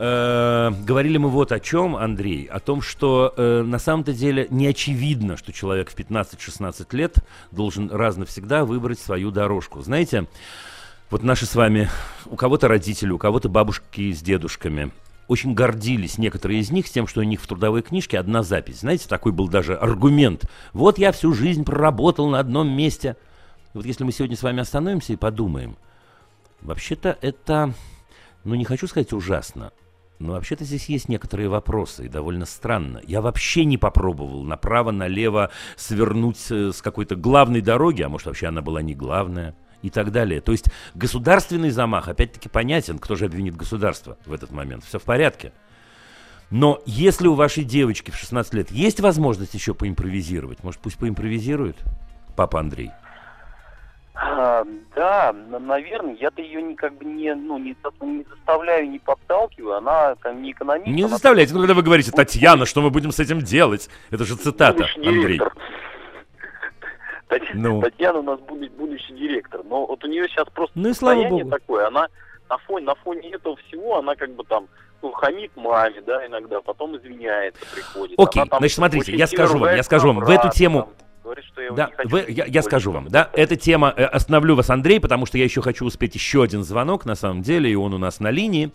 [0.00, 4.66] Э, говорили мы вот о чем, Андрей, о том, что э, на самом-то деле не
[4.66, 7.18] очевидно, что человек в 15-16 лет
[7.52, 9.80] должен раз навсегда выбрать свою дорожку.
[9.80, 10.26] Знаете,
[11.08, 11.88] вот наши с вами,
[12.24, 14.90] у кого-то родители, у кого-то бабушки с дедушками,
[15.28, 18.80] очень гордились некоторые из них тем, что у них в трудовой книжке одна запись.
[18.80, 20.50] Знаете, такой был даже аргумент.
[20.72, 23.16] Вот я всю жизнь проработал на одном месте.
[23.72, 25.76] Вот если мы сегодня с вами остановимся и подумаем,
[26.60, 27.72] вообще-то это,
[28.44, 29.72] ну не хочу сказать ужасно,
[30.18, 33.00] но вообще-то здесь есть некоторые вопросы, и довольно странно.
[33.06, 38.62] Я вообще не попробовал направо-налево свернуть э, с какой-то главной дороги, а может вообще она
[38.62, 40.40] была не главная, и так далее.
[40.40, 44.84] То есть государственный замах, опять-таки понятен, кто же обвинит государство в этот момент.
[44.84, 45.52] Все в порядке.
[46.50, 51.76] Но если у вашей девочки в 16 лет есть возможность еще поимпровизировать, может пусть поимпровизирует,
[52.36, 52.90] папа Андрей?
[54.18, 54.64] А,
[54.94, 60.14] да, наверное, я-то ее не как бы не, ну, не, не заставляю, не подталкиваю, она
[60.16, 60.88] там не экономист.
[60.88, 63.90] Не заставляйте, ну когда вы говорите, Татьяна, что мы будем с этим делать?
[64.10, 65.38] Это же цитата, Андрей.
[67.28, 67.82] Татьяна, ну.
[67.82, 71.28] Татьяна у нас будущий, будущий директор, но вот у нее сейчас просто ну, и слава
[71.28, 71.50] богу.
[71.50, 72.06] такое, она
[72.48, 74.66] на фоне, на фоне этого всего, она как бы там
[75.02, 78.18] ну, хамит маме, да, иногда, потом извиняется, приходит.
[78.18, 80.88] Окей, там, значит, смотрите, я скажу вам, я скажу вам, в эту тему...
[81.26, 84.70] Говорит, что я да, вы, я, я скажу вам, да, эта тема, э, остановлю вас,
[84.70, 87.92] Андрей, потому что я еще хочу успеть еще один звонок, на самом деле, и он
[87.94, 88.70] у нас на линии.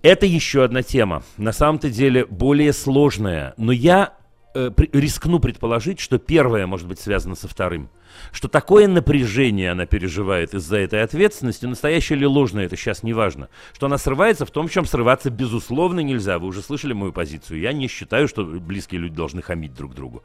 [0.00, 4.14] Это еще одна тема, на самом-то деле более сложная, но я
[4.54, 7.90] э, рискну предположить, что первое может быть связано со вторым.
[8.30, 13.48] Что такое напряжение она переживает из-за этой ответственности, настоящее или ложное, это сейчас не важно.
[13.72, 16.38] Что она срывается в том, в чем срываться безусловно нельзя.
[16.38, 17.58] Вы уже слышали мою позицию.
[17.58, 20.22] Я не считаю, что близкие люди должны хамить друг другу.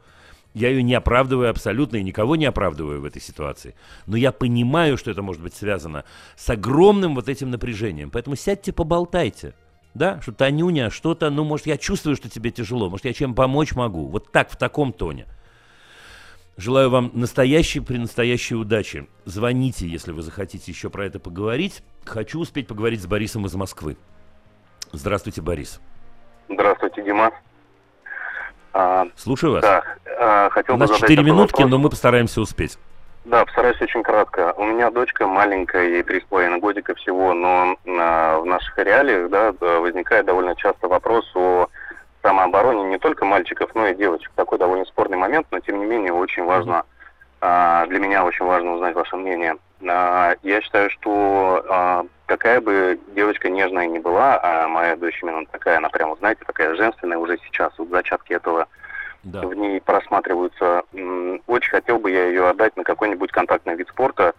[0.52, 3.74] Я ее не оправдываю абсолютно и никого не оправдываю в этой ситуации.
[4.06, 6.04] Но я понимаю, что это может быть связано
[6.36, 8.10] с огромным вот этим напряжением.
[8.10, 9.54] Поэтому сядьте, поболтайте.
[9.94, 13.74] Да, что Танюня, что-то, ну, может, я чувствую, что тебе тяжело, может, я чем помочь
[13.74, 14.06] могу.
[14.06, 15.26] Вот так, в таком тоне.
[16.56, 19.08] Желаю вам настоящей, при настоящей удачи.
[19.24, 21.82] Звоните, если вы захотите еще про это поговорить.
[22.04, 23.96] Хочу успеть поговорить с Борисом из Москвы.
[24.92, 25.80] Здравствуйте, Борис.
[26.48, 27.32] Здравствуйте, Дима.
[28.72, 29.62] А, Слушаю вас.
[29.62, 29.82] Да,
[30.20, 31.70] а, хотел У нас 4 минутки, вопрос.
[31.70, 32.78] но мы постараемся успеть.
[33.24, 34.52] Да, постараюсь очень кратко.
[34.56, 39.30] У меня дочка маленькая, ей три с половиной годика всего, но а, в наших реалиях
[39.30, 41.68] да, возникает довольно часто вопрос о
[42.22, 44.30] самообороне не только мальчиков, но и девочек.
[44.34, 46.84] Такой довольно спорный момент, но тем не менее очень важно,
[47.40, 49.56] а, для меня очень важно узнать ваше мнение.
[49.88, 55.46] А, я считаю, что а, какая бы девочка нежная ни была, а моя дочь именно
[55.46, 58.66] такая, она прямо, знаете, такая женственная уже сейчас, вот зачатки этого
[59.22, 59.46] да.
[59.46, 60.82] в ней просматриваются.
[61.46, 64.34] Очень хотел бы я ее отдать на какой-нибудь контактный вид спорта.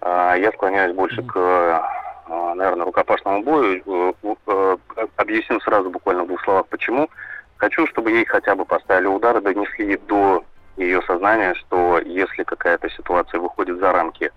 [0.00, 4.14] А, я склоняюсь больше к, а, наверное, рукопашному бою.
[4.22, 4.76] Э, э,
[5.16, 7.08] объясню сразу буквально в двух словах, почему.
[7.56, 10.44] Хочу, чтобы ей хотя бы поставили удары, донесли до
[10.76, 14.30] ее сознания, что если какая-то ситуация выходит за рамки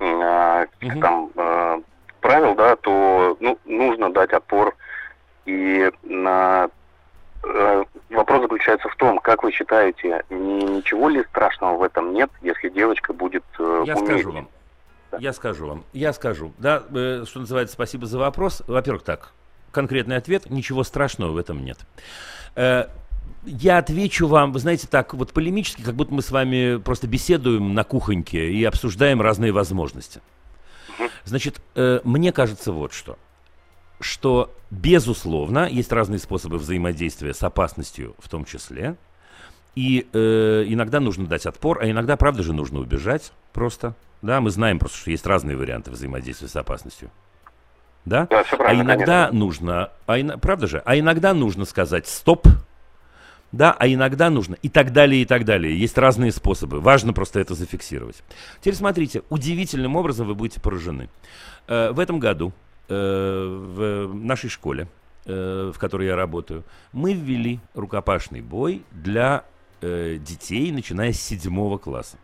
[0.00, 0.66] э,
[1.00, 1.80] там э,
[2.20, 4.74] правил, да, то ну, нужно дать отпор.
[5.46, 6.79] И на Э,
[8.10, 13.12] вопрос заключается в том, как вы считаете, ничего ли страшного в этом нет, если девочка
[13.12, 14.08] будет э, Я уметь?
[14.08, 14.48] скажу вам.
[15.10, 15.18] Да.
[15.18, 15.84] Я скажу вам.
[15.92, 16.52] Я скажу.
[16.58, 18.62] Да, э, что называется, спасибо за вопрос.
[18.66, 19.32] Во-первых, так,
[19.72, 21.78] конкретный ответ, ничего страшного в этом нет.
[22.56, 22.86] Э,
[23.44, 27.74] я отвечу вам, вы знаете, так вот полемически, как будто мы с вами просто беседуем
[27.74, 30.20] на кухоньке и обсуждаем разные возможности.
[31.24, 33.16] Значит, э, мне кажется вот что–
[34.00, 38.96] что, безусловно, есть разные способы взаимодействия с опасностью в том числе.
[39.76, 43.94] И э, иногда нужно дать отпор, а иногда, правда же, нужно убежать просто.
[44.22, 47.10] Да, мы знаем просто, что есть разные варианты взаимодействия с опасностью.
[48.04, 48.26] Да?
[48.28, 49.38] да а иногда конечно.
[49.38, 52.46] нужно, а, правда же, а иногда нужно сказать стоп,
[53.52, 55.78] да, а иногда нужно и так далее, и так далее.
[55.78, 56.80] Есть разные способы.
[56.80, 58.22] Важно просто это зафиксировать.
[58.60, 61.10] Теперь смотрите, удивительным образом вы будете поражены.
[61.66, 62.52] Э, в этом году
[62.94, 64.88] в нашей школе,
[65.26, 69.44] э, в которой я работаю, мы ввели рукопашный бой для
[69.80, 72.16] э, детей, начиная с седьмого класса.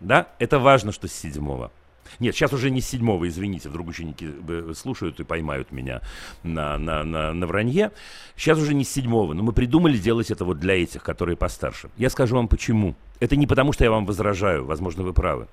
[0.00, 1.72] Да, это важно, что с седьмого.
[2.20, 4.30] Нет, сейчас уже не с седьмого, извините, вдруг ученики
[4.74, 6.02] слушают и поймают меня
[6.44, 7.90] на, на, на, на вранье.
[8.36, 11.90] Сейчас уже не с седьмого, но мы придумали делать это вот для этих, которые постарше.
[11.96, 12.94] Я скажу вам почему.
[13.18, 15.48] Это не потому, что я вам возражаю, возможно, вы правы.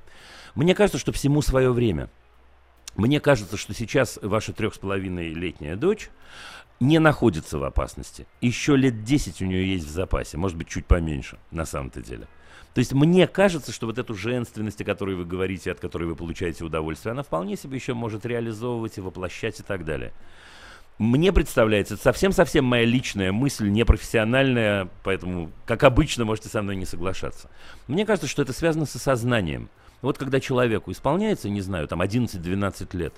[0.53, 2.09] Мне кажется, что всему свое время–
[2.95, 6.09] мне кажется, что сейчас ваша трех с половиной летняя дочь
[6.79, 8.27] не находится в опасности.
[8.41, 12.27] Еще лет 10 у нее есть в запасе, может быть, чуть поменьше, на самом-то деле.
[12.73, 16.15] То есть мне кажется, что вот эту женственность, о которой вы говорите, от которой вы
[16.15, 20.11] получаете удовольствие, она вполне себе еще может реализовывать и воплощать и так далее.
[20.99, 26.85] Мне представляется, это совсем-совсем моя личная мысль, непрофессиональная, поэтому, как обычно, можете со мной не
[26.85, 27.49] соглашаться.
[27.87, 29.69] Мне кажется, что это связано с осознанием–
[30.03, 33.13] вот когда человеку исполняется, не знаю, там 11-12 лет,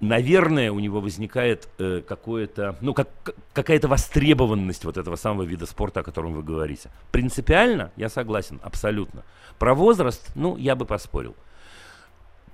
[0.00, 3.08] наверное, у него возникает э, какое-то, ну, как,
[3.54, 6.90] какая-то востребованность вот этого самого вида спорта, о котором вы говорите.
[7.12, 9.22] Принципиально я согласен, абсолютно.
[9.58, 11.36] Про возраст, ну, я бы поспорил.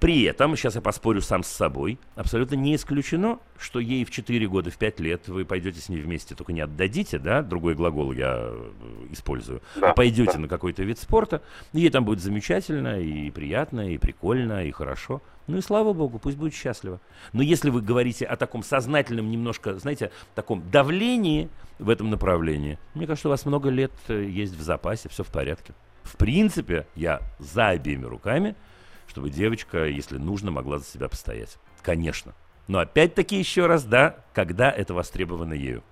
[0.01, 4.47] При этом, сейчас я поспорю сам с собой, абсолютно не исключено, что ей в 4
[4.47, 8.13] года, в 5 лет вы пойдете с ней вместе, только не отдадите, да, другой глагол
[8.13, 8.71] я э,
[9.11, 10.39] использую, да, а пойдете да.
[10.39, 11.43] на какой-то вид спорта,
[11.73, 15.21] и ей там будет замечательно, и приятно, и прикольно, и хорошо.
[15.49, 17.01] Ну и слава богу, пусть будет счастлива.
[17.33, 21.49] Но если вы говорите о таком сознательном немножко, знаете, таком давлении
[21.81, 25.29] в этом направлении, мне кажется, у вас много лет э, есть в запасе, все в
[25.29, 25.73] порядке.
[26.05, 28.55] В принципе, я за обеими руками–
[29.09, 31.59] чтобы девочка, если нужно, могла за себя постоять.
[31.83, 32.35] Конечно.
[32.69, 35.83] Но опять-таки еще раз, да, когда это востребовано ею.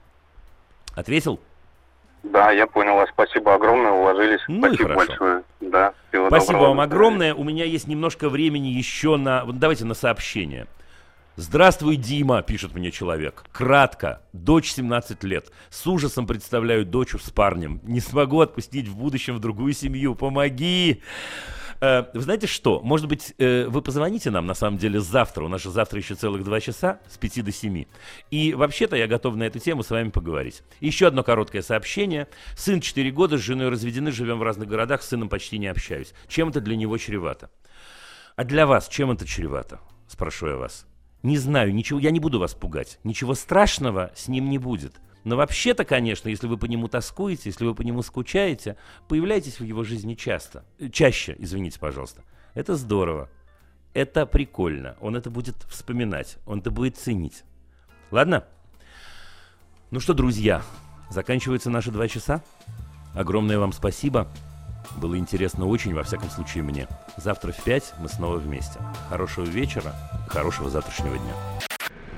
[0.95, 1.41] Ответил?
[2.23, 3.09] Да, я понял вас.
[3.11, 4.41] Спасибо огромное, уложились.
[4.49, 5.07] Ну Спасибо и хорошо.
[5.09, 5.43] большое.
[5.61, 5.95] Да,
[6.29, 7.35] Спасибо вам огромное.
[7.35, 9.45] У меня есть немножко времени еще на...
[9.45, 10.67] Вот давайте на сообщение.
[11.37, 13.45] Здравствуй, Дима, пишет мне человек.
[13.53, 14.23] Кратко.
[14.33, 15.53] Дочь 17 лет.
[15.69, 17.81] С ужасом представляю дочь с парнем.
[17.85, 20.15] Не смогу отпустить в будущем в другую семью.
[20.15, 21.03] Помоги!
[21.81, 22.81] Э, вы знаете что?
[22.81, 25.45] Может быть, э, вы позвоните нам, на самом деле, завтра.
[25.45, 27.85] У нас же завтра еще целых два часа, с 5 до 7.
[28.31, 30.63] И вообще-то я готов на эту тему с вами поговорить.
[30.81, 32.29] Еще одно короткое сообщение.
[32.57, 36.15] Сын 4 года, с женой разведены, живем в разных городах, с сыном почти не общаюсь.
[36.29, 37.51] Чем это для него чревато?
[38.37, 39.81] А для вас чем это чревато?
[40.09, 40.87] Спрошу я вас.
[41.23, 42.99] Не знаю, ничего, я не буду вас пугать.
[43.03, 44.95] Ничего страшного с ним не будет.
[45.27, 48.77] Но вообще-то, конечно, если вы по нему тоскуете, если вы по нему скучаете,
[49.09, 50.65] появляйтесь в его жизни часто.
[50.93, 52.23] Чаще, извините, пожалуйста.
[52.55, 53.29] Это здорово.
[53.93, 54.95] Это прикольно.
[55.01, 56.39] Он это будет вспоминать.
[56.47, 57.43] Он это будет ценить.
[58.13, 58.45] Ладно?
[59.91, 60.63] Ну что, друзья,
[61.11, 62.45] заканчиваются наши два часа.
[63.13, 64.29] Огромное вам спасибо.
[64.97, 66.87] Было интересно очень, во всяком случае, мне.
[67.17, 68.79] Завтра в пять мы снова вместе.
[69.09, 69.93] Хорошего вечера,
[70.29, 71.35] хорошего завтрашнего дня.